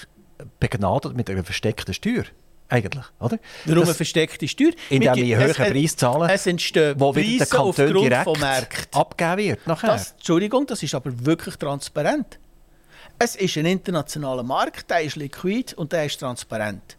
begnadet 0.58 1.16
mit 1.16 1.30
einer 1.30 1.44
versteckten 1.44 1.94
Steuer. 1.94 2.24
Eigentlich, 2.68 3.04
oder? 3.20 3.38
Warum 3.66 3.84
eine 3.84 3.94
versteckte 3.94 4.48
Steuer? 4.48 4.72
Indem 4.90 5.12
einen 5.12 5.36
höheren 5.36 5.72
Preis 5.72 5.96
zahle, 5.96 6.32
es 6.32 6.46
entstehen 6.46 6.98
wo 6.98 7.14
wieder 7.14 7.44
der 7.44 7.46
Kanton 7.46 7.94
direkt 7.94 8.88
abgeben 8.92 9.36
wird. 9.36 9.66
Nachher. 9.66 9.90
Das, 9.90 10.12
Entschuldigung, 10.12 10.66
das 10.66 10.82
ist 10.82 10.94
aber 10.94 11.12
wirklich 11.24 11.54
transparent. 11.56 12.40
Es 13.18 13.36
ist 13.36 13.56
ein 13.56 13.66
internationaler 13.66 14.42
Markt, 14.42 14.90
der 14.90 15.02
ist 15.02 15.16
liquid 15.16 15.74
und 15.76 15.92
der 15.92 16.06
ist 16.06 16.18
transparent. 16.18 16.96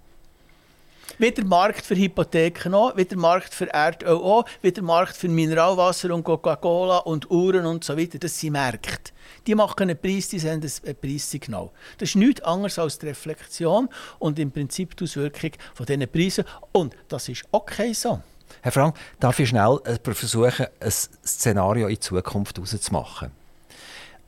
Wie 1.17 1.31
der 1.31 1.45
Markt 1.45 1.85
für 1.85 1.95
Hypotheken 1.95 2.73
auch, 2.73 2.95
wie 2.95 3.05
der 3.05 3.17
Markt 3.17 3.53
für 3.53 3.71
Erdöl 3.71 4.15
auch, 4.15 4.45
wie 4.61 4.71
der 4.71 4.83
Markt 4.83 5.15
für 5.15 5.27
Mineralwasser 5.27 6.13
und 6.13 6.23
Coca-Cola 6.23 6.99
und 6.99 7.29
Uhren 7.29 7.65
und 7.65 7.83
so 7.83 7.97
weiter. 7.97 8.17
Das 8.17 8.39
sind 8.39 8.53
Märkte. 8.53 9.11
Die 9.45 9.55
machen 9.55 9.83
einen 9.83 9.97
Preis, 9.97 10.29
die 10.29 10.39
senden 10.39 10.71
ein 10.85 10.95
Preissignal. 10.95 11.69
Das 11.97 12.09
ist 12.09 12.15
nichts 12.15 12.41
anderes 12.41 12.79
als 12.79 12.97
die 12.97 13.07
Reflexion 13.07 13.89
und 14.19 14.39
im 14.39 14.51
Prinzip 14.51 14.95
die 14.97 15.03
Auswirkung 15.03 15.51
von 15.73 15.85
diesen 15.85 16.09
Preisen. 16.09 16.45
Und 16.71 16.95
das 17.07 17.29
ist 17.29 17.43
okay 17.51 17.93
so. 17.93 18.21
Herr 18.61 18.71
Frank, 18.71 18.95
darf 19.19 19.39
ich 19.39 19.49
schnell 19.49 19.79
äh, 19.83 20.13
versuchen, 20.13 20.67
ein 20.79 20.91
Szenario 20.91 21.87
in 21.87 21.99
Zukunft 22.01 22.57
herauszumachen? 22.57 23.31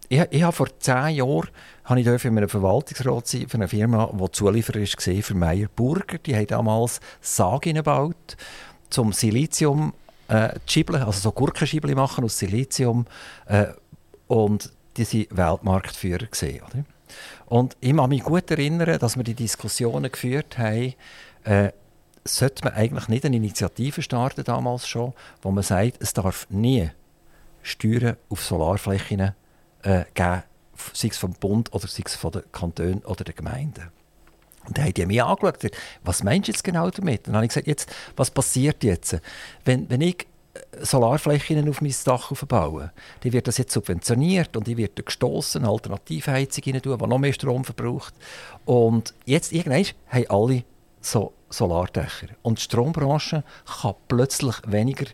Ich, 0.09 0.21
ich 0.29 0.43
habe 0.43 0.55
vor 0.55 0.67
zehn 0.79 1.15
Jahren 1.15 1.49
habe 1.87 2.01
ich 2.01 2.05
in 2.05 2.37
einem 2.37 2.49
Verwaltungsrat 2.49 3.27
sein 3.27 3.47
für 3.47 3.55
eine 3.55 3.67
Firma, 3.67 4.11
die 4.13 4.31
Zulieferer 4.31 4.81
war 4.81 5.23
für 5.23 5.35
Meyer 5.35 5.67
Burger. 5.73 6.17
Die 6.17 6.35
haben 6.35 6.47
damals 6.47 6.99
Sage 7.21 7.73
gebaut, 7.73 8.35
zum 8.89 9.13
Silizium 9.13 9.93
äh, 10.27 10.49
schibeln, 10.65 11.01
also 11.03 11.19
so 11.19 11.31
Gurkenschibel 11.31 11.95
machen 11.95 12.25
aus 12.25 12.37
Silizium. 12.37 13.05
Äh, 13.45 13.67
und 14.27 14.73
die 14.97 15.29
waren 15.31 15.37
Weltmarktführer. 15.37 16.25
Gewesen, 16.25 16.61
oder? 16.61 16.85
Und 17.45 17.77
ich 17.79 17.95
kann 17.95 18.09
mich 18.09 18.23
gut 18.23 18.51
erinnern, 18.51 18.99
dass 18.99 19.15
wir 19.15 19.23
die 19.23 19.33
Diskussionen 19.33 20.11
geführt 20.11 20.57
haben, 20.57 20.93
äh, 21.45 21.71
sollte 22.25 22.65
man 22.65 22.73
eigentlich 22.73 23.07
nicht 23.07 23.25
eine 23.25 23.37
Initiative 23.37 24.01
starten, 24.01 24.43
damals 24.43 24.89
schon, 24.89 25.13
wo 25.41 25.51
man 25.51 25.63
sagt, 25.63 26.01
es 26.01 26.11
darf 26.11 26.47
nie 26.49 26.89
Steuern 27.61 28.17
auf 28.27 28.43
Solarflächen 28.43 29.31
äh, 29.83 30.03
geben, 30.13 30.43
sei 30.93 31.09
es 31.09 31.17
vom 31.17 31.33
Bund 31.33 31.73
oder 31.73 31.87
sei 31.87 32.03
es 32.05 32.15
von 32.15 32.31
den 32.31 32.43
Kantonen 32.51 33.03
oder 33.05 33.23
den 33.23 33.35
Gemeinden. 33.35 33.91
Und 34.67 34.77
dann 34.77 34.85
haben 34.85 34.93
die 34.93 35.05
mich 35.05 35.23
angeschaut 35.23 35.71
was 36.03 36.23
meinst 36.23 36.47
du 36.47 36.51
jetzt 36.51 36.63
genau 36.63 36.89
damit? 36.89 37.27
Dann 37.27 37.35
habe 37.35 37.45
ich 37.45 37.49
gesagt, 37.49 37.67
jetzt, 37.67 37.89
was 38.15 38.31
passiert 38.31 38.83
jetzt? 38.83 39.17
Wenn, 39.63 39.89
wenn 39.89 40.01
ich 40.01 40.27
äh, 40.53 40.85
Solarflächen 40.85 41.69
auf 41.69 41.81
mein 41.81 41.95
Dach 42.03 42.31
aufbaue, 42.31 42.91
dann 43.21 43.33
wird 43.33 43.47
das 43.47 43.57
jetzt 43.57 43.73
subventioniert 43.73 44.57
und 44.57 44.67
ich 44.67 44.75
werde 44.75 45.03
gestoßen, 45.03 45.63
Alternativheizung 45.65 46.63
rein 46.65 46.81
tun, 46.81 46.97
die 46.97 47.07
noch 47.07 47.17
mehr 47.17 47.33
Strom 47.33 47.63
verbraucht. 47.63 48.13
Und 48.65 49.13
jetzt 49.25 49.53
irgendwann 49.53 49.85
haben 50.09 50.29
alle 50.29 50.63
so 50.99 51.33
Solardächer. 51.49 52.27
Und 52.41 52.59
die 52.59 52.63
Strombranche 52.63 53.43
kann 53.81 53.95
plötzlich 54.09 54.55
weniger 54.65 55.05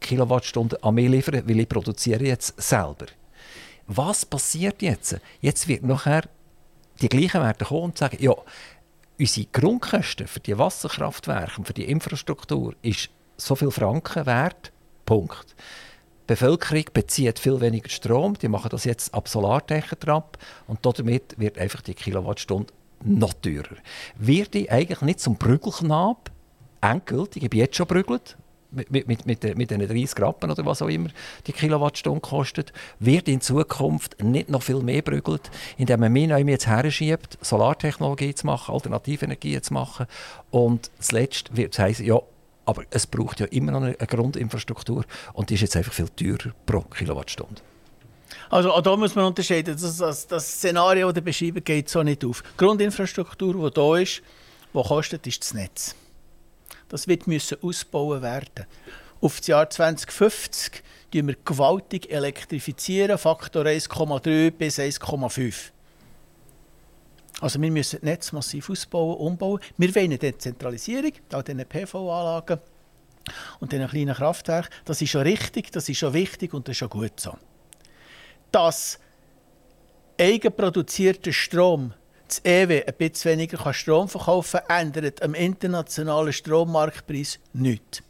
Kilowattstunden 0.00 0.82
an 0.82 0.94
mich 0.94 1.08
liefern, 1.08 1.42
weil 1.46 1.60
ich 1.60 1.68
produziere 1.68 2.24
jetzt 2.24 2.60
selber. 2.60 3.06
Was 3.88 4.26
passiert 4.26 4.82
jetzt? 4.82 5.18
Jetzt 5.40 5.66
wird 5.66 5.82
nachher 5.82 6.28
die 7.00 7.08
gleichen 7.08 7.40
Werte 7.40 7.64
kommen 7.64 7.84
und 7.84 7.98
sagen, 7.98 8.18
ja, 8.20 8.34
unsere 9.18 9.46
Grundkosten 9.50 10.26
für 10.26 10.40
die 10.40 10.58
Wasserkraftwerke 10.58 11.58
und 11.58 11.66
für 11.66 11.72
die 11.72 11.90
Infrastruktur 11.90 12.74
ist 12.82 13.08
so 13.38 13.54
viel 13.54 13.70
Franken 13.70 14.26
wert. 14.26 14.72
Punkt. 15.06 15.56
Die 15.56 16.34
Bevölkerung 16.34 16.84
bezieht 16.92 17.38
viel 17.38 17.62
weniger 17.62 17.88
Strom, 17.88 18.36
die 18.36 18.48
machen 18.48 18.68
das 18.68 18.84
jetzt 18.84 19.14
ab 19.14 19.26
Solardächern 19.26 20.10
ab 20.10 20.36
und 20.66 20.84
damit 20.84 21.38
wird 21.38 21.56
einfach 21.56 21.80
die 21.80 21.94
Kilowattstunde 21.94 22.72
noch 23.02 23.32
teurer. 23.32 23.76
Wird 24.16 24.54
ich 24.54 24.70
eigentlich 24.70 25.00
nicht 25.00 25.20
zum 25.20 25.36
Brügelknab 25.36 26.30
endgültig, 26.82 27.44
ich 27.44 27.50
bin 27.50 27.60
jetzt 27.60 27.76
schon 27.76 27.86
brügelt, 27.86 28.36
mit, 28.70 28.90
mit, 28.90 29.26
mit, 29.26 29.56
mit, 29.56 29.70
den 29.70 29.80
30 29.80 30.20
Rappen 30.20 30.50
oder 30.50 30.64
was 30.66 30.82
auch 30.82 30.88
immer 30.88 31.08
die 31.46 31.52
Kilowattstunde 31.52 32.20
kostet, 32.20 32.72
wird 32.98 33.28
in 33.28 33.40
Zukunft 33.40 34.22
nicht 34.22 34.50
noch 34.50 34.62
viel 34.62 34.80
mehr 34.82 35.02
brügelt, 35.02 35.50
indem 35.76 36.00
man 36.00 36.12
mich 36.12 36.28
jetzt 36.28 36.66
herschiebt, 36.66 37.38
Solartechnologie 37.40 38.34
zu 38.34 38.46
machen, 38.46 38.74
Alternativenergie 38.74 39.60
zu 39.60 39.72
machen 39.74 40.06
und 40.50 40.90
zuletzt 41.00 41.56
wird 41.56 41.72
es 41.72 41.78
heißen, 41.78 42.04
ja, 42.04 42.20
aber 42.66 42.82
es 42.90 43.06
braucht 43.06 43.40
ja 43.40 43.46
immer 43.46 43.72
noch 43.72 43.82
eine 43.82 43.94
Grundinfrastruktur 43.94 45.04
und 45.32 45.48
die 45.48 45.54
ist 45.54 45.62
jetzt 45.62 45.76
einfach 45.76 45.92
viel 45.92 46.08
teurer 46.10 46.52
pro 46.66 46.80
Kilowattstunde. 46.82 47.62
Also 48.50 48.72
auch 48.72 48.82
da 48.82 48.96
muss 48.96 49.14
man 49.14 49.24
unterscheiden. 49.24 49.76
Das, 49.80 49.96
das, 49.96 50.26
das 50.26 50.46
Szenario, 50.46 51.10
das 51.12 51.24
beschrieben, 51.24 51.62
geht 51.64 51.88
so 51.88 52.02
nicht 52.02 52.24
auf. 52.24 52.42
Die 52.42 52.56
Grundinfrastruktur, 52.58 53.70
die 53.70 53.74
da 53.74 53.96
ist, 53.96 54.22
die 54.74 54.82
kostet, 54.82 55.26
ist 55.26 55.42
das 55.42 55.54
Netz. 55.54 55.94
Das 56.88 57.08
wird 57.08 57.26
müssen 57.26 57.58
ausbauen 57.62 58.22
werden. 58.22 58.66
Auf 59.20 59.38
das 59.38 59.46
Jahr 59.48 59.68
2050 59.68 60.82
tun 61.12 61.28
wir 61.28 61.36
gewaltig 61.44 62.10
elektrifizieren, 62.10 63.18
Faktor 63.18 63.64
1,3 63.64 64.50
bis 64.50 64.78
1,5. 64.78 65.70
Also 67.40 67.60
wir 67.60 67.70
müssen 67.70 67.96
das 68.00 68.02
Netz 68.02 68.32
massiv 68.32 68.70
ausbauen, 68.70 69.16
umbauen. 69.16 69.60
Wir 69.76 69.94
wollen 69.94 70.06
eine 70.06 70.18
Dezentralisierung, 70.18 71.12
auch 71.32 71.42
diese 71.42 71.64
PV-Anlagen 71.64 72.58
und 73.60 73.72
diesen 73.72 73.88
kleinen 73.88 74.14
Kraftwerken. 74.14 74.70
Das 74.84 75.00
ist 75.02 75.10
schon 75.10 75.22
richtig, 75.22 75.70
das 75.72 75.88
ist 75.88 75.98
schon 75.98 76.14
wichtig 76.14 76.54
und 76.54 76.66
das 76.66 76.72
ist 76.72 76.78
schon 76.78 76.90
gut 76.90 77.20
so 77.20 77.36
dass 78.52 78.98
eigenproduzierter 80.18 81.32
Strom 81.32 81.92
das 82.28 82.44
EW 82.44 82.84
ein 82.86 82.94
bisschen 82.96 83.32
weniger 83.32 83.72
Strom 83.72 84.08
verkaufen 84.08 84.60
kann, 84.66 84.88
ändert 84.88 85.22
am 85.22 85.34
internationalen 85.34 86.32
Strommarktpreis 86.32 87.38
nichts. 87.52 88.02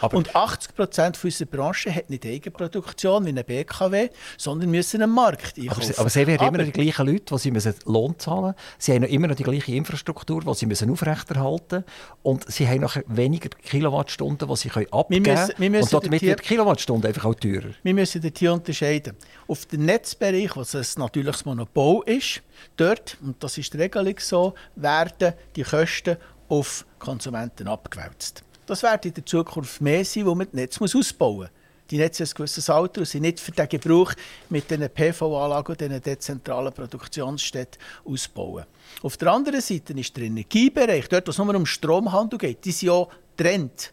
Aber 0.00 0.16
und 0.16 0.34
80 0.34 0.74
Prozent 0.74 1.24
unserer 1.24 1.48
Branche 1.48 1.94
hat 1.94 2.10
nicht 2.10 2.24
Eigenproduktion 2.24 3.24
wie 3.24 3.30
eine 3.30 3.44
BKW, 3.44 4.08
sondern 4.36 4.70
müssen 4.70 5.02
einen 5.02 5.12
Markt 5.12 5.58
einkaufen. 5.58 5.90
Aber, 5.90 6.00
aber 6.00 6.10
sie 6.10 6.26
werden 6.26 6.48
immer 6.48 6.58
noch 6.58 6.64
die 6.64 6.72
gleichen 6.72 7.06
Leute, 7.06 7.34
die 7.34 7.38
sie 7.38 7.50
müssen 7.50 7.74
Lohn 7.86 8.18
zahlen 8.18 8.42
müssen. 8.42 8.56
Sie 8.78 8.94
haben 8.94 9.02
immer 9.04 9.28
noch 9.28 9.36
die 9.36 9.42
gleiche 9.42 9.72
Infrastruktur, 9.72 10.42
die 10.42 10.54
sie 10.54 10.66
müssen 10.66 10.90
aufrechterhalten 10.90 11.84
müssen. 11.84 11.84
Und 12.22 12.50
sie 12.50 12.68
haben 12.68 12.80
nachher 12.80 13.04
weniger 13.06 13.48
Kilowattstunden, 13.48 14.48
die 14.48 14.56
sie 14.56 14.70
abgeben 14.70 15.24
können. 15.24 15.24
Wir 15.24 15.34
müssen, 15.34 15.54
wir 15.58 15.70
müssen 15.70 15.94
und 15.96 16.04
damit 16.04 16.22
wird 16.22 16.40
die 16.40 16.44
Kilowattstunde 16.44 17.08
einfach 17.08 17.24
auch 17.24 17.34
teurer. 17.34 17.70
Wir 17.82 17.94
müssen 17.94 18.32
hier 18.36 18.52
unterscheiden. 18.52 19.16
Auf 19.48 19.66
dem 19.66 19.84
Netzbereich, 19.84 20.56
was 20.56 20.74
ein 20.74 20.86
natürliches 20.96 21.44
Monopol 21.44 22.02
ist, 22.06 22.42
dort, 22.76 23.16
und 23.22 23.42
das 23.42 23.58
ist 23.58 23.72
die 23.72 23.78
Regelung 23.78 24.14
so, 24.18 24.54
werden 24.76 25.34
die 25.56 25.62
Kosten 25.62 26.16
auf 26.48 26.84
Konsumenten 26.98 27.68
abgewälzt. 27.68 28.42
Das 28.70 28.84
wird 28.84 29.04
in 29.04 29.14
der 29.14 29.26
Zukunft 29.26 29.80
mehr 29.80 30.04
sein, 30.04 30.26
wo 30.26 30.32
man 30.32 30.46
das 30.46 30.54
Netz 30.54 30.78
muss 30.78 30.94
ausbauen 30.94 31.38
muss. 31.38 31.48
Die 31.90 31.98
Netze 31.98 32.22
haben 32.22 32.30
ein 32.30 32.34
gewisses 32.36 32.70
Alter 32.70 33.00
und 33.00 33.04
sind 33.08 33.22
nicht 33.22 33.40
für 33.40 33.50
den 33.50 33.68
Gebrauch 33.68 34.12
mit 34.48 34.70
diesen 34.70 34.88
PV-Anlagen 34.88 35.72
und 35.72 35.80
diesen 35.80 36.00
dezentralen 36.00 36.72
Produktionsstätten 36.72 37.82
ausbauen. 38.04 38.64
Auf 39.02 39.16
der 39.16 39.32
anderen 39.32 39.60
Seite 39.60 39.92
ist 39.94 40.16
der 40.16 40.22
Energiebereich, 40.22 41.08
dort 41.08 41.26
wo 41.26 41.30
es 41.32 41.38
nur 41.38 41.52
um 41.52 41.66
Stromhandel 41.66 42.38
geht, 42.38 42.64
die 42.64 42.70
sind 42.70 42.86
ja 42.86 43.08
getrennt. 43.36 43.92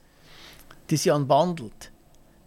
Die 0.91 0.97
sind 0.97 1.13
unbundelt. 1.13 1.91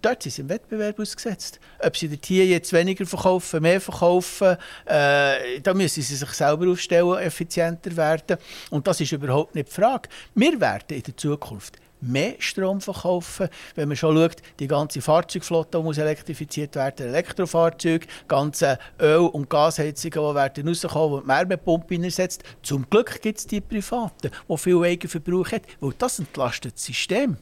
Dort 0.00 0.22
sind 0.22 0.32
sie 0.32 0.42
im 0.42 0.50
Wettbewerb 0.50 1.00
ausgesetzt. 1.00 1.58
Ob 1.80 1.96
sie 1.96 2.08
dort 2.08 2.24
hier 2.26 2.46
jetzt 2.46 2.72
weniger 2.72 3.06
verkaufen, 3.06 3.60
mehr 3.60 3.80
verkaufen, 3.80 4.56
äh, 4.84 5.60
da 5.60 5.74
müssen 5.74 6.00
sie 6.00 6.14
sich 6.14 6.30
selber 6.30 6.70
aufstellen, 6.70 7.18
effizienter 7.18 7.96
werden. 7.96 8.38
Und 8.70 8.86
das 8.86 9.00
ist 9.00 9.10
überhaupt 9.10 9.56
nicht 9.56 9.66
die 9.66 9.72
Frage. 9.72 10.08
Wir 10.36 10.60
werden 10.60 10.96
in 10.96 11.02
der 11.02 11.16
Zukunft 11.16 11.76
mehr 12.00 12.34
Strom 12.38 12.80
verkaufen. 12.80 13.48
Wenn 13.74 13.88
man 13.88 13.96
schon 13.96 14.16
schaut, 14.16 14.36
die 14.58 14.66
ganze 14.66 15.00
Fahrzeugflotte 15.00 15.80
muss 15.80 15.98
elektrifiziert 15.98 16.74
werden, 16.76 17.08
Elektrofahrzeuge, 17.08 18.06
ganze 18.28 18.78
Öl- 19.00 19.30
und 19.32 19.50
Gasheizungen, 19.50 20.12
die 20.12 20.34
werden 20.34 20.68
rauskommen, 20.68 21.20
die 21.20 21.22
die 21.22 21.28
Wärmepumpe 21.28 21.94
einsetzt. 21.94 22.42
Zum 22.62 22.88
Glück 22.88 23.20
gibt 23.22 23.38
es 23.38 23.46
die 23.46 23.60
Privaten, 23.60 24.30
die 24.48 24.58
viel 24.58 24.82
Eigenverbrauch 24.82 25.52
haben, 25.52 25.64
weil 25.80 25.92
das 25.98 26.18
entlastet 26.18 26.74
das 26.74 26.84
System. 26.84 27.36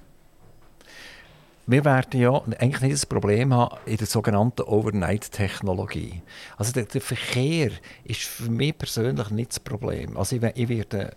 Wir 1.70 1.84
werden 1.84 2.18
ja 2.18 2.32
eigentlich 2.60 2.80
nicht 2.80 2.94
das 2.94 3.04
Problem 3.04 3.52
haben 3.52 3.76
in 3.84 3.98
der 3.98 4.06
sogenannten 4.06 4.62
Overnight-Technologie. 4.62 6.22
Also 6.56 6.72
der, 6.72 6.86
der, 6.86 7.02
Verkehr 7.02 7.72
ist 8.04 8.22
für 8.22 8.50
mich 8.50 8.78
persönlich 8.78 9.28
nicht 9.28 9.50
das 9.50 9.60
Problem. 9.60 10.16
Also 10.16 10.36
ich, 10.36 10.42
ich 10.54 10.68
werde 10.70 11.10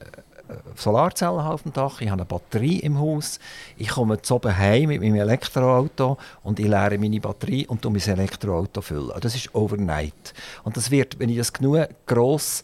Solarzellen 0.76 1.40
auf 1.40 1.64
dem 1.64 1.74
Dach, 1.74 2.02
ich 2.02 2.10
habe 2.10 2.22
eine 2.22 2.26
Batterie 2.26 2.80
im 2.80 3.00
Haus, 3.00 3.40
ich 3.78 3.90
komme 3.90 4.22
zu 4.22 4.36
oben 4.36 4.58
heim 4.58 4.90
mit 4.90 5.02
meinem 5.02 5.16
Elektroauto 5.16 6.18
und 6.44 6.60
ich 6.60 6.68
leere 6.68 6.98
meine 6.98 7.20
Batterie 7.20 7.68
und 7.68 7.84
mein 7.84 8.02
Elektroauto 8.02 8.82
füllen. 8.82 9.20
Das 9.20 9.36
ist 9.36 9.54
overnight. 9.56 10.34
Und 10.64 10.78
das 10.78 10.92
wird, 10.92 11.20
wenn 11.20 11.30
ich 11.30 11.38
das 11.38 11.54
genug 11.54 11.88
gross 12.06 12.64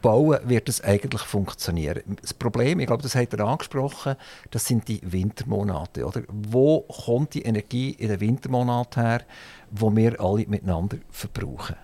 baue, 0.00 0.40
wird 0.44 0.68
das 0.68 0.80
eigentlich 0.80 1.22
funktionieren. 1.22 2.02
Das 2.20 2.34
Problem, 2.34 2.80
ich 2.80 2.86
glaube, 2.86 3.02
das 3.02 3.14
hat 3.14 3.32
er 3.32 3.46
angesprochen, 3.46 4.16
das 4.50 4.64
sind 4.64 4.86
die 4.88 5.00
Wintermonate. 5.02 6.06
Oder? 6.06 6.22
Wo 6.28 6.80
kommt 6.82 7.34
die 7.34 7.42
Energie 7.42 7.90
in 7.90 8.08
den 8.08 8.20
Wintermonaten 8.20 9.02
her, 9.02 9.22
wo 9.70 9.94
wir 9.94 10.20
alle 10.20 10.46
miteinander 10.46 10.98
verbrauchen? 11.10 11.76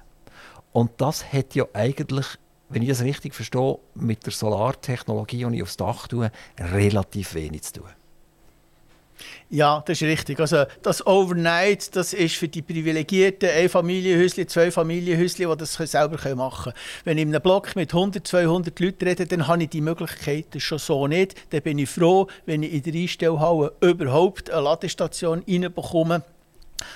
Und 0.73 0.93
das 0.99 1.33
hat 1.33 1.55
ja 1.55 1.65
eigentlich 1.73 2.39
wenn 2.69 2.83
ich 2.83 2.89
das 2.89 3.03
richtig 3.03 3.35
verstehe, 3.35 3.79
mit 3.95 4.25
der 4.27 4.33
Solartechnologie, 4.33 5.45
die 5.45 5.57
ich 5.57 5.63
aufs 5.63 5.77
Dach 5.77 6.09
tue, 6.09 6.31
relativ 6.59 7.35
wenig 7.35 7.63
zu 7.63 7.81
tun. 7.81 7.89
Ja, 9.51 9.83
das 9.87 10.01
ist 10.01 10.07
richtig. 10.07 10.39
Also 10.39 10.65
das 10.83 11.07
Overnight, 11.07 11.97
das 11.97 12.13
ist 12.13 12.37
für 12.37 12.49
die 12.49 12.63
privilegierten 12.63 13.49
Einfamilienhäusli, 13.49 14.47
Zweifamilienhäusli, 14.47 15.47
die 15.47 15.57
das 15.57 15.75
selber 15.75 16.35
machen 16.37 16.73
können. 16.73 16.77
Wenn 17.05 17.19
ich 17.19 17.23
in 17.23 17.35
einem 17.35 17.43
Block 17.43 17.75
mit 17.75 17.93
100, 17.93 18.27
200 18.27 18.79
Leuten 18.79 19.05
rede, 19.05 19.27
dann 19.27 19.47
habe 19.47 19.63
ich 19.63 19.71
die 19.71 19.81
Möglichkeiten 19.81 20.61
schon 20.61 20.79
so 20.79 21.07
nicht. 21.07 21.35
Dann 21.51 21.63
bin 21.63 21.79
ich 21.79 21.89
froh, 21.89 22.29
wenn 22.47 22.63
ich 22.63 22.73
in 22.75 22.83
der 22.83 22.95
Einstellhalle 22.95 23.73
überhaupt 23.81 24.51
eine 24.51 24.63
Ladestation 24.63 25.43
reinbekomme 25.49 26.23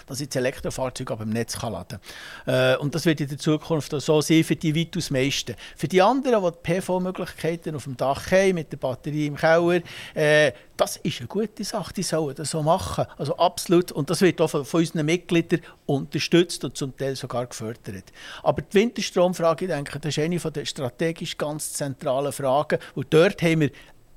dass 0.07 0.21
ich 0.21 0.29
das 0.29 0.37
Elektrofahrzeug 0.37 1.11
ab 1.11 1.19
dem 1.21 1.31
Netz 1.31 1.59
kann 1.59 1.73
laden 1.73 1.99
kann. 2.45 2.55
Äh, 2.55 2.77
und 2.77 2.95
das 2.95 3.07
wird 3.07 3.21
in 3.21 3.29
der 3.29 3.39
Zukunft 3.39 3.93
so 4.01 4.21
sein 4.21 4.45
für 4.45 4.57
die 4.57 4.75
weitaus 4.75 5.11
meisten. 5.11 5.55
Für 5.77 5.89
die 5.89 6.03
anderen, 6.03 6.43
die 6.43 6.51
die 6.51 6.73
PV-Möglichkeiten 6.73 7.75
auf 7.75 7.85
dem 7.85 7.97
Dach 7.97 8.31
haben, 8.31 8.55
mit 8.55 8.73
der 8.73 8.77
Batterie 8.77 9.27
im 9.27 9.37
Keller, 9.37 9.81
äh, 10.15 10.53
das 10.77 10.97
ist 10.97 11.21
eine 11.21 11.29
gute 11.29 11.63
Sache, 11.65 11.95
die 11.95 12.03
sollen 12.03 12.35
das 12.35 12.51
so 12.51 12.63
machen. 12.63 13.07
Also 13.17 13.37
absolut. 13.37 13.93
Und 13.93 14.11
das 14.11 14.21
wird 14.21 14.41
auch 14.41 14.49
von, 14.49 14.65
von 14.65 14.81
unseren 14.81 15.07
Mitgliedern 15.07 15.61
unterstützt 15.87 16.65
und 16.65 16.77
zum 16.77 16.97
Teil 16.97 17.15
sogar 17.15 17.47
gefördert. 17.47 18.05
Aber 18.43 18.63
die 18.63 18.75
Winterstromfrage, 18.75 19.67
ich 19.67 19.71
denke, 19.71 19.99
das 20.01 20.17
ist 20.17 20.23
eine 20.23 20.39
der 20.39 20.65
strategisch 20.65 21.39
ganz 21.39 21.73
zentralen 21.75 22.33
Fragen. 22.33 22.79
Und 22.95 23.13
dort 23.15 23.43
haben 23.43 23.61
wir 23.61 23.71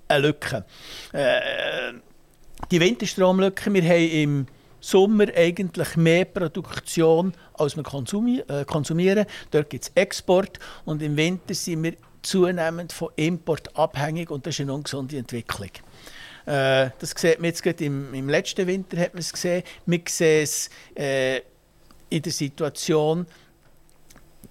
eine 0.07 0.27
Lücke. 0.27 0.65
Äh, 1.11 1.39
die 2.71 2.79
Winterstromlücke, 2.79 3.73
wir 3.73 3.83
haben 3.83 4.09
im 4.09 4.47
Sommer 4.85 5.25
eigentlich 5.35 5.95
mehr 5.95 6.25
Produktion, 6.25 7.33
als 7.55 7.75
wir 7.75 7.83
äh, 7.83 8.65
konsumieren. 8.65 9.25
Dort 9.49 9.71
gibt 9.71 9.85
es 9.85 9.91
Export 9.95 10.59
und 10.85 11.01
im 11.01 11.17
Winter 11.17 11.55
sind 11.55 11.83
wir 11.83 11.93
zunehmend 12.21 12.93
von 12.93 13.09
Import 13.15 13.75
abhängig 13.75 14.29
und 14.29 14.45
das 14.45 14.53
ist 14.53 14.61
eine 14.61 14.73
ungesunde 14.73 15.17
Entwicklung. 15.17 15.71
Äh, 16.45 16.91
das 16.99 17.15
sieht 17.17 17.39
man 17.39 17.45
jetzt 17.45 17.63
gerade 17.63 17.83
im, 17.83 18.13
im, 18.13 18.29
letzten 18.29 18.67
Winter 18.67 18.97
hat 18.99 19.15
man 19.15 19.21
es 19.21 19.33
gesehen. 19.33 19.63
Wir 19.87 20.01
sehen 20.07 20.43
es 20.43 20.69
äh, 20.93 21.37
in 22.09 22.21
der 22.21 22.31
Situation, 22.31 23.25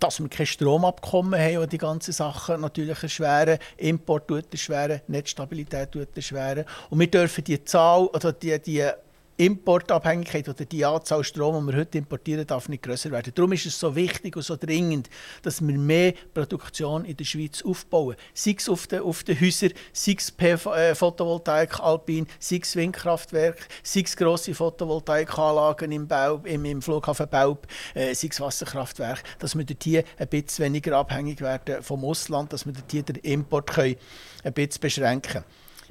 dass 0.00 0.18
wir 0.18 0.28
kein 0.28 0.46
Stromabkommen 0.46 1.38
haben, 1.38 1.54
das 1.54 1.68
die 1.68 1.78
ganzen 1.78 2.12
Sachen 2.12 2.60
natürlich 2.62 3.00
erschweren. 3.00 3.58
Import 3.76 4.26
tut 4.26 4.46
erschweren, 4.50 5.00
Netzstabilität 5.06 5.92
tut 5.92 6.08
erschweren. 6.16 6.64
Und 6.90 6.98
wir 6.98 7.06
dürfen 7.06 7.44
die 7.44 7.62
Zahl, 7.64 8.06
oder 8.06 8.32
die, 8.32 8.60
die 8.60 8.90
Importabhängigkeit 9.36 10.48
oder 10.48 10.64
die 10.64 10.84
Anzahl 10.84 11.24
Strom, 11.24 11.66
die 11.66 11.72
wir 11.72 11.80
heute 11.80 11.98
importieren, 11.98 12.46
darf 12.46 12.68
nicht 12.68 12.82
größer 12.82 13.10
werden. 13.10 13.32
Darum 13.34 13.52
ist 13.52 13.66
es 13.66 13.78
so 13.78 13.94
wichtig 13.96 14.36
und 14.36 14.42
so 14.42 14.56
dringend, 14.56 15.10
dass 15.42 15.60
wir 15.60 15.76
mehr 15.76 16.14
Produktion 16.32 17.04
in 17.04 17.16
der 17.16 17.24
Schweiz 17.24 17.62
aufbauen. 17.62 18.16
Sei 18.32 18.54
es 18.56 18.68
auf 18.68 18.86
den, 18.86 19.00
auf 19.00 19.24
den 19.24 19.40
Häusern, 19.40 19.72
sei 19.92 20.16
es 20.18 20.32
äh, 20.38 20.94
Photovoltaik 20.94 21.80
Alpin, 21.80 22.26
sei 22.38 22.60
es 22.62 22.76
Windkraftwerk, 22.76 23.66
sei 23.82 24.02
es 24.04 24.16
grosse 24.16 24.54
Photovoltaikanlagen 24.54 25.90
im, 25.90 26.06
Bau, 26.06 26.40
im, 26.44 26.64
im 26.64 26.80
Flughafen 26.80 27.28
Baub, 27.28 27.66
äh, 27.94 28.14
sei 28.14 28.28
es 28.30 28.40
Wasserkraftwerk, 28.40 29.22
dass 29.40 29.56
wir 29.56 29.64
dort 29.64 29.82
hier 29.82 30.04
ein 30.18 30.28
bisschen 30.28 30.66
weniger 30.66 30.96
abhängig 30.96 31.40
werden 31.40 31.82
vom 31.82 32.04
Ausland, 32.04 32.52
dass 32.52 32.66
wir 32.66 32.72
dort 32.72 32.90
hier 32.90 33.02
den 33.02 33.16
Import 33.16 33.70
können 33.70 33.96
ein 34.44 34.52
bisschen 34.52 34.80
beschränken 34.80 35.32
können. 35.32 35.44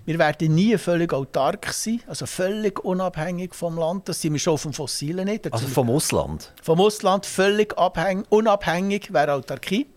Wir 0.06 0.20
werden 0.20 0.54
nie 0.54 0.78
völlig 0.78 1.14
autark 1.14 1.72
sein, 1.72 2.02
also 2.08 2.26
völlig 2.26 2.84
unabhängig 2.84 3.56
vom 3.56 3.78
Land. 3.78 4.10
Das 4.10 4.20
sind 4.20 4.34
wir 4.34 4.40
schon 4.40 4.58
vom 4.58 4.74
Fossilen 4.74 5.26
nicht. 5.26 5.52
Also 5.52 5.66
vom 5.68 5.90
Ausland? 5.90 6.52
Vom 6.62 6.82
Ausland 6.82 7.26
völlig 7.26 7.78
abhängig, 7.78 8.26
unabhängig 8.30 9.14
wäre 9.14 9.34
Autarkie. 9.34 9.88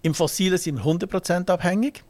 Im 0.00 0.14
Fossilen 0.14 0.56
sind 0.56 0.76
wir 0.76 0.84
100% 0.84 1.50
abhängig. 1.50 2.02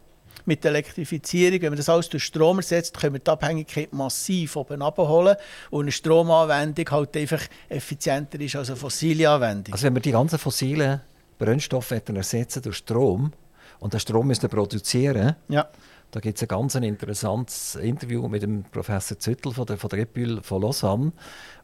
Mit 0.44 0.62
der 0.62 0.70
Elektrifizierung, 0.70 1.60
wenn 1.60 1.70
man 1.70 1.76
das 1.76 1.88
alles 1.88 2.08
durch 2.08 2.24
Strom 2.24 2.58
ersetzt, 2.58 2.98
können 2.98 3.14
wir 3.14 3.20
die 3.20 3.30
Abhängigkeit 3.30 3.92
massiv 3.92 4.56
oben 4.56 4.80
abholen 4.80 5.36
und 5.70 5.82
eine 5.82 5.92
Stromanwendung 5.92 6.88
halt 6.90 7.16
einfach 7.16 7.42
effizienter 7.68 8.40
ist 8.40 8.56
als 8.56 8.70
eine 8.70 8.76
fossile 8.76 9.28
Anwendung. 9.28 9.74
Also 9.74 9.84
wenn 9.84 9.94
wir 9.94 10.00
die 10.00 10.12
ganzen 10.12 10.38
fossilen 10.38 11.02
Brennstoffe 11.38 11.90
ersetzen 11.90 12.62
durch 12.62 12.76
Strom 12.76 13.32
und 13.80 13.92
den 13.92 14.00
Strom 14.00 14.28
müssen 14.28 14.48
produzieren, 14.48 15.36
ja 15.48 15.68
da 16.10 16.20
gibt 16.20 16.38
es 16.38 16.42
ein 16.42 16.48
ganz 16.48 16.74
interessantes 16.74 17.74
Interview 17.74 18.28
mit 18.28 18.42
dem 18.42 18.64
Professor 18.64 19.18
Züttel 19.18 19.52
von 19.52 19.66
der, 19.66 19.76
von 19.76 19.90
der 19.90 20.00
EPUL 20.00 20.40
von 20.42 20.62
Lausanne, 20.62 21.12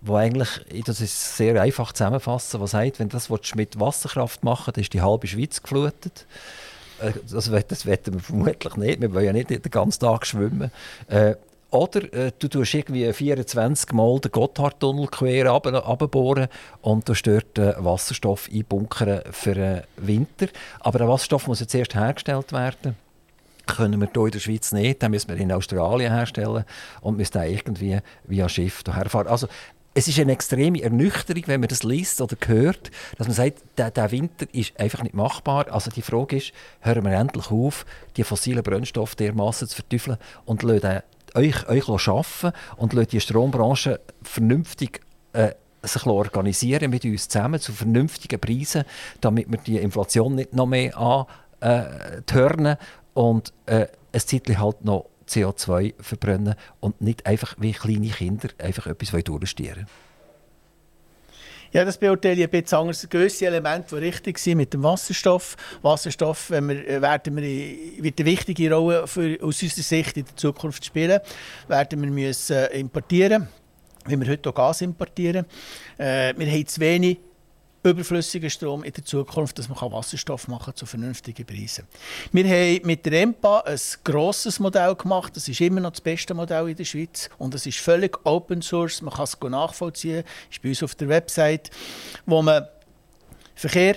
wo 0.02 0.16
eigentlich, 0.16 0.48
das 0.84 1.00
ist 1.00 1.36
sehr 1.36 1.60
einfach 1.60 1.92
zusammenfassen, 1.92 2.60
was 2.60 2.72
sagt, 2.72 2.98
wenn 2.98 3.08
das 3.08 3.30
mit 3.54 3.80
Wasserkraft 3.80 4.44
machen 4.44 4.72
dann 4.74 4.82
ist 4.82 4.92
die 4.92 5.00
halbe 5.00 5.26
Schweiz 5.26 5.62
geflutet. 5.62 6.26
Äh, 7.00 7.12
das, 7.30 7.50
wetten 7.50 8.14
wir 8.14 8.20
vermutlich 8.20 8.76
nicht, 8.76 9.00
wir 9.00 9.14
wollen 9.14 9.24
ja 9.24 9.32
nicht 9.32 9.50
den 9.50 9.62
ganzen 9.62 10.00
Tag 10.00 10.26
schwimmen. 10.26 10.70
Äh, 11.08 11.36
oder 11.70 12.12
äh, 12.12 12.30
du 12.38 12.46
tust 12.46 12.74
irgendwie 12.74 13.12
24 13.12 13.92
Mal 13.92 14.20
den 14.20 14.30
Gotthardtunnel 14.30 15.08
quer 15.08 15.50
abbohren 15.50 16.48
und 16.82 17.08
du 17.08 17.14
dort 17.14 17.58
äh, 17.58 17.74
Wasserstoff 17.82 18.48
einbunkern 18.52 19.22
für 19.30 19.54
den 19.54 19.82
Winter. 19.96 20.46
Aber 20.80 20.98
der 20.98 21.08
Wasserstoff 21.08 21.48
muss 21.48 21.60
jetzt 21.60 21.74
erst 21.74 21.94
hergestellt 21.94 22.52
werden 22.52 22.96
können 23.66 24.00
wir 24.00 24.08
hier 24.12 24.24
in 24.24 24.30
der 24.30 24.38
Schweiz 24.38 24.72
nicht. 24.72 25.02
Dann 25.02 25.10
müssen 25.10 25.28
wir 25.28 25.36
in 25.36 25.52
Australien 25.52 26.12
herstellen 26.12 26.64
und 27.00 27.16
müssen 27.16 27.32
dann 27.32 27.48
irgendwie 27.48 27.98
via 28.24 28.48
Schiff 28.48 28.82
hierher 28.84 29.08
fahren. 29.08 29.26
Also, 29.26 29.48
es 29.96 30.08
ist 30.08 30.18
eine 30.18 30.32
extreme 30.32 30.82
Ernüchterung, 30.82 31.44
wenn 31.46 31.60
man 31.60 31.68
das 31.68 31.84
liest 31.84 32.20
oder 32.20 32.36
hört, 32.46 32.90
dass 33.16 33.28
man 33.28 33.36
sagt, 33.36 33.62
der, 33.78 33.92
der, 33.92 34.10
Winter 34.10 34.46
ist 34.52 34.78
einfach 34.78 35.04
nicht 35.04 35.14
machbar. 35.14 35.66
Also 35.70 35.90
die 35.90 36.02
Frage 36.02 36.38
ist, 36.38 36.52
hören 36.80 37.04
wir 37.04 37.12
endlich 37.12 37.50
auf, 37.50 37.86
die 38.16 38.24
fossilen 38.24 38.64
Brennstoffe 38.64 39.14
dermaßen 39.14 39.68
zu 39.68 39.76
verteufeln 39.76 40.16
und 40.46 40.64
lassen 40.64 41.02
euch, 41.34 41.68
euch 41.68 41.88
arbeiten 41.88 42.52
und 42.76 42.92
lassen 42.92 43.08
die 43.10 43.20
Strombranche 43.20 44.00
vernünftig 44.22 45.00
äh, 45.32 45.52
sich 45.82 46.06
organisieren 46.06 46.90
mit 46.90 47.04
uns 47.04 47.28
zusammen 47.28 47.60
zu 47.60 47.72
vernünftigen 47.72 48.40
Preisen, 48.40 48.84
damit 49.20 49.50
wir 49.50 49.58
die 49.58 49.78
Inflation 49.78 50.34
nicht 50.34 50.54
noch 50.54 50.66
mehr 50.66 50.96
an 50.96 51.26
äh, 51.60 52.22
und 53.14 53.52
äh, 53.66 53.86
ein 54.12 54.20
Zeitchen 54.20 54.58
halt 54.58 54.84
noch 54.84 55.06
CO2 55.28 55.94
verbrennen 56.00 56.54
und 56.80 57.00
nicht 57.00 57.26
einfach 57.26 57.54
wie 57.58 57.72
kleine 57.72 58.10
Kinder 58.10 58.48
einfach 58.58 58.86
etwas 58.86 59.24
durchstieren 59.24 59.86
ja, 61.74 61.84
das 61.84 61.98
beurteile 61.98 62.36
ich 62.36 62.44
ein 62.44 62.50
bisschen 62.50 62.78
anders. 62.78 63.06
Gewisse 63.10 63.46
Elemente, 63.46 63.96
die 63.96 64.06
richtig 64.06 64.38
sind 64.38 64.58
mit 64.58 64.72
dem 64.72 64.84
Wasserstoff. 64.84 65.56
Wasserstoff 65.82 66.50
wenn 66.50 66.68
wir, 66.68 66.88
äh, 66.88 67.02
werden 67.02 67.34
wir, 67.36 67.42
wird 68.00 68.20
eine 68.20 68.30
wichtige 68.30 68.72
Rolle 68.72 69.08
für, 69.08 69.36
aus 69.42 69.60
unserer 69.60 69.82
Sicht 69.82 70.16
in 70.16 70.24
der 70.24 70.36
Zukunft 70.36 70.84
spielen. 70.84 71.20
Werden 71.66 72.00
wir 72.00 72.10
müssen 72.10 72.56
äh, 72.56 72.78
importieren, 72.78 73.48
wie 74.06 74.16
wir 74.20 74.28
heute 74.28 74.50
auch 74.50 74.54
Gas 74.54 74.82
importieren. 74.82 75.46
Äh, 75.98 76.32
wir 76.36 76.46
haben 76.46 76.66
zu 76.68 76.80
wenig 76.80 77.18
überflüssigen 77.84 78.48
Strom 78.48 78.82
in 78.82 78.92
der 78.92 79.04
Zukunft, 79.04 79.58
dass 79.58 79.68
man 79.68 79.78
Wasserstoff 79.78 80.48
machen 80.48 80.64
kann 80.66 80.76
zu 80.76 80.86
vernünftigen 80.86 81.44
Preisen. 81.44 81.86
Wir 82.32 82.44
haben 82.44 82.86
mit 82.86 83.04
der 83.04 83.12
EMPA 83.12 83.60
ein 83.60 83.78
grosses 84.02 84.58
Modell 84.58 84.94
gemacht. 84.94 85.36
Das 85.36 85.46
ist 85.46 85.60
immer 85.60 85.80
noch 85.80 85.90
das 85.90 86.00
beste 86.00 86.32
Modell 86.32 86.70
in 86.70 86.76
der 86.76 86.84
Schweiz 86.84 87.28
und 87.38 87.54
es 87.54 87.66
ist 87.66 87.78
völlig 87.78 88.18
Open 88.24 88.62
Source. 88.62 89.02
Man 89.02 89.12
kann 89.12 89.24
es 89.24 89.38
nachvollziehen. 89.40 90.24
Ist 90.50 90.62
bei 90.62 90.70
uns 90.70 90.82
auf 90.82 90.94
der 90.94 91.08
Website, 91.08 91.70
wo 92.24 92.40
man 92.40 92.66
Verkehr, 93.54 93.96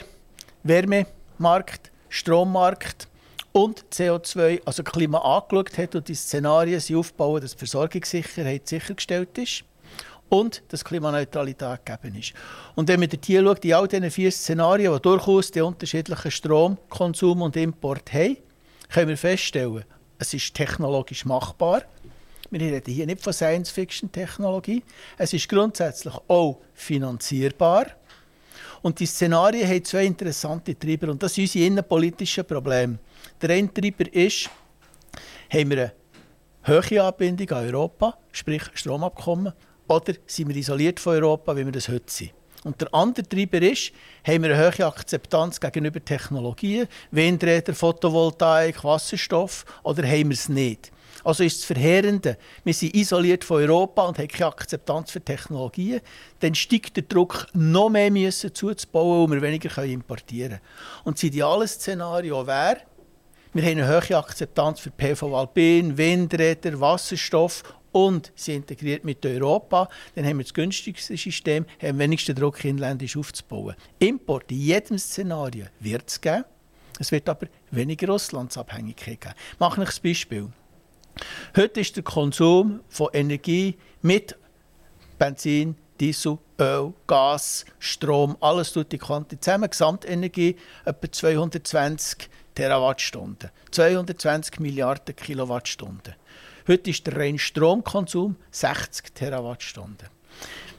Wärmemarkt, 0.63 1.89
Strommarkt 2.09 3.07
und 3.53 3.85
CO2, 3.91 4.61
also 4.65 4.83
Klima 4.83 5.19
angeschaut 5.19 5.77
hat 5.77 5.95
und 5.95 6.07
die 6.09 6.15
Szenarien 6.15 6.79
sind 6.81 6.97
aufbauen, 6.97 7.41
dass 7.41 7.53
die 7.53 7.57
Versorgungssicherheit 7.59 8.67
sichergestellt 8.67 9.37
ist 9.37 9.63
und 10.29 10.63
dass 10.69 10.83
Klimaneutralität 10.83 11.85
gegeben 11.85 12.19
ist. 12.19 12.33
Und 12.75 12.87
wenn 12.87 12.99
man 12.99 13.09
hier 13.23 13.43
schaut, 13.43 13.65
in 13.65 13.73
all 13.73 13.87
diesen 13.87 14.11
vier 14.11 14.31
Szenarien, 14.31 14.93
die 14.93 15.01
durchaus 15.01 15.51
den 15.51 15.63
unterschiedlichen 15.63 16.31
Stromkonsum 16.31 17.41
und 17.41 17.55
Import 17.55 18.13
haben, 18.13 18.37
können 18.89 19.09
wir 19.09 19.17
feststellen, 19.17 19.83
es 20.19 20.33
ist 20.33 20.53
technologisch 20.53 21.25
machbar. 21.25 21.83
Wir 22.49 22.61
reden 22.61 22.93
hier 22.93 23.05
nicht 23.05 23.21
von 23.21 23.33
Science-Fiction-Technologie. 23.33 24.83
Es 25.17 25.33
ist 25.33 25.49
grundsätzlich 25.49 26.13
auch 26.27 26.61
finanzierbar. 26.73 27.87
Und 28.81 28.99
die 28.99 29.05
Szenarien 29.05 29.67
haben 29.67 29.83
zwei 29.83 30.05
interessante 30.05 30.77
Treiber. 30.77 31.09
Und 31.09 31.21
das 31.21 31.33
sind 31.33 31.43
unsere 31.43 31.65
innenpolitischen 31.65 32.45
Probleme. 32.45 32.99
Der 33.41 33.49
eine 33.49 33.73
Treiber 33.73 34.13
ist, 34.13 34.49
haben 35.51 35.69
wir 35.69 35.91
eine 36.63 36.81
hohe 36.81 37.03
Anbindung 37.03 37.49
an 37.51 37.65
Europa, 37.65 38.17
sprich 38.31 38.63
Stromabkommen, 38.73 39.53
oder 39.87 40.13
sind 40.25 40.49
wir 40.49 40.55
isoliert 40.55 40.99
von 40.99 41.15
Europa, 41.15 41.55
wie 41.55 41.65
wir 41.65 41.71
das 41.71 41.87
heute 41.89 42.11
sind? 42.11 42.31
Und 42.63 42.81
der 42.81 42.93
andere 42.93 43.27
Treiber 43.27 43.61
ist, 43.61 43.91
haben 44.25 44.43
wir 44.43 44.53
eine 44.53 44.71
hohe 44.71 44.85
Akzeptanz 44.85 45.59
gegenüber 45.59 46.03
Technologien, 46.03 46.87
Windräder, 47.11 47.73
Photovoltaik, 47.73 48.83
Wasserstoff, 48.83 49.63
oder 49.83 50.03
haben 50.03 50.29
wir 50.29 50.33
es 50.33 50.49
nicht? 50.49 50.91
Also 51.23 51.43
ist 51.43 51.59
das 51.59 51.65
Verheerende, 51.65 52.37
wir 52.63 52.73
sind 52.73 52.95
isoliert 52.95 53.43
von 53.43 53.61
Europa 53.61 54.05
und 54.05 54.17
haben 54.17 54.27
keine 54.27 54.47
Akzeptanz 54.47 55.11
für 55.11 55.21
Technologien, 55.21 56.01
dann 56.39 56.55
steigt 56.55 56.95
der 56.95 57.03
Druck, 57.03 57.47
noch 57.53 57.89
mehr 57.89 58.11
müssen 58.11 58.53
zuzubauen, 58.53 59.25
um 59.25 59.31
wir 59.31 59.41
weniger 59.41 59.83
importieren 59.83 60.49
können. 60.49 60.61
Und 61.03 61.17
das 61.17 61.23
ideale 61.23 61.67
Szenario 61.67 62.45
wäre, 62.45 62.81
wir 63.53 63.63
haben 63.63 63.81
eine 63.81 63.87
hohe 63.87 64.17
Akzeptanz 64.17 64.79
für 64.79 64.91
PV 64.91 65.35
Alpin, 65.35 65.97
Windräder, 65.97 66.79
Wasserstoff 66.79 67.63
und 67.91 68.31
sie 68.35 68.55
integriert 68.55 69.03
mit 69.03 69.25
Europa, 69.25 69.89
dann 70.15 70.25
haben 70.25 70.37
wir 70.37 70.43
das 70.43 70.53
günstigste 70.53 71.17
System, 71.17 71.65
haben 71.81 71.89
am 71.89 71.99
wenigsten 71.99 72.35
Druck, 72.35 72.63
inländisch 72.65 73.17
aufzubauen. 73.17 73.75
Import 73.99 74.51
in 74.51 74.59
jedem 74.59 74.97
Szenario 74.97 75.65
wird 75.79 76.09
es 76.09 76.21
geben. 76.21 76.45
Es 76.99 77.11
wird 77.11 77.29
aber 77.29 77.47
weniger 77.71 78.07
Russlandsabhängigkeit 78.07 79.21
geben. 79.21 79.35
Ich 79.53 79.59
mache 79.59 79.81
ein 79.81 79.87
Beispiel. 80.03 80.49
Heute 81.55 81.79
ist 81.79 81.95
der 81.95 82.03
Konsum 82.03 82.81
von 82.89 83.09
Energie 83.13 83.75
mit 84.01 84.35
Benzin, 85.17 85.75
Diesel, 85.99 86.37
Öl, 86.59 86.93
Gas, 87.07 87.65
Strom, 87.79 88.37
alles 88.39 88.73
tut 88.73 88.91
die 88.91 88.97
Quantität 88.97 89.43
zusammen, 89.43 89.69
Gesamtenergie 89.69 90.55
etwa 90.85 91.11
220 91.11 92.29
Terawattstunden, 92.55 93.51
220 93.71 94.59
Milliarden 94.59 95.15
Kilowattstunden. 95.15 96.15
Heute 96.67 96.89
ist 96.89 97.05
der 97.07 97.15
reine 97.17 97.39
Stromkonsum 97.39 98.35
60 98.51 99.13
Terawattstunden. 99.13 100.09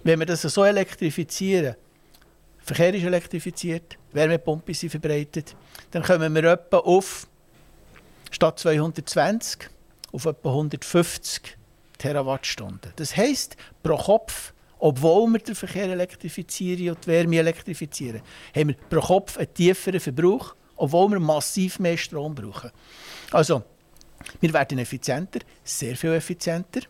Wenn 0.05 0.19
wir 0.19 0.27
das 0.27 0.43
so 0.43 0.65
elektrifizieren, 0.65 1.77
Verkehr 2.59 2.93
ist 2.93 3.05
elektrifiziert, 3.05 3.97
Wärmepumpen 4.13 4.75
sind 4.75 4.91
verbreitet, 4.91 5.57
dann 5.91 6.03
kommen 6.03 6.35
wir 6.35 6.45
etwa 6.45 6.79
auf 6.79 7.27
statt 8.31 8.59
220 8.59 9.71
auf 10.13 10.27
etwa 10.27 10.51
150 10.51 11.57
Terawattstunden. 11.97 12.93
Das 12.97 13.17
heisst, 13.17 13.57
pro 13.83 13.97
Kopf, 13.97 14.53
obwohl 14.79 15.33
wir 15.33 15.41
den 15.41 15.55
Verkehr 15.55 15.89
elektrifizieren 15.89 16.91
und 16.91 17.05
die 17.05 17.09
Wärme 17.09 17.39
elektrifizieren, 17.39 18.23
haben 18.55 18.69
wir 18.69 18.77
pro 18.89 19.01
Kopf 19.01 19.37
einen 19.37 19.53
tieferen 19.53 20.01
Verbrauch, 20.01 20.55
obwohl 20.77 21.11
wir 21.11 21.21
massiv 21.21 21.79
mehr 21.79 21.97
Strom 21.97 22.35
brauchen. 22.35 22.71
Also, 23.33 23.63
wir 24.41 24.53
werden 24.53 24.79
effizienter, 24.79 25.41
sehr 25.65 25.97
viel 25.97 26.13
effizienter. 26.13 26.81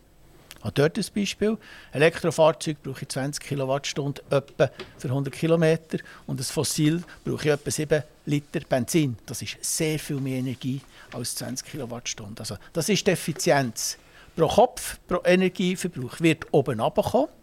Auch 0.61 0.71
dort 0.71 0.97
ein 0.97 1.05
Beispiel. 1.15 1.57
Elektrofahrzeug 1.93 2.83
brauche 2.83 3.03
ich 3.03 3.09
20 3.09 3.41
Kilowattstunden 3.43 4.25
etwa 4.29 4.69
für 4.97 5.07
100 5.07 5.33
Kilometer 5.33 5.99
und 6.27 6.39
ein 6.39 6.43
Fossil 6.43 7.01
brauche 7.23 7.47
ich 7.47 7.53
etwa 7.53 7.71
7 7.71 8.03
Liter 8.25 8.59
Benzin. 8.67 9.17
Das 9.25 9.41
ist 9.41 9.57
sehr 9.61 9.97
viel 9.97 10.17
mehr 10.17 10.39
Energie 10.39 10.81
als 11.13 11.35
20 11.35 11.65
Kilowattstunden. 11.65 12.39
Also, 12.39 12.57
das 12.73 12.89
ist 12.89 13.07
die 13.07 13.11
Effizienz. 13.11 13.97
Pro 14.35 14.47
Kopf, 14.47 14.97
pro 15.07 15.21
Energieverbrauch 15.23 16.19
wird 16.19 16.45
oben 16.51 16.79
runterkommen. 16.79 17.38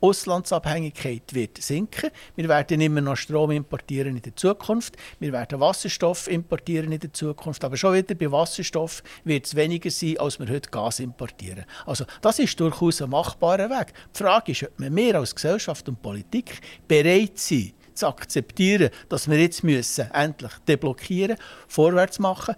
Auslandsabhängigkeit 0.00 1.34
wird 1.34 1.62
sinken. 1.62 2.10
Wir 2.34 2.48
werden 2.48 2.80
immer 2.80 3.00
noch 3.00 3.16
Strom 3.16 3.50
importieren 3.50 4.16
in 4.16 4.22
der 4.22 4.34
Zukunft. 4.34 4.96
Wir 5.18 5.32
werden 5.32 5.60
Wasserstoff 5.60 6.26
importieren 6.26 6.92
in 6.92 7.00
der 7.00 7.12
Zukunft. 7.12 7.62
Aber 7.64 7.76
schon 7.76 7.94
wieder 7.94 8.14
bei 8.14 8.32
Wasserstoff 8.32 9.02
wird 9.24 9.46
es 9.46 9.54
weniger 9.54 9.90
sein, 9.90 10.16
als 10.18 10.38
wir 10.38 10.48
heute 10.48 10.70
Gas 10.70 11.00
importieren. 11.00 11.64
Also 11.84 12.04
das 12.22 12.38
ist 12.38 12.58
durchaus 12.58 13.02
ein 13.02 13.10
machbarer 13.10 13.68
Weg. 13.68 13.92
Die 14.14 14.18
Frage 14.22 14.52
ist, 14.52 14.62
ob 14.62 14.70
wir 14.78 15.14
als 15.14 15.34
Gesellschaft 15.34 15.88
und 15.88 16.00
Politik 16.00 16.60
bereit 16.88 17.38
sind, 17.38 17.74
zu 17.94 18.06
akzeptieren, 18.06 18.90
dass 19.10 19.28
wir 19.28 19.38
jetzt 19.38 19.62
müssen 19.62 20.10
endlich 20.12 20.52
deblockieren, 20.66 21.36
vorwärts 21.68 22.18
machen, 22.18 22.54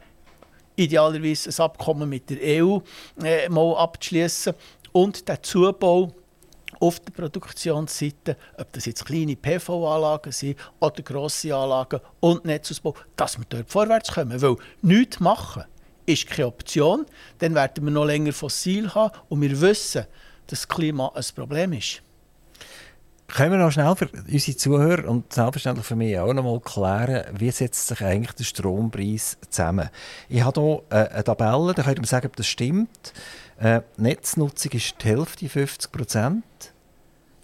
idealerweise 0.77 1.51
ein 1.51 1.65
Abkommen 1.65 2.09
mit 2.09 2.31
der 2.31 2.63
EU 2.63 2.79
äh, 3.23 3.49
mal 3.49 3.77
abzuschließen 3.77 4.55
und 4.93 5.29
den 5.29 5.43
Zubau 5.43 6.13
auf 6.83 6.99
der 6.99 7.13
Produktionsseite, 7.13 8.37
ob 8.59 8.73
das 8.73 8.87
jetzt 8.87 9.07
kleine 9.07 9.37
PV-Anlagen 9.37 10.33
sind 10.33 10.59
oder 10.81 11.03
grosse 11.03 11.55
Anlagen 11.55 12.01
und 12.19 12.45
Netzausbau, 12.45 12.95
dass 13.17 13.39
wir 13.39 13.45
dort 13.49 13.71
vorwärts 13.71 14.13
kommen. 14.13 14.43
Weil 14.43 14.57
nichts 14.83 15.21
machen 15.21 15.65
ist 16.07 16.27
keine 16.27 16.49
Option. 16.49 17.07
Dann 17.39 17.55
werden 17.55 17.85
wir 17.85 17.93
noch 17.93 18.05
länger 18.05 18.33
fossil 18.33 18.93
haben 18.93 19.17
und 19.29 19.41
wir 19.41 19.61
wissen, 19.61 20.07
dass 20.49 20.61
das 20.61 20.69
Klima 20.69 21.13
ein 21.15 21.25
Problem 21.37 21.73
ist. 21.73 22.03
Können 23.29 23.53
wir 23.53 23.59
noch 23.59 23.71
schnell 23.71 23.95
für 23.97 24.11
unsere 24.11 24.57
Zuhörer 24.59 25.09
und 25.09 25.33
selbstverständlich 25.33 25.87
für 25.87 25.97
mich 25.97 26.19
auch 26.19 26.35
noch 26.35 26.43
mal 26.43 26.61
klären, 26.61 27.25
wie 27.39 27.51
setzt 27.51 27.89
sich 27.89 28.03
eigentlich 28.03 28.33
der 28.33 28.45
Strompreis 28.45 29.39
zusammen? 29.49 29.89
Ich 30.29 30.45
habe 30.45 30.61
hier 30.61 30.83
äh, 30.91 31.09
eine 31.09 31.25
Tabelle, 31.25 31.73
da 31.73 31.83
könnt 31.83 31.99
ihr 31.99 32.03
mir 32.03 32.07
sagen, 32.09 32.27
ob 32.27 32.37
das 32.37 32.47
stimmt. 32.47 33.15
Äh, 33.59 33.81
Netznutzung 33.97 34.73
ist 34.73 34.97
die 35.03 35.09
Hälfte, 35.09 35.49
50 35.49 35.93
Prozent. 35.93 36.72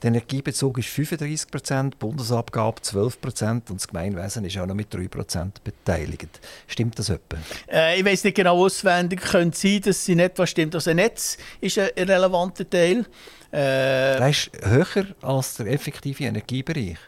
Der 0.02 0.08
Energiebezug 0.08 0.78
ist 0.78 0.88
35 0.90 1.50
Prozent, 1.50 1.98
Bundesabgabe 1.98 2.80
12 2.80 3.20
Prozent 3.20 3.70
und 3.70 3.80
das 3.80 3.88
Gemeinwesen 3.88 4.44
ist 4.44 4.56
auch 4.56 4.66
noch 4.66 4.76
mit 4.76 4.94
3 4.94 5.08
Prozent 5.08 5.64
beteiligt. 5.64 6.40
Stimmt 6.68 6.96
das 7.00 7.08
etwa? 7.08 7.36
Äh, 7.68 7.98
ich 7.98 8.04
weiß 8.04 8.22
nicht 8.22 8.36
genau 8.36 8.64
auswendig. 8.64 9.20
Könnte 9.20 9.58
sein, 9.58 9.80
dass 9.80 10.04
sie 10.04 10.14
nicht 10.14 10.38
was 10.38 10.50
stimmt. 10.50 10.76
Also 10.76 10.92
Netz 10.94 11.36
ist 11.60 11.78
ein 11.78 11.90
relevanter 11.96 12.68
Teil. 12.68 13.06
Äh, 13.50 14.18
der 14.18 14.28
ist 14.28 14.50
höher 14.62 15.06
als 15.20 15.56
der 15.56 15.66
effektive 15.66 16.24
Energiebereich. 16.24 16.98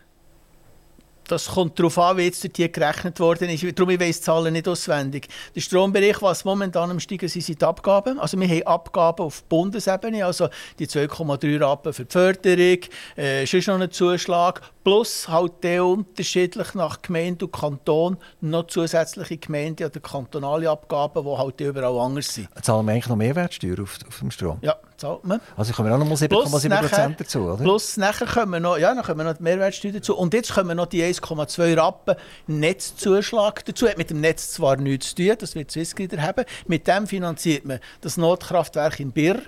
Das 1.30 1.46
kommt 1.46 1.78
darauf 1.78 1.96
an, 1.96 2.16
wie 2.16 2.24
jetzt 2.24 2.44
hier 2.56 2.68
gerechnet 2.70 3.20
worden 3.20 3.50
ist. 3.50 3.64
Darum 3.78 3.90
ich 3.90 4.00
weiss 4.00 4.18
die 4.18 4.24
Zahlen 4.24 4.52
nicht 4.52 4.66
auswendig. 4.66 5.28
Der 5.54 5.60
Strombereich, 5.60 6.20
was 6.22 6.44
momentan 6.44 6.90
am 6.90 6.98
Steigen 6.98 7.28
sind, 7.28 7.42
sind 7.42 7.62
die 7.62 7.64
Abgaben. 7.64 8.18
Also 8.18 8.38
wir 8.38 8.48
haben 8.48 8.66
Abgaben 8.66 9.22
auf 9.22 9.44
Bundesebene, 9.44 10.26
also 10.26 10.48
die 10.80 10.88
2,3 10.88 11.60
Rappen 11.60 11.92
für 11.92 12.04
die 12.04 12.10
Förderung, 12.10 12.78
äh, 13.16 13.44
ist 13.44 13.68
noch 13.68 13.80
ein 13.80 13.90
Zuschlag, 13.92 14.60
plus 14.82 15.28
halt 15.28 15.52
der 15.62 15.84
unterschiedlich 15.84 16.74
nach 16.74 17.00
Gemeinde 17.00 17.44
und 17.44 17.52
Kanton 17.52 18.16
noch 18.40 18.66
zusätzliche 18.66 19.36
Gemeinde- 19.36 19.86
oder 19.86 20.00
kantonale 20.00 20.68
Abgaben, 20.68 21.24
die 21.24 21.38
halt 21.38 21.60
überall 21.60 21.96
anders 21.98 22.34
sind. 22.34 22.48
Zahlen 22.60 22.86
wir 22.86 22.92
eigentlich 22.92 23.08
noch 23.08 23.16
Mehrwertsteuer 23.16 23.80
auf, 23.80 23.98
auf 24.08 24.18
dem 24.18 24.32
Strom? 24.32 24.58
Ja, 24.62 24.74
zahlt 25.00 25.24
man. 25.24 25.40
Also 25.56 25.72
kommen 25.72 25.92
auch 25.92 25.98
noch 25.98 26.06
mal 26.06 26.14
7,7% 26.14 27.16
dazu, 27.16 27.40
oder? 27.40 27.62
Plus 27.62 27.96
nachher 27.96 28.26
kommen 28.26 28.62
noch, 28.62 28.78
ja, 28.78 28.94
dann 28.94 29.02
kommen 29.02 29.26
noch 29.26 29.34
die 29.34 29.42
Mehrwertsteuer 29.42 29.92
dazu. 29.92 30.16
Und 30.16 30.34
jetzt 30.34 30.52
kommen 30.52 30.76
noch 30.76 30.86
die 30.86 31.02
1,2 31.02 31.76
Rappen 31.76 32.16
Netzzuschlag 32.46 33.64
dazu. 33.64 33.88
Hat 33.88 33.98
mit 33.98 34.10
dem 34.10 34.20
Netz 34.20 34.52
zwar 34.52 34.76
nichts 34.76 35.14
zu 35.14 35.16
tun, 35.16 35.36
das 35.38 35.54
wird 35.54 35.70
Swissgrid 35.70 36.16
haben. 36.18 36.44
Mit 36.66 36.86
dem 36.86 37.06
finanziert 37.06 37.64
man 37.64 37.80
das 38.00 38.16
Notkraftwerk 38.16 39.00
in 39.00 39.12
Birr 39.12 39.40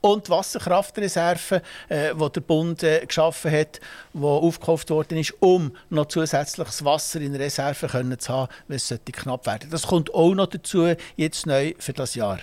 und 0.00 0.26
die 0.26 0.30
Wasserkraftreserve, 0.30 1.62
äh, 1.88 2.14
die 2.14 2.32
der 2.32 2.40
Bund 2.42 2.82
äh, 2.82 3.06
geschaffen 3.06 3.50
hat, 3.50 3.80
die 4.12 4.22
aufgekauft 4.22 4.90
worden 4.90 5.16
ist, 5.16 5.32
um 5.40 5.74
noch 5.88 6.06
zusätzliches 6.06 6.84
Wasser 6.84 7.22
in 7.22 7.34
Reserve 7.34 7.86
können 7.88 8.18
zu 8.18 8.32
haben, 8.32 8.52
wenn 8.68 8.76
es 8.76 8.94
knapp 9.12 9.46
werden 9.46 9.70
Das 9.70 9.86
kommt 9.86 10.12
auch 10.12 10.34
noch 10.34 10.46
dazu, 10.46 10.94
jetzt 11.16 11.46
neu 11.46 11.72
für 11.78 11.94
das 11.94 12.14
Jahr. 12.16 12.40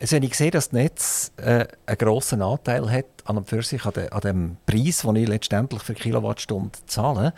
Also 0.00 0.16
wenn 0.16 0.22
ich 0.22 0.34
sehe, 0.34 0.50
dass 0.50 0.66
das 0.68 0.72
Netz 0.72 1.32
äh, 1.36 1.66
einen 1.86 1.98
grossen 1.98 2.42
Anteil 2.42 2.90
hat 2.90 3.06
an, 3.24 3.44
für 3.44 3.62
sich 3.62 3.84
an, 3.84 3.92
de, 3.94 4.10
an 4.10 4.20
dem 4.20 4.56
Preis, 4.66 5.02
den 5.02 5.16
ich 5.16 5.28
letztendlich 5.28 5.82
für 5.82 5.94
Kilowattstunde 5.94 6.78
zahle, 6.86 7.32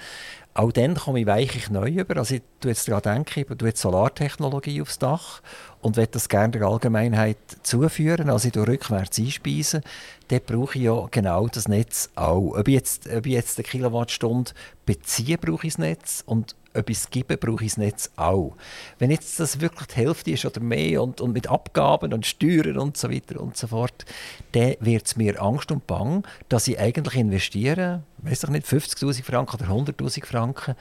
auch 0.59 0.73
dann 0.73 0.97
komme 0.97 1.21
ich 1.21 1.27
weichlich 1.27 1.71
neu 1.71 1.89
über. 1.89 2.17
Also 2.17 2.35
ich 2.35 2.43
tue 2.61 2.73
jetzt 2.73 2.89
daran 2.89 3.25
denken, 3.25 3.47
ich 3.49 3.63
jetzt 3.63 3.81
Solartechnologie 3.81 4.83
aufs 4.83 4.99
Dach 4.99 5.41
und 5.81 5.97
will 5.97 6.09
das 6.09 6.29
gerne 6.29 6.51
der 6.51 6.67
Allgemeinheit 6.67 7.37
zuführen, 7.63 8.29
also 8.29 8.49
ich 8.49 8.57
rückwärts 8.57 9.21
einspeisen, 9.21 9.83
dann 10.27 10.41
brauche 10.45 10.77
ich 10.77 10.85
ja 10.85 11.07
genau 11.13 11.47
das 11.47 11.69
Netz 11.69 12.11
auch. 12.17 12.57
Ob 12.59 12.67
ich 12.67 12.75
jetzt, 12.75 13.09
ob 13.09 13.27
ich 13.27 13.35
jetzt 13.35 13.59
eine 13.59 13.69
Kilowattstunde 13.69 14.51
beziehe, 14.85 15.39
brauche 15.39 15.69
ich 15.69 15.75
das 15.75 15.79
Netz 15.79 16.25
und 16.27 16.57
etwas 16.79 17.11
geben, 17.11 17.39
brauche 17.39 17.65
ich 17.65 17.73
das 17.73 17.79
Netz 17.79 18.11
auch. 18.17 18.57
Wenn 18.99 19.11
jetzt 19.11 19.39
das 19.41 19.61
wirklich 19.61 19.89
die 19.89 19.97
Hälfte 19.97 20.31
ist 20.31 20.45
oder 20.45 20.61
mehr 20.61 21.03
und, 21.03 21.21
und 21.21 21.33
mit 21.33 21.49
Abgaben 21.49 22.13
und 22.13 22.27
Steuern 22.27 22.79
und 22.79 22.97
so 22.97 23.11
weiter 23.11 23.41
und 23.41 23.57
so 23.57 23.67
fort, 23.67 24.05
dann 24.53 24.77
wird 24.81 25.07
es 25.07 25.17
mir 25.17 25.43
Angst 25.43 25.71
und 25.71 25.87
Bang, 25.87 26.27
dass 26.49 26.69
ich 26.69 26.79
eigentlich 26.79 27.17
investiere, 27.17 28.03
weiß 28.19 28.45
ich 28.45 28.51
nicht, 28.51 28.67
50'000 28.67 29.23
Franken 29.23 29.57
oder 29.57 29.67
100'000 29.67 30.25
Franken 30.25 30.75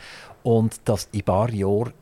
und 0.44 0.80
dass 0.86 1.10
in 1.12 1.20
ein 1.20 1.26
paar 1.26 1.50
Jahren 1.50 1.94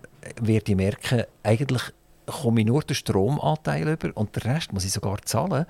werde 0.41 0.71
ich 0.71 0.77
merken, 0.77 1.23
eigentlich 1.43 1.83
komme 2.25 2.61
ich 2.61 2.67
nur 2.67 2.81
den 2.81 2.95
Stromanteil 2.95 3.87
über 3.87 4.11
und 4.15 4.35
den 4.35 4.51
Rest 4.51 4.73
muss 4.73 4.85
ich 4.85 4.91
sogar 4.91 5.21
zahlen. 5.23 5.65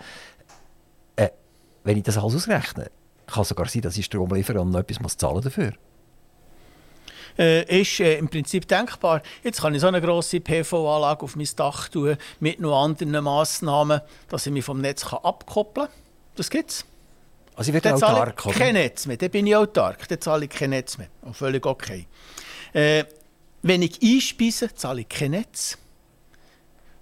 Äh, 1.16 1.30
wenn 1.84 1.98
ich 1.98 2.04
das 2.04 2.18
alles 2.18 2.36
ausrechne, 2.36 2.90
kann 3.28 3.42
es 3.42 3.50
sogar 3.50 3.68
sein, 3.68 3.82
dass 3.82 3.98
ich 3.98 4.06
Strom 4.06 4.34
liefere 4.34 4.62
und 4.62 4.70
noch 4.70 4.80
etwas 4.80 5.18
zahlen 5.18 5.42
dafür 5.42 5.74
äh, 7.38 7.82
ist 7.82 8.00
äh, 8.00 8.18
im 8.18 8.30
Prinzip 8.30 8.68
denkbar. 8.68 9.22
Jetzt 9.44 9.62
kann 9.62 9.74
ich 9.74 9.82
so 9.82 9.88
eine 9.88 10.02
grosse 10.02 10.40
PV-Anlage 10.40 11.24
auf 11.24 11.36
mein 11.36 11.48
Dach 11.56 11.90
tun, 11.90 12.18
mit 12.40 12.60
noch 12.60 12.84
anderen 12.84 13.24
Massnahmen, 13.24 14.02
dass 14.30 14.46
ich 14.46 14.54
mich 14.54 14.66
vom 14.66 14.82
Netz 14.82 15.06
kann 15.06 15.20
abkoppeln 15.24 15.88
kann. 15.88 15.96
Das 16.36 16.50
gibt 16.50 16.72
es. 16.72 16.86
Also 17.56 17.70
ich 17.70 17.74
werde 17.74 17.96
autark, 17.96 18.42
zahle 18.42 18.54
ich 18.54 18.60
kein 18.60 18.74
Netz 18.74 19.06
mehr. 19.06 19.18
Dann 19.18 19.30
bin 19.30 19.48
ich 19.48 19.56
autark. 19.56 20.08
Dann 20.08 20.20
zahle 20.20 20.46
ich 20.46 20.52
kein 20.52 20.72
Netz 20.72 20.98
mehr. 20.98 21.08
Und 21.22 21.36
völlig 21.36 21.66
okay. 21.66 22.08
Äh, 22.74 23.06
wenn 23.62 23.82
ich 23.82 24.02
einspeise, 24.02 24.74
zahle 24.74 25.02
ich 25.02 25.10
kein 25.10 25.32
Netz. 25.32 25.78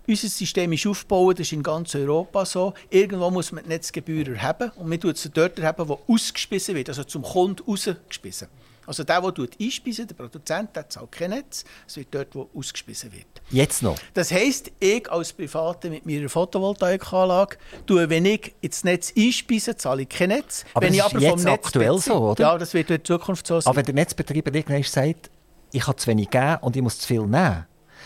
Unser 0.06 0.28
System 0.28 0.74
ist 0.74 0.86
aufgebaut, 0.86 1.40
das 1.40 1.48
ist 1.48 1.54
in 1.54 1.64
ganz 1.64 1.96
Europa 1.96 2.46
so. 2.46 2.74
Irgendwo 2.90 3.32
muss 3.32 3.52
man 3.54 3.64
die 3.64 3.70
Netzgebühren 3.70 4.42
haben 4.42 4.70
und 4.76 4.90
man 4.90 5.00
tut 5.00 5.18
sie 5.18 5.30
dort 5.30 5.62
haben, 5.62 5.88
wo 5.88 6.00
ausgespissen 6.08 6.76
wird, 6.76 6.90
also 6.90 7.06
zum 7.06 7.24
Kunden 7.24 7.64
rausgespissen. 7.66 8.50
Also 8.86 9.04
der, 9.04 9.22
der 9.22 9.48
einspeisen, 9.60 10.08
der 10.08 10.16
Produzent, 10.16 10.76
der 10.76 10.90
zahlt 10.90 11.12
kein 11.12 11.32
Netz. 11.32 11.64
Es 11.88 11.98
wird 11.98 12.08
dort, 12.12 12.36
wo 12.36 12.50
ausgespiesen 12.54 13.12
wird. 13.12 13.26
Jetzt 13.50 13.82
noch? 13.82 13.98
Das 14.14 14.32
heisst, 14.32 14.72
ich 14.80 15.10
als 15.12 15.34
Private 15.34 15.90
mit 15.90 16.06
meiner 16.06 16.30
Photovoltaikanlage, 16.30 17.58
tue, 17.86 18.10
wenn 18.10 18.26
ich 18.26 18.54
ins 18.62 18.84
Netz 18.84 19.14
einspeise, 19.18 19.76
zahle 19.76 20.04
ich 20.04 20.10
kein 20.10 20.30
Netz. 20.30 20.66
Aber 20.74 20.86
wenn 20.86 20.98
das 20.98 20.98
ich 20.98 21.06
ist 21.06 21.16
aber 21.16 21.22
jetzt 21.22 21.32
vom 21.32 21.44
Netz 21.44 21.66
aktuell 21.66 21.98
so, 21.98 22.14
oder? 22.32 22.42
Ja, 22.44 22.58
das 22.58 22.74
wird 22.74 22.90
in 22.90 23.04
Zukunft 23.04 23.48
so 23.48 23.60
sein. 23.60 23.70
Aber 23.70 23.78
wenn 23.78 23.86
der 23.86 23.96
Netzbetreiber 23.96 24.54
irgendwann 24.54 24.84
sagt, 24.84 25.30
ich 25.72 25.88
habe 25.88 25.98
zu 25.98 26.08
wenig 26.08 26.30
gegeben 26.30 26.58
und 26.62 26.76
ich 26.76 26.82
muss 26.82 27.00
zu 27.00 27.08
viel 27.08 27.22
nehmen, 27.22 27.66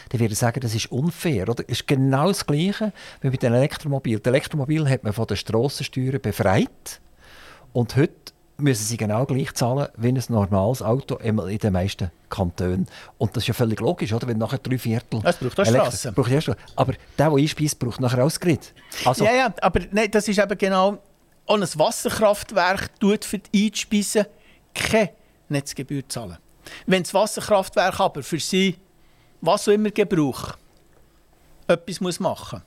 dann 0.09 0.19
würde 0.19 0.34
ich 0.34 0.39
sagen, 0.39 0.59
das 0.61 0.73
ist 0.73 0.91
unfair. 0.91 1.49
Oder? 1.49 1.63
Es 1.67 1.80
ist 1.80 1.88
genau 1.88 2.28
das 2.28 2.45
Gleiche 2.45 2.93
wie 3.21 3.30
mit 3.30 3.43
den 3.43 3.53
Elektromobilen. 3.53 4.21
Die 4.21 4.30
Elektromobil 4.30 4.88
hat 4.89 5.03
man 5.03 5.13
von 5.13 5.28
den 5.28 5.38
Strassensteuern 5.38 6.21
befreit 6.21 7.01
und 7.73 7.95
heute 7.95 8.13
müssen 8.58 8.84
sie 8.84 8.97
genau 8.97 9.26
gleich 9.26 9.53
zahlen 9.53 9.88
wie 9.97 10.10
ein 10.10 10.24
normales 10.30 10.82
Auto 10.82 11.16
in 11.18 11.38
den 11.38 11.74
meisten 11.74 12.12
Kantonen. 12.30 12.88
Und 13.18 13.36
das 13.36 13.43
ist 13.43 13.47
ja 13.47 13.53
völlig 13.53 13.80
logisch, 13.80 14.14
oder? 14.14 14.28
wenn 14.28 14.38
nachher 14.38 14.58
drei 14.58 14.78
Viertel... 14.78 15.22
Es 15.24 15.38
braucht 15.38 15.60
auch 15.60 15.66
Strassen. 15.66 16.14
braucht 16.14 16.32
ja 16.32 16.41
Strassen. 16.41 16.62
Aber 16.76 16.93
der, 17.18 17.30
der 17.30 17.38
einspeist, 17.38 17.78
braucht 17.80 17.99
nachher 17.99 18.20
auch 18.20 18.28
das 18.28 18.39
Grid. 18.39 18.74
Also, 19.05 19.26
ja, 19.26 19.34
ja, 19.34 19.53
aber 19.62 19.82
nein, 19.91 20.10
das 20.12 20.28
ist 20.28 20.39
eben 20.39 20.58
genau, 20.58 20.97
auch 21.45 21.55
ein 21.55 21.62
Wasserkraftwerk 21.62 22.99
tut 22.99 23.26
für 23.26 23.39
die 23.39 23.68
Einspeisen 23.68 24.26
keine 24.74 25.12
Netzgebühr 25.49 26.08
zahlen. 26.10 26.38
Wenn 26.86 27.03
das 27.03 27.14
Wasserkraftwerk 27.14 27.99
aber 27.99 28.24
für 28.24 28.39
sie, 28.39 28.78
was 29.39 29.68
auch 29.68 29.72
immer 29.72 29.91
Gebrauch, 29.91 30.58
etwas 31.68 32.01
muss 32.01 32.20
machen 32.20 32.62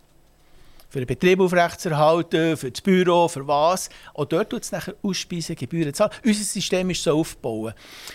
für 0.90 0.98
den 0.98 1.06
Betrieb 1.06 1.40
aufrechtzuerhalten, 1.40 2.56
für 2.56 2.70
das 2.70 2.80
Büro, 2.80 3.28
für 3.28 3.46
was. 3.46 3.88
Auch 4.12 4.24
dort 4.26 4.50
tut 4.50 4.64
es 4.64 4.72
nachher 4.72 4.94
Ausspeisegebühren 5.02 5.94
zahlen. 5.94 6.10
Unser 6.24 6.44
System 6.44 6.90
ist 6.90 7.02
so 7.02 7.18
aufgebaut. 7.18 7.74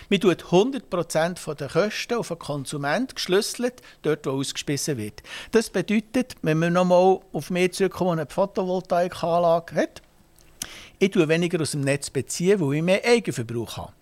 Man 0.09 0.19
tut 0.19 0.43
100% 0.43 1.55
der 1.55 1.69
Kosten 1.69 2.13
auf 2.15 2.27
den 2.27 2.39
Konsument 2.39 3.15
geschlüsselt, 3.15 3.81
dort 4.01 4.25
wo 4.25 4.31
ausgespissen 4.31 4.97
wird. 4.97 5.23
Das 5.51 5.69
bedeutet, 5.69 6.35
wenn 6.41 6.59
wir 6.59 6.69
nochmal 6.69 7.19
auf 7.31 7.49
mich 7.49 7.71
zurückkommen, 7.73 8.19
eine 8.19 8.29
Photovoltaikanlage 8.29 9.75
hat, 9.75 10.01
ich 10.99 11.11
tue 11.11 11.27
weniger 11.27 11.61
aus 11.61 11.71
dem 11.71 11.81
Netz 11.81 12.09
beziehen, 12.09 12.59
weil 12.59 12.75
ich 12.75 12.83
mehr 12.83 13.05
Eigenverbrauch 13.05 13.77
habe. 13.77 13.93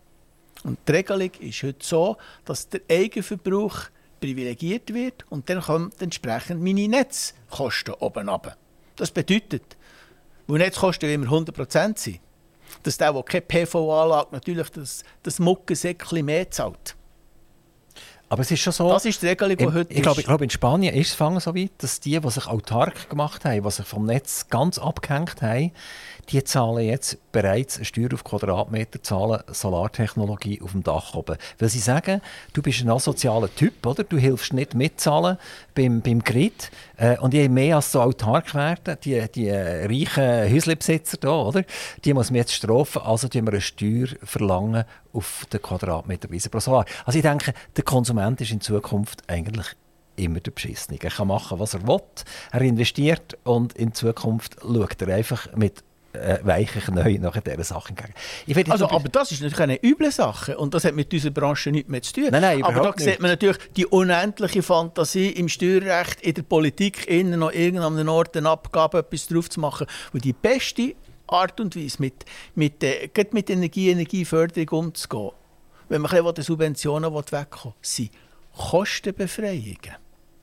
Und 0.64 0.80
die 0.88 0.92
Regelung 0.94 1.32
ist 1.40 1.64
heute 1.64 1.86
so, 1.86 2.18
dass 2.46 2.70
der 2.70 2.82
Eigenverbrauch 2.90 3.90
privilegiert 4.20 4.94
wird 4.94 5.26
und 5.30 5.50
dann 5.50 5.62
kommen 5.62 5.92
entsprechend 6.00 6.62
meine 6.62 6.88
Netzkosten 6.88 7.96
oben 7.96 8.30
runter. 8.30 8.56
Das 8.96 9.12
bedeutet, 9.12 9.78
weil 10.48 10.60
Netzkosten 10.60 11.10
immer 11.10 11.28
100% 11.28 11.98
sind, 11.98 12.20
dass 12.84 12.98
der, 12.98 13.14
der 13.14 13.24
keine 13.24 13.42
PV-Anlage 13.42 14.30
natürlich 14.32 14.70
das, 14.70 15.04
das 15.24 15.40
Muckensäckchen 15.40 16.26
mehr 16.26 16.50
zahlt. 16.50 16.96
Aber 18.30 18.42
es 18.42 18.52
ist 18.52 18.62
schon 18.62 18.74
so... 18.74 18.90
Das 18.90 19.06
ist 19.06 19.22
die 19.22 19.28
Regelung, 19.28 19.58
die 19.58 19.66
heute 19.66 19.94
ich 19.94 20.02
glaube, 20.02 20.22
ich 20.22 20.26
glaube, 20.26 20.44
in 20.44 20.50
Spanien 20.50 20.96
ist 20.96 21.10
es 21.10 21.14
fangen 21.14 21.40
so 21.40 21.56
weit, 21.56 21.72
dass 21.78 22.00
die, 22.00 22.20
die 22.20 22.30
sich 22.30 22.48
autark 22.48 23.10
gemacht 23.10 23.46
haben, 23.46 23.64
die 23.64 23.72
sich 23.72 23.86
vom 23.86 24.06
Netz 24.06 24.48
ganz 24.50 24.80
abgehängt 24.80 25.42
haben, 25.42 25.72
die 26.30 26.44
zahlen 26.44 26.86
jetzt 26.86 27.18
bereits 27.32 27.78
eine 27.78 27.86
Steuer 27.86 28.10
auf 28.14 28.24
Quadratmeter, 28.24 29.04
zahlen 29.04 29.42
Solartechnologie 29.48 30.62
auf 30.62 30.72
dem 30.72 30.84
Dach 30.84 31.14
oben. 31.14 31.38
Weil 31.60 31.70
sie 31.70 31.80
sagen, 31.80 32.22
du 32.54 32.62
bist 32.62 32.82
ein 32.82 32.90
asozialer 32.90 33.54
Typ, 33.54 33.86
oder? 33.86 34.04
Du 34.04 34.18
hilfst 34.18 34.54
nicht 34.54 34.74
mitzahlen 34.74 35.38
beim, 35.76 36.02
beim 36.02 36.24
Grid. 36.24 36.72
Äh, 36.98 37.18
und 37.20 37.34
je 37.34 37.50
mehr 37.50 37.78
als 37.78 37.92
so 37.92 38.02
autark 38.02 38.56
werden, 38.56 38.98
die, 39.04 39.24
die 39.34 39.48
äh, 39.48 39.86
reichen 39.86 40.54
Häuslebesitzer 40.54 41.18
da, 41.18 41.42
oder? 41.42 41.64
Die 42.06 42.14
muss 42.14 42.32
man 42.32 42.38
jetzt 42.38 42.54
strafen, 42.54 43.02
also 43.02 43.28
tun 43.28 43.46
wir 43.46 43.54
eine 43.54 43.62
Steuer 43.62 44.08
verlangen 44.24 44.86
auf 45.14 45.46
den 45.52 45.62
Quadratmeterweise 45.62 46.50
pro 46.50 46.60
Solar. 46.60 46.86
Also 47.06 47.18
ich 47.18 47.24
denke, 47.24 47.54
der 47.76 47.84
Konsument 47.84 48.42
ist 48.42 48.52
in 48.52 48.62
Zukunft 48.62 49.24
eigentlich 49.28 49.68
immer 50.16 50.40
der 50.40 50.52
Beschissene. 50.52 51.00
Er 51.02 51.10
kann 51.10 51.28
machen, 51.28 51.60
was 51.60 51.74
er 51.74 51.88
will. 51.88 52.02
Er 52.52 52.62
investiert 52.62 53.38
und 53.44 53.74
in 53.74 53.94
Zukunft 53.94 54.58
schaut 54.62 55.02
er 55.02 55.16
einfach 55.16 55.56
mit 55.56 55.84
äh, 56.14 56.40
weichen 56.44 56.82
Knien 56.82 57.22
nach 57.22 57.40
dieser 57.40 57.64
Sache 57.64 57.90
entgegen. 57.90 58.72
Also, 58.72 58.90
aber 58.90 59.10
das 59.10 59.32
ist 59.32 59.42
natürlich 59.42 59.60
eine 59.60 59.84
üble 59.84 60.12
Sache 60.12 60.58
und 60.58 60.74
das 60.74 60.86
hat 60.86 60.94
mit 60.94 61.12
unserer 61.12 61.32
Branche 61.32 61.72
nichts 61.72 61.90
mehr 61.90 62.02
zu 62.02 62.14
tun. 62.14 62.28
Nein, 62.32 62.42
nein, 62.42 62.64
aber 62.64 62.74
da 62.74 62.80
überhaupt 62.80 63.00
sieht 63.00 63.08
nicht. 63.08 63.22
man 63.22 63.32
natürlich 63.32 63.58
die 63.76 63.86
unendliche 63.88 64.62
Fantasie 64.62 65.30
im 65.30 65.50
Steuerrecht, 65.50 66.22
in 66.22 66.36
der 66.36 66.44
Politik, 66.44 67.08
innen 67.08 67.40
noch 67.40 67.52
irgendeinem 67.52 68.10
Ort 68.10 68.38
eine 68.38 68.50
Abgabe, 68.50 69.00
etwas 69.00 69.28
drauf 69.28 69.50
zu 69.50 69.60
machen. 69.60 69.88
Und 70.14 70.24
die 70.24 70.34
beste 70.34 70.96
Art 71.28 71.60
und 71.60 71.76
Weise, 71.76 71.98
mit, 72.00 72.26
mit, 72.56 72.84
äh, 72.84 73.10
mit 73.32 73.50
Energie, 73.50 73.90
Energieförderung 73.90 74.86
umzugehen, 74.86 75.32
wenn 75.90 76.02
man 76.02 76.12
ein 76.12 76.24
bisschen 76.24 76.44
Subventionen 76.44 77.14
wegkommen 77.14 77.48
will, 77.64 77.74
sind 77.82 78.12
Kostenbefreiungen. 78.56 79.98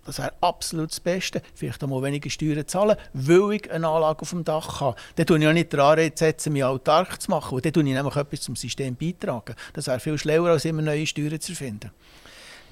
Das 0.04 0.18
wäre 0.18 0.32
absolut 0.40 0.90
das 0.90 1.00
Beste. 1.00 1.42
Vielleicht 1.54 1.84
auch 1.84 1.88
mal 1.88 2.02
weniger 2.02 2.30
Steuern 2.30 2.66
zahlen, 2.66 2.96
weil 3.12 3.52
ich 3.52 3.70
eine 3.70 3.86
Anlage 3.86 4.22
auf 4.22 4.30
dem 4.30 4.44
Dach 4.44 4.80
habe. 4.80 4.96
Dann 5.16 5.26
tue 5.26 5.38
ich 5.38 5.46
auch 5.46 5.52
nicht 5.52 5.72
den 5.72 5.80
Anreiz 5.80 6.18
setzen, 6.18 6.52
mich 6.52 6.64
autark 6.64 7.20
zu 7.20 7.30
machen. 7.30 7.60
Dann 7.60 7.72
tue 7.72 7.84
ich 7.84 7.94
nämlich 7.94 8.16
etwas 8.16 8.40
zum 8.40 8.56
System 8.56 8.96
beitragen. 8.96 9.54
Das 9.74 9.86
wäre 9.86 10.00
viel 10.00 10.18
schlauer, 10.18 10.50
als 10.50 10.64
immer 10.64 10.82
neue 10.82 11.06
Steuern 11.06 11.40
zu 11.40 11.52
erfinden. 11.52 11.90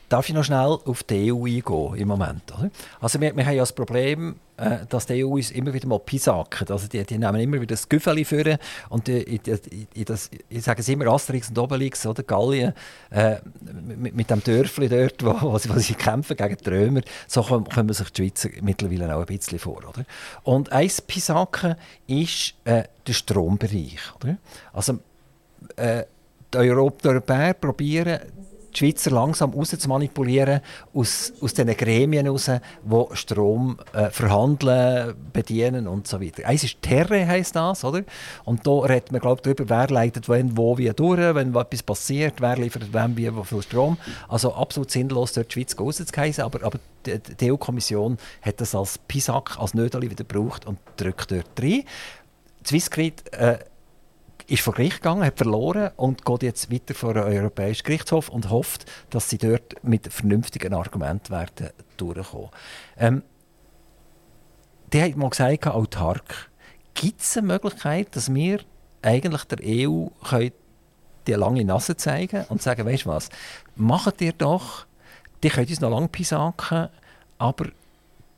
Darf 0.08 0.28
ich 0.28 0.34
noch 0.34 0.44
schnell 0.44 0.78
auf 0.84 1.02
die 1.02 1.30
EU 1.30 1.44
eingehen 1.44 1.94
im 1.96 2.08
Moment? 2.08 2.42
Also 3.00 3.20
wir, 3.20 3.36
wir 3.36 3.44
haben 3.44 3.54
ja 3.54 3.62
das 3.62 3.74
Problem, 3.74 4.36
äh, 4.56 4.78
dass 4.88 5.04
die 5.04 5.22
EU 5.22 5.34
uns 5.34 5.50
immer 5.50 5.72
wieder 5.74 5.86
mal 5.86 5.98
pisacken. 5.98 6.66
Also 6.70 6.88
die, 6.88 7.04
die 7.04 7.18
nehmen 7.18 7.40
immer 7.40 7.56
wieder 7.60 7.74
das 7.74 7.88
Güffeli 7.88 8.24
führen 8.24 8.56
und 8.88 9.06
die, 9.06 9.20
in, 9.20 9.40
in 9.94 10.04
das, 10.06 10.30
ich 10.48 10.62
sage 10.62 10.80
es 10.80 10.88
immer 10.88 11.06
Asterix 11.08 11.50
und 11.50 11.58
Obelix 11.58 12.06
oder 12.06 12.22
Gallien 12.22 12.72
äh, 13.10 13.36
mit, 13.84 14.16
mit 14.16 14.30
dem 14.30 14.42
Dörfli 14.42 14.88
dort, 14.88 15.22
wo, 15.22 15.52
wo, 15.52 15.58
sie, 15.58 15.68
wo 15.68 15.78
sie 15.78 15.94
kämpfen 15.94 16.36
gegen 16.36 16.56
die 16.56 16.70
Römer, 16.70 17.02
so 17.26 17.42
kommen, 17.42 17.68
kommen 17.68 17.92
sich 17.92 18.10
die 18.10 18.22
Schweizer 18.22 18.48
mittlerweile 18.62 19.14
auch 19.14 19.20
ein 19.20 19.26
bisschen 19.26 19.58
vor. 19.58 19.76
Oder? 19.76 20.06
Und 20.42 20.72
ein 20.72 20.90
Pisacken 21.06 21.76
ist 22.06 22.54
äh, 22.64 22.84
der 23.06 23.12
Strombereich. 23.12 24.00
Oder? 24.16 24.38
Also 24.72 25.00
äh, 25.76 26.04
die, 26.52 26.58
Europ 26.58 27.02
die 27.02 27.08
Europäer 27.08 27.52
probieren, 27.52 28.20
die 28.78 28.86
Schweizer 28.86 29.10
langsam 29.10 29.52
raus 29.52 29.70
zu 29.70 29.88
manipulieren 29.88 30.60
aus, 30.94 31.32
aus 31.40 31.54
diesen 31.54 31.76
Gremien 31.76 32.26
raus, 32.26 32.50
die 32.50 33.16
Strom 33.16 33.78
äh, 33.92 34.10
verhandeln, 34.10 35.14
bedienen 35.32 35.88
und 35.88 36.06
so 36.06 36.20
weiter. 36.20 36.46
Eins 36.46 36.64
ist 36.64 36.80
Terre, 36.82 37.26
heisst 37.26 37.56
das, 37.56 37.84
oder? 37.84 38.02
Und 38.44 38.66
da 38.66 38.78
redet 38.80 39.12
man, 39.12 39.20
glaube 39.20 39.36
ich, 39.36 39.42
darüber, 39.42 39.68
wer 39.68 39.88
leitet 39.88 40.28
wenn, 40.28 40.56
wo, 40.56 40.78
wie 40.78 40.90
durch, 40.90 41.34
wenn 41.34 41.54
etwas 41.54 41.82
passiert, 41.82 42.34
wer 42.40 42.56
liefert 42.56 42.92
wem, 42.92 43.16
wie, 43.16 43.34
wo 43.34 43.42
viel 43.42 43.62
Strom. 43.62 43.96
Also 44.28 44.54
absolut 44.54 44.90
sinnlos, 44.90 45.32
dort 45.32 45.48
die 45.48 45.54
Schweiz 45.54 45.78
rauszuheißen, 45.78 46.44
aber, 46.44 46.64
aber 46.64 46.78
die, 47.06 47.18
die 47.18 47.52
EU-Kommission 47.52 48.18
hat 48.42 48.60
das 48.60 48.74
als 48.74 48.98
Pisack, 48.98 49.58
als 49.58 49.74
Nödeli 49.74 50.10
wieder 50.10 50.24
gebraucht 50.24 50.66
und 50.66 50.78
drückt 50.96 51.30
dort 51.32 51.60
rein. 51.60 51.84
Swissgrid 52.64 53.32
äh, 53.32 53.58
ist 54.48 54.62
vor 54.62 54.74
Gericht 54.74 54.96
gegangen, 54.96 55.24
hat 55.24 55.36
verloren 55.36 55.90
und 55.96 56.24
geht 56.24 56.42
jetzt 56.42 56.72
weiter 56.72 56.94
vor 56.94 57.14
den 57.14 57.24
Europäischen 57.24 57.84
Gerichtshof 57.84 58.30
und 58.30 58.50
hofft, 58.50 58.86
dass 59.10 59.28
sie 59.28 59.38
dort 59.38 59.76
mit 59.84 60.12
vernünftigen 60.12 60.72
Argumenten 60.72 61.30
werden 61.30 61.70
durchkommen. 61.98 62.48
Ähm, 62.96 63.22
die 64.92 65.02
hat 65.02 65.16
mal 65.16 65.28
gesagt, 65.28 65.66
autark. 65.66 66.50
Gibt 66.94 67.20
es 67.20 67.36
eine 67.36 67.46
Möglichkeit, 67.46 68.16
dass 68.16 68.32
wir 68.34 68.60
eigentlich 69.02 69.44
der 69.44 69.58
EU 69.62 70.06
die 71.26 71.32
lange 71.34 71.64
Nase 71.64 71.96
zeigen 71.96 72.46
und 72.48 72.62
sagen, 72.62 72.86
weißt 72.86 73.04
du 73.04 73.10
was, 73.10 73.28
macht 73.76 74.20
ihr 74.22 74.32
doch, 74.32 74.86
die 75.42 75.50
könnt 75.50 75.68
uns 75.68 75.80
noch 75.80 75.90
lange 75.90 76.08
pisaken, 76.08 76.88
aber 77.36 77.66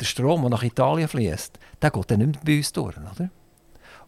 der 0.01 0.05
Strom, 0.05 0.41
der 0.43 0.51
nach 0.51 0.65
Italien 0.65 1.09
fließt, 1.09 1.59
der 1.81 1.91
geht 1.91 2.11
dann 2.11 2.19
nicht 2.19 2.33
mehr 2.33 2.45
bei 2.45 2.57
uns 2.57 2.73
durch, 2.73 2.97
oder? 2.97 3.31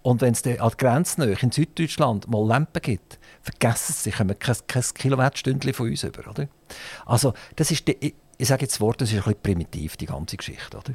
Und 0.03 0.21
wenn 0.21 0.33
es 0.33 0.45
an 0.45 0.57
der 0.57 0.71
Grenze 0.71 1.25
in 1.25 1.53
Süddeutschland 1.53 2.29
mal 2.29 2.47
Lampen 2.47 2.83
gibt, 2.83 3.19
vergessen 3.41 3.95
sie, 3.97 4.11
kommen 4.11 4.39
kein, 4.39 4.57
kein 4.67 4.83
Kilowattstündchen 4.95 5.73
von 5.75 5.89
uns 5.89 6.03
über. 6.03 6.29
Oder? 6.29 6.49
Also, 7.07 7.35
das 7.57 7.71
ist, 7.71 7.87
die, 7.87 7.97
ich, 8.01 8.15
ich 8.37 8.49
sage 8.49 8.63
jetzt 8.63 8.75
das 8.75 8.81
Wort, 8.81 9.01
das 9.01 9.11
ist 9.11 9.17
ein 9.17 9.23
bisschen 9.23 9.43
primitiv, 9.43 9.97
die 9.97 10.07
ganze 10.07 10.37
Geschichte. 10.37 10.77
Oder? 10.77 10.95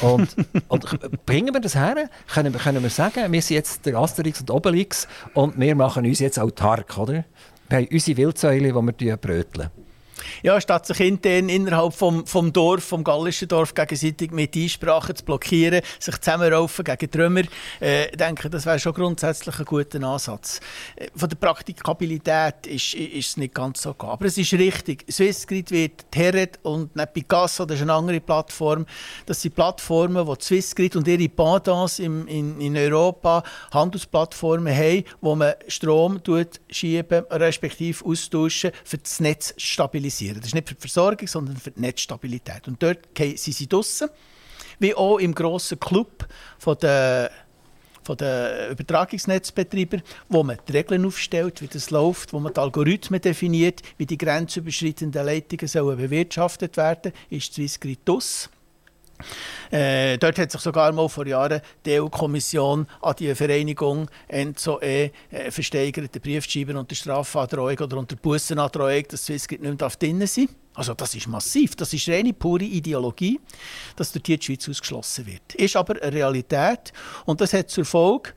Und, 0.00 0.36
und 0.68 1.26
bringen 1.26 1.54
wir 1.54 1.60
das 1.60 1.74
her? 1.74 2.10
Können 2.28 2.52
wir, 2.52 2.60
können 2.60 2.82
wir 2.82 2.90
sagen, 2.90 3.32
wir 3.32 3.42
sind 3.42 3.56
jetzt 3.56 3.86
der 3.86 3.96
Asterix 3.96 4.40
und 4.40 4.50
Obelix 4.50 5.08
und 5.32 5.58
wir 5.58 5.74
machen 5.74 6.04
uns 6.04 6.18
jetzt 6.18 6.38
autark, 6.38 6.98
oder? 6.98 7.24
Wir 7.68 7.78
haben 7.78 7.88
unsere 7.90 8.16
Wildsäule, 8.18 8.72
die 8.72 9.04
wir 9.06 9.16
bröteln. 9.16 9.70
Ja, 10.42 10.60
statt 10.60 10.86
sich 10.86 11.00
intern 11.00 11.48
innerhalb 11.48 11.94
vom, 11.94 12.26
vom 12.26 12.52
Dorf, 12.52 12.84
vom 12.84 13.04
gallischen 13.04 13.48
Dorf 13.48 13.74
gegenseitig 13.74 14.30
mit 14.30 14.56
Einsprachen 14.56 15.16
zu 15.16 15.24
blockieren, 15.24 15.82
sich 15.98 16.18
zusammenraufen 16.18 16.84
gegen 16.84 17.10
Trümmer, 17.10 17.42
äh, 17.80 18.10
denke 18.16 18.50
das 18.50 18.66
wäre 18.66 18.78
schon 18.78 18.94
grundsätzlich 18.94 19.58
ein 19.58 19.64
guter 19.64 20.02
Ansatz. 20.02 20.60
Äh, 20.96 21.08
von 21.14 21.28
der 21.28 21.36
Praktikabilität 21.36 22.66
ist, 22.66 22.94
es 22.94 23.36
nicht 23.36 23.54
ganz 23.54 23.82
so 23.82 23.94
klar. 23.94 24.12
Aber 24.12 24.26
es 24.26 24.38
ist 24.38 24.52
richtig, 24.52 25.04
Swissgrid 25.10 25.70
wird 25.70 26.10
Terret 26.10 26.58
und 26.62 26.94
nicht 26.94 27.12
Picasso, 27.12 27.64
das 27.64 27.76
ist 27.76 27.82
eine 27.82 27.94
andere 27.94 28.20
Plattform, 28.20 28.86
das 29.26 29.42
sind 29.42 29.54
Plattformen, 29.54 30.26
die 30.26 30.44
Swissgrid 30.44 30.96
und 30.96 31.08
ihre 31.08 31.28
Pendants 31.28 31.98
in, 31.98 32.26
in, 32.26 32.60
in 32.60 32.76
Europa, 32.76 33.42
Handelsplattformen 33.72 34.74
haben, 34.74 35.04
wo 35.20 35.34
man 35.34 35.54
Strom 35.68 36.20
schieben, 36.70 37.24
respektive 37.30 38.04
austauschen, 38.04 38.70
für 38.84 38.98
das 38.98 39.20
Netz 39.20 39.54
stabilisieren. 39.56 40.15
Das 40.18 40.46
ist 40.46 40.54
nicht 40.54 40.68
für 40.68 40.74
die 40.74 40.80
Versorgung, 40.80 41.28
sondern 41.28 41.56
für 41.56 41.70
die 41.70 41.80
Netzstabilität. 41.80 42.68
Und 42.68 42.82
dort 42.82 43.00
sind 43.16 43.38
sie 43.38 43.68
draussen, 43.68 44.08
wie 44.78 44.94
auch 44.94 45.18
im 45.18 45.34
grossen 45.34 45.78
Club 45.80 46.26
von 46.58 46.76
der 46.78 47.30
von 48.06 48.16
den 48.16 48.70
Übertragungsnetzbetreibern, 48.70 50.00
wo 50.28 50.44
man 50.44 50.58
die 50.68 50.72
Regeln 50.72 51.04
aufstellt, 51.04 51.60
wie 51.60 51.66
das 51.66 51.90
läuft, 51.90 52.32
wo 52.32 52.38
man 52.38 52.54
die 52.54 52.60
Algorithmen 52.60 53.20
definiert, 53.20 53.82
wie 53.98 54.06
die 54.06 54.16
grenzüberschreitenden 54.16 55.26
Leitungen 55.26 55.66
sollen 55.66 55.96
bewirtschaftet 55.98 56.76
werden, 56.76 57.12
ist 57.30 57.54
Swissgrid 57.54 57.98
DUS. 58.04 58.48
Äh, 59.70 60.18
dort 60.18 60.38
hat 60.38 60.50
sich 60.50 60.60
sogar 60.60 60.92
mal 60.92 61.08
vor 61.08 61.26
Jahren 61.26 61.60
die 61.84 62.00
EU-Kommission 62.00 62.86
an 63.02 63.14
die 63.18 63.34
Vereinigung 63.34 64.08
ENZO-E 64.28 65.10
äh, 65.30 65.50
versteigerte 65.50 66.20
Briefschreiben 66.20 66.76
unter 66.76 66.94
Strafandrohung 66.94 67.78
oder 67.78 67.96
unter 67.96 68.16
Bussenandrohung, 68.16 69.02
dass 69.08 69.26
Swissgrid 69.26 69.62
nicht 69.62 69.80
mehr 69.80 69.88
drin 69.88 70.26
sein 70.26 70.48
Also 70.74 70.94
das 70.94 71.14
ist 71.14 71.26
massiv, 71.26 71.74
das 71.76 71.92
ist 71.92 72.08
reine 72.08 72.32
pure 72.32 72.64
Ideologie, 72.64 73.40
dass 73.96 74.12
durch 74.12 74.22
die 74.22 74.38
Schweiz 74.40 74.68
ausgeschlossen 74.68 75.26
wird. 75.26 75.54
Ist 75.54 75.76
aber 75.76 76.00
eine 76.00 76.12
Realität. 76.12 76.92
Und 77.24 77.40
das 77.40 77.52
hat 77.52 77.70
zur 77.70 77.84
Folge, 77.84 78.32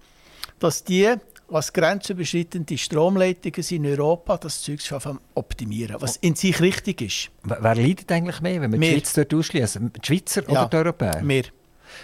dass 0.59 0.84
die 0.84 1.13
was 1.49 1.73
grenzüberschreitende 1.73 2.77
Stromleitungen 2.77 3.65
in 3.69 3.85
Europa, 3.85 4.37
das 4.37 4.61
Zeug 4.61 4.81
zu 4.81 4.97
optimieren, 5.35 5.97
was 5.99 6.17
in 6.17 6.35
sich 6.35 6.59
richtig 6.61 7.01
ist. 7.01 7.29
Wer 7.43 7.75
leidet 7.75 8.11
eigentlich 8.11 8.41
mehr, 8.41 8.61
wenn 8.61 8.71
wir 8.71 8.79
die 8.79 8.91
Schweiz 8.91 9.13
dort 9.13 9.33
ausschließen? 9.33 9.91
Die 9.93 10.05
Schweizer 10.05 10.43
oder 10.43 10.53
ja, 10.53 10.65
die 10.65 10.77
Europäer? 10.77 11.21
Wir. 11.23 11.43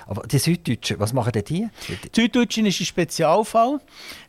Aber 0.08 0.26
die 0.28 0.40
Süddeutschen, 0.40 1.00
was 1.00 1.14
machen 1.14 1.32
denn 1.32 1.44
die? 1.44 1.70
Die 1.90 2.22
Süddeutschen 2.22 2.66
ist 2.66 2.80
ein 2.80 2.86
Spezialfall. 2.86 3.80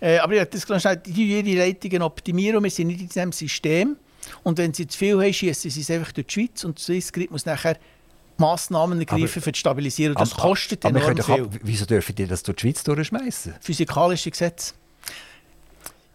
Äh, 0.01 0.19
aber 0.19 0.35
ich 0.35 0.49
das 0.49 0.83
schnell, 0.83 0.97
die 0.99 1.41
ihre 1.41 1.67
Leitungen 1.67 2.03
optimieren. 2.03 2.63
Wir 2.63 2.71
sind 2.71 2.89
nicht 2.89 3.01
in 3.01 3.09
diesem 3.09 3.33
System. 3.33 3.97
Und 4.43 4.59
wenn 4.59 4.75
sie 4.75 4.87
zu 4.87 4.99
viel 4.99 5.19
haben, 5.19 5.33
schießen 5.33 5.71
sie 5.71 5.81
es 5.81 5.91
einfach 5.91 6.13
durch 6.13 6.27
die 6.27 6.35
Schweiz. 6.35 6.65
Und 6.65 6.79
Swissgrid 6.79 7.31
muss 7.31 7.47
nachher 7.47 7.79
Massnahmen 8.39 8.99
ergreifen 8.99 9.41
für 9.41 9.53
die 9.53 9.59
Stabilisierung. 9.59 10.17
Das 10.17 10.33
aber, 10.33 10.43
kostet 10.43 10.85
aber 10.85 11.01
enorm 11.01 11.23
viel. 11.23 11.45
Ab, 11.45 11.59
wieso 11.63 11.87
dürfen 11.87 12.15
die 12.15 12.27
das 12.27 12.43
durch 12.43 12.57
die 12.57 12.61
Schweiz 12.63 12.85
durchschmeißen? 12.85 13.55
Physikalische 13.61 14.31
Gesetze. 14.31 14.75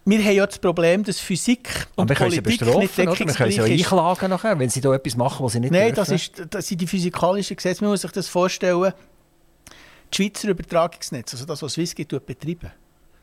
Wir 0.04 0.24
haben 0.24 0.36
ja 0.36 0.48
das 0.48 0.58
Problem, 0.58 1.04
dass 1.04 1.20
Physik 1.20 1.88
und 1.96 2.10
Aber 2.10 2.16
Politik 2.16 2.48
nicht 2.48 2.98
deckungsgleich 2.98 2.98
Wir 2.98 3.36
können 3.36 3.52
sie 3.52 3.58
ja 3.58 3.64
einklagen 3.64 4.30
nachher, 4.32 4.58
wenn 4.58 4.70
sie 4.70 4.82
da 4.82 4.94
etwas 4.94 5.16
machen, 5.16 5.46
was 5.46 5.54
sie 5.54 5.60
nicht 5.60 5.72
Nein, 5.72 5.94
dürfen. 5.94 5.96
das, 5.96 6.10
ist, 6.10 6.44
das 6.50 6.68
sind 6.68 6.82
die 6.82 6.88
physikalischen 6.88 7.56
Gesetze. 7.56 7.84
Man 7.84 7.92
muss 7.92 8.02
sich 8.02 8.12
das 8.12 8.28
vorstellen. 8.28 8.82
Das 8.82 10.18
Schweizer 10.18 10.50
Übertragungsnetz, 10.50 11.34
also 11.34 11.46
das, 11.46 11.62
was 11.62 11.74
Swissgate 11.74 12.20
betreiben, 12.20 12.72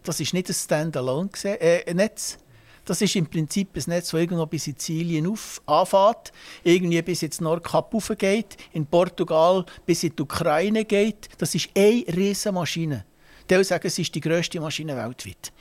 das 0.04 0.20
ist 0.20 0.32
nicht 0.32 0.48
ein 0.48 0.54
Standalone-Netz. 0.54 2.34
Äh, 2.34 2.44
das 2.84 3.02
ist 3.02 3.14
im 3.16 3.26
Prinzip 3.26 3.76
ein 3.76 3.82
Netz, 3.88 4.10
das 4.10 4.20
irgendwo 4.20 4.46
bis 4.46 4.64
Sizilien 4.64 5.26
auf, 5.26 5.60
anfängt, 5.66 6.32
irgendwie 6.64 7.02
bis 7.02 7.22
ins 7.22 7.40
Nordkap 7.42 7.92
geht, 8.16 8.56
in 8.72 8.86
Portugal 8.86 9.66
bis 9.84 10.04
in 10.04 10.16
die 10.16 10.22
Ukraine 10.22 10.86
geht. 10.86 11.28
Das 11.36 11.54
ist 11.54 11.68
eine 11.76 12.04
riesige 12.16 12.52
Maschine. 12.52 13.04
Die 13.50 13.62
sagen, 13.64 13.86
es 13.86 13.98
ist 13.98 14.14
die 14.14 14.20
grösste 14.20 14.60
Maschine 14.60 14.96
weltweit. 14.96 15.52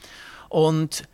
Und 0.50 1.08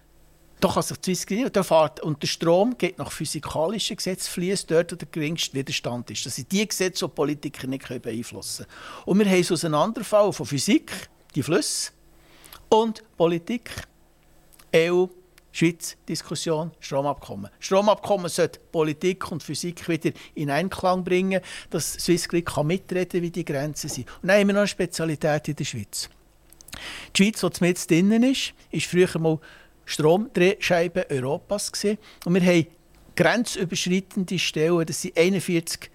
da 0.60 0.70
kann 0.70 0.84
sich 0.84 0.98
die 0.98 1.14
Swissgrid 1.14 1.56
der 1.56 1.64
fährt 1.66 2.00
und 2.00 2.22
der 2.22 2.28
Strom 2.28 2.78
geht 2.78 2.98
nach 2.98 3.12
physikalischen 3.12 3.98
Gesetzen, 3.98 4.30
fließt 4.30 4.72
dort, 4.72 4.94
wo 4.94 4.96
der 4.96 5.10
geringste 5.12 5.54
Widerstand 5.56 6.10
ist. 6.10 6.26
Das 6.26 6.38
sind 6.38 6.52
die 6.52 6.66
Gesetze, 6.66 7.06
die 7.06 7.14
Politiker 7.14 7.68
nicht 7.68 7.86
beeinflussen 8.02 8.66
können. 8.66 9.04
Und 9.06 9.20
wir 9.20 9.26
haben 9.26 9.34
einen 9.34 9.52
Auseinanderfall 9.52 10.32
von 10.32 10.46
Physik, 10.46 11.10
die 11.36 11.44
Flüsse, 11.44 11.92
und 12.70 13.04
Politik, 13.18 13.72
EU, 14.76 15.06
Schweiz, 15.52 15.96
Diskussion, 16.10 16.72
Stromabkommen. 16.80 17.52
Stromabkommen 17.60 18.30
sollte 18.30 18.60
Politik 18.72 19.32
und 19.32 19.44
Physik 19.44 19.88
wieder 19.88 20.12
in 20.34 20.50
Einklang 20.50 21.04
bringen, 21.04 21.42
dass 21.70 21.94
Swissgrid 21.94 22.50
mitreden 22.64 23.10
kann, 23.10 23.22
wie 23.22 23.32
die 23.32 23.46
Grenzen 23.46 23.90
sind. 23.90 24.08
Und 24.22 24.30
dann 24.30 24.40
haben 24.40 24.48
wir 24.48 24.54
noch 24.54 24.62
eine 24.62 24.68
Spezialität 24.68 25.50
in 25.50 25.56
der 25.56 25.66
Schweiz. 25.66 26.10
Die 27.16 27.24
Schweiz, 27.24 27.42
die 27.42 27.64
mit 27.64 27.90
drinnen 27.90 28.24
ist, 28.24 28.54
war 28.72 28.80
früher 28.80 29.20
mal 29.20 29.40
Stromdrehscheibe 29.86 31.10
Europas. 31.10 31.72
Gewesen. 31.72 31.98
Und 32.26 32.36
wir 32.36 32.42
haben 32.42 32.68
grenzüberschreitende 33.16 34.40
Stellen, 34.40 34.86
das 34.86 35.02
sind 35.02 35.18
41 35.18 35.90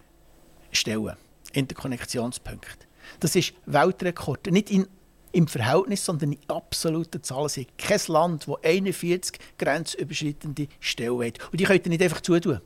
Stellen, 0.72 1.16
Interkonnektionspunkte. 1.52 2.86
Das 3.20 3.34
ist 3.34 3.54
Weltrekord. 3.66 4.46
Nicht 4.48 4.70
in, 4.70 4.86
im 5.32 5.48
Verhältnis, 5.48 6.04
sondern 6.04 6.32
in 6.32 6.38
absoluten 6.48 7.22
Zahlen. 7.22 7.46
Es 7.46 7.54
gibt 7.54 7.78
kein 7.78 8.00
Land, 8.08 8.46
das 8.46 8.62
41 8.62 9.38
grenzüberschreitende 9.58 10.68
Stellen 10.80 11.26
hat. 11.26 11.50
Und 11.50 11.58
die 11.60 11.64
könnt 11.64 11.86
ihr 11.86 11.90
nicht 11.90 12.02
einfach 12.02 12.20
zutun. 12.20 12.60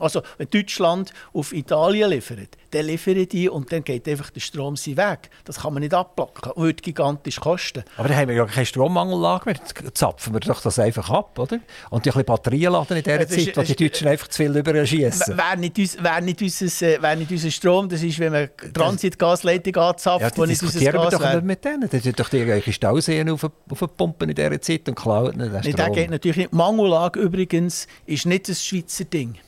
Also, 0.00 0.22
wenn 0.36 0.48
Deutschland 0.50 1.12
auf 1.32 1.52
Italien 1.52 2.10
liefert, 2.10 2.56
dann 2.70 2.86
liefern 2.86 3.26
die 3.28 3.48
und 3.48 3.72
dann 3.72 3.82
geht 3.84 4.08
einfach 4.08 4.30
der 4.30 4.40
Strom 4.40 4.76
sein 4.76 4.96
Weg. 4.96 5.30
Das 5.44 5.60
kann 5.60 5.72
man 5.72 5.82
nicht 5.82 5.94
abplacken. 5.94 6.42
Das 6.42 6.56
würde 6.56 6.82
gigantisch 6.82 7.40
kosten. 7.40 7.84
Aber 7.96 8.08
dann 8.08 8.16
haben 8.16 8.28
wir 8.28 8.36
ja 8.36 8.44
keine 8.46 8.66
Strommangellage 8.66 9.46
mehr. 9.46 9.94
Zapfen 9.94 10.32
wir 10.34 10.40
doch 10.40 10.60
das 10.60 10.78
einfach 10.78 11.08
ab, 11.10 11.38
oder? 11.38 11.60
Und 11.90 12.04
die 12.04 12.10
Batterien 12.10 12.72
laden 12.72 12.98
in 12.98 13.02
dieser 13.02 13.28
Zeit, 13.28 13.56
wo 13.56 13.62
die 13.62 13.76
Deutschen 13.76 14.08
einfach 14.08 14.28
zu 14.28 14.42
viel 14.42 14.56
überschießen. 14.56 15.36
Wäre 15.36 15.56
nicht, 15.56 15.78
uns, 15.78 16.02
wär 16.02 16.20
nicht, 16.20 16.42
äh, 16.42 17.02
wär 17.02 17.16
nicht 17.16 17.30
unser 17.30 17.50
Strom, 17.50 17.88
das 17.88 18.02
ist, 18.02 18.18
wenn 18.18 18.32
man 18.32 18.48
Transitgasleitung 18.74 19.76
anzapft, 19.76 20.20
ja, 20.20 20.30
wo 20.36 20.44
nicht 20.44 20.62
unser 20.62 20.80
Gas 20.80 21.12
wir 21.12 21.18
doch 21.18 21.34
nicht 21.34 21.44
mit 21.44 21.64
denen. 21.64 21.88
Die 21.88 22.12
doch 22.12 22.28
die 22.28 22.38
irgendwelche 22.38 22.72
Stauseen 22.72 23.30
auf, 23.30 23.48
aufpumpen 23.70 24.28
in 24.28 24.34
dieser 24.34 24.60
Zeit 24.60 24.88
und 24.88 24.94
klauen 24.94 25.38
den 25.38 25.48
Strom. 25.48 25.60
Nee, 25.64 25.72
das 25.72 25.92
geht 25.92 26.10
natürlich 26.10 26.36
nicht. 26.36 26.52
Mangellage 26.52 27.20
übrigens 27.20 27.86
ist 28.06 28.26
nicht 28.26 28.48
ein 28.48 28.54
Schweizer 28.54 29.04
Ding. 29.04 29.38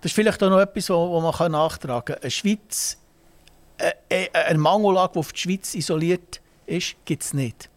Das 0.00 0.12
ist 0.12 0.14
vielleicht 0.14 0.42
auch 0.42 0.50
noch 0.50 0.60
etwas, 0.60 0.90
wo, 0.90 1.20
man 1.20 1.52
nachtragen 1.52 2.14
kann. 2.14 2.22
Eine 2.22 2.30
Schweiz, 2.30 2.98
äh, 3.78 3.92
äh, 4.08 4.28
eine 4.32 4.58
Mangellage, 4.58 5.14
die 5.14 5.18
auf 5.18 5.32
die 5.32 5.40
Schweiz 5.40 5.74
isoliert 5.74 6.40
ist, 6.66 6.96
gibt 7.04 7.22
es 7.24 7.34
nicht. 7.34 7.68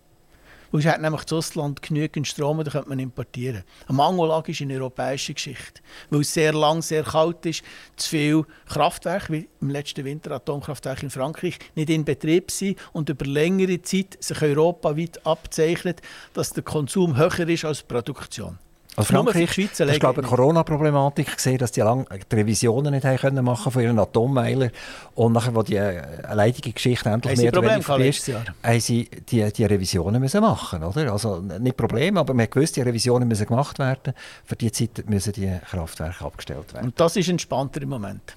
Weil 0.71 0.81
es 0.81 0.87
hat 0.87 1.01
nämlich 1.01 1.23
das 1.23 1.33
Ausland 1.33 1.81
genügend 1.81 2.27
Strom, 2.27 2.63
da 2.63 2.71
könnte 2.71 2.89
man 2.89 2.99
importieren. 2.99 3.63
Eine 3.87 3.97
Mangellage 3.97 4.51
ist 4.51 4.61
eine 4.61 4.75
europäische 4.75 5.33
Geschichte. 5.33 5.81
Weil 6.09 6.21
es 6.21 6.33
sehr 6.33 6.53
lang, 6.53 6.81
sehr 6.81 7.03
kalt 7.03 7.45
ist, 7.45 7.63
zu 7.97 8.09
viele 8.09 8.45
Kraftwerke, 8.67 9.33
wie 9.33 9.49
im 9.59 9.69
letzten 9.69 10.05
Winter 10.05 10.31
Atomkraftwerke 10.31 11.03
in 11.03 11.09
Frankreich, 11.09 11.59
nicht 11.75 11.89
in 11.89 12.05
Betrieb 12.05 12.51
sind 12.51 12.77
und 12.93 13.09
über 13.09 13.25
längere 13.25 13.81
Zeit 13.81 14.17
sich 14.21 14.41
europaweit 14.41 15.25
abzeichnet, 15.25 16.01
dass 16.33 16.53
der 16.53 16.63
Konsum 16.63 17.17
höher 17.17 17.49
ist 17.49 17.65
als 17.65 17.79
die 17.79 17.87
Produktion. 17.87 18.57
Also 18.97 19.13
Frankreich, 19.13 19.69
das 19.77 19.79
ist 19.79 19.99
glaube 20.01 20.19
ich 20.19 20.27
eine 20.27 20.35
Corona-Problematik 20.35 21.35
gesehen, 21.37 21.57
dass 21.57 21.71
die, 21.71 21.79
lang, 21.79 22.05
die 22.29 22.35
Revisionen 22.35 22.93
nicht 22.93 23.05
haben 23.05 23.17
können 23.17 23.45
machen 23.45 23.71
von 23.71 23.81
ihren 23.81 23.97
Atommeiler 23.97 24.69
und 25.15 25.31
nachher, 25.31 25.55
wo 25.55 25.63
die 25.63 25.77
äh, 25.77 26.01
leidige 26.33 26.73
Geschichte 26.73 27.07
endlich 27.09 27.37
mehr 27.37 27.57
oder 27.57 27.73
weniger 27.73 27.97
ist, 27.99 28.29
haben 28.61 28.79
sie 28.81 29.09
die, 29.29 29.49
die 29.53 29.63
Revisionen 29.63 30.21
müssen 30.21 30.41
machen, 30.41 30.83
oder? 30.83 31.09
Also 31.13 31.39
nicht 31.39 31.77
Problem, 31.77 32.17
aber 32.17 32.33
man 32.33 32.49
gewusst, 32.49 32.75
die 32.75 32.81
Revisionen 32.81 33.29
müssen 33.29 33.45
gemacht 33.45 33.79
werden. 33.79 34.13
Für 34.43 34.57
die 34.57 34.71
Zeit 34.73 35.05
müssen 35.07 35.31
die 35.33 35.57
Kraftwerke 35.69 36.25
abgestellt 36.25 36.73
werden. 36.73 36.87
Und 36.87 36.99
das 36.99 37.15
ist 37.15 37.29
entspannter 37.29 37.81
im 37.81 37.89
Moment. 37.89 38.35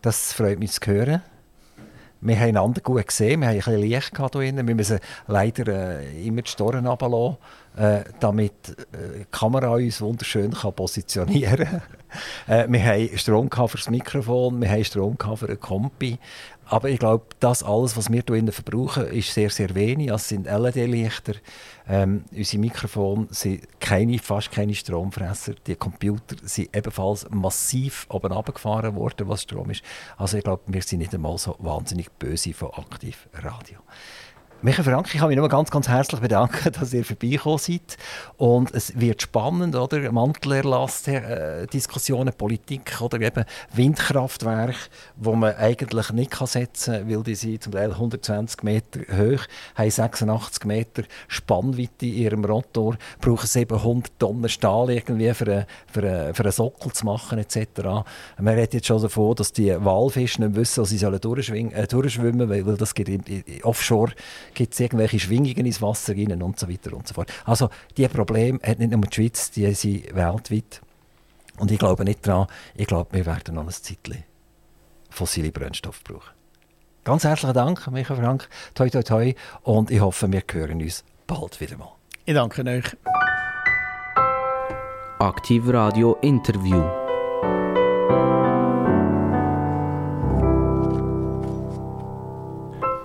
Das 0.00 0.32
freut 0.32 0.58
mich 0.58 0.72
zu 0.72 0.80
hören. 0.86 1.20
Wir 2.22 2.36
haben 2.36 2.48
einander 2.48 2.80
gut 2.80 3.06
gesehen, 3.06 3.40
wir 3.40 3.48
haben 3.48 3.54
ein 3.54 3.58
bisschen 3.58 3.80
Licht 3.80 4.14
gehabt 4.14 4.34
hier 4.34 4.52
drin. 4.52 4.66
Wir 4.66 4.74
müssen 4.74 4.98
leider 5.26 6.00
äh, 6.00 6.26
immer 6.26 6.42
die 6.42 6.50
Storen 6.50 6.86
runterlassen 6.86 7.36
äh, 7.76 8.04
damit 8.20 8.52
äh, 8.68 9.18
die 9.20 9.26
Kamera 9.30 9.74
uns 9.74 10.00
wunderschön 10.00 10.50
positionieren 10.50 11.66
kann. 11.66 11.82
äh, 12.46 12.66
wir 12.68 12.84
haben 12.84 13.18
Strom 13.18 13.50
für 13.50 13.76
das 13.76 13.90
Mikrofon, 13.90 14.60
wir 14.60 14.70
haben 14.70 14.84
Strom 14.84 15.16
für 15.18 15.46
einen 15.46 15.60
Kompi. 15.60 16.18
Aber 16.68 16.88
ich 16.88 16.98
glaube, 16.98 17.26
das 17.38 17.62
alles, 17.62 17.96
was 17.96 18.10
wir 18.10 18.24
hier 18.26 18.52
verbrauchen, 18.52 19.06
ist 19.06 19.32
sehr, 19.32 19.50
sehr 19.50 19.72
wenig. 19.76 20.10
Es 20.10 20.28
sind 20.28 20.46
LED-Lichter. 20.46 21.34
Ähm, 21.88 22.24
unsere 22.32 22.60
Mikrofone 22.60 23.28
sind 23.30 23.68
keine, 23.78 24.18
fast 24.18 24.50
keine 24.50 24.74
Stromfresser. 24.74 25.54
Die 25.64 25.76
Computer 25.76 26.34
sind 26.42 26.74
ebenfalls 26.74 27.30
massiv 27.30 28.06
oben 28.08 28.32
runtergefahren 28.32 28.96
worden, 28.96 29.28
was 29.28 29.42
Strom 29.42 29.70
ist. 29.70 29.82
Also 30.16 30.38
ich 30.38 30.44
glaube, 30.44 30.62
wir 30.66 30.82
sind 30.82 30.98
nicht 30.98 31.14
einmal 31.14 31.38
so 31.38 31.54
wahnsinnig 31.60 32.10
böse 32.10 32.52
von 32.52 32.70
Aktiv 32.70 33.28
Radio. 33.32 33.78
Michael 34.62 34.84
Frank, 34.84 35.14
ich 35.14 35.20
kann 35.20 35.28
mich 35.28 35.36
nur 35.36 35.50
ganz, 35.50 35.70
ganz 35.70 35.86
herzlich 35.86 36.18
bedanken, 36.18 36.72
dass 36.80 36.94
ihr 36.94 37.04
vorbeigekommen 37.04 37.58
seid. 37.58 37.98
Und 38.38 38.74
es 38.74 38.98
wird 38.98 39.20
spannend, 39.20 39.76
oder? 39.76 40.10
Mantelerlass, 40.10 41.06
äh, 41.08 41.66
Diskussionen, 41.66 42.32
Politik 42.32 42.98
oder 43.02 43.20
eben 43.20 43.44
Windkraftwerke, 43.74 44.78
wo 45.16 45.34
man 45.34 45.54
eigentlich 45.56 46.10
nicht 46.12 46.34
setzen 46.34 46.94
kann, 46.94 47.10
weil 47.10 47.22
die 47.22 47.34
sind 47.34 47.64
zum 47.64 47.72
Teil 47.72 47.92
120 47.92 48.62
Meter 48.62 49.00
hoch, 49.14 49.44
haben 49.74 49.90
86 49.90 50.64
Meter 50.64 51.02
Spannweite 51.28 52.06
in 52.06 52.14
ihrem 52.14 52.44
Rotor, 52.44 52.96
brauchen 53.20 53.46
700 53.46 54.18
Tonnen 54.18 54.48
Stahl 54.48 54.88
irgendwie 54.88 55.34
für, 55.34 55.44
eine, 55.44 55.66
für, 55.86 56.00
eine, 56.00 56.34
für 56.34 56.44
einen 56.44 56.52
Sockel 56.52 56.92
zu 56.92 57.04
machen 57.04 57.38
etc. 57.38 57.66
Man 58.38 58.54
redet 58.54 58.72
jetzt 58.72 58.86
schon 58.86 59.02
davon, 59.02 59.34
dass 59.34 59.52
die 59.52 59.76
Walfische 59.84 60.42
nicht 60.42 60.56
wissen, 60.56 60.80
dass 60.80 60.88
sie 60.88 60.98
sollen, 60.98 61.20
äh, 61.20 61.86
durchschwimmen 61.86 62.48
weil, 62.48 62.66
weil 62.66 62.78
das 62.78 62.94
geht 62.94 63.10
in, 63.10 63.20
in, 63.24 63.62
offshore 63.62 64.12
gibt 64.56 64.72
es 64.72 64.80
irgendwelche 64.80 65.20
Schwingungen 65.20 65.66
ins 65.66 65.80
Wasser 65.80 66.16
rein 66.16 66.42
und 66.42 66.58
so 66.58 66.68
weiter 66.68 66.92
und 66.94 67.06
so 67.06 67.14
fort. 67.14 67.32
Also 67.44 67.68
diese 67.96 68.08
Probleme 68.08 68.58
hat 68.62 68.78
nicht 68.78 68.90
nur 68.90 69.02
die 69.02 69.14
Schweiz, 69.14 69.50
die 69.52 69.72
sind 69.74 70.14
weltweit. 70.16 70.80
Und 71.58 71.70
ich 71.70 71.78
glaube 71.78 72.04
nicht 72.04 72.26
daran, 72.26 72.48
ich 72.74 72.86
glaube, 72.86 73.12
wir 73.12 73.26
werden 73.26 73.54
noch 73.54 73.64
ein 73.64 73.70
Zeitchen 73.70 74.24
fossile 75.10 75.52
Brennstoffe 75.52 76.02
brauchen. 76.02 76.34
Ganz 77.04 77.24
herzlichen 77.24 77.54
Dank, 77.54 77.90
Michael 77.90 78.16
Frank. 78.16 78.48
Toi, 78.74 78.90
toi, 78.90 79.02
toi. 79.02 79.34
Und 79.62 79.90
ich 79.90 80.00
hoffe, 80.00 80.30
wir 80.30 80.42
hören 80.52 80.82
uns 80.82 81.04
bald 81.26 81.60
wieder 81.60 81.76
mal. 81.76 81.92
Ich 82.24 82.34
danke 82.34 82.64
euch. 82.64 82.96
Aktiv 85.18 85.62
Radio 85.68 86.16
Interview. 86.22 86.82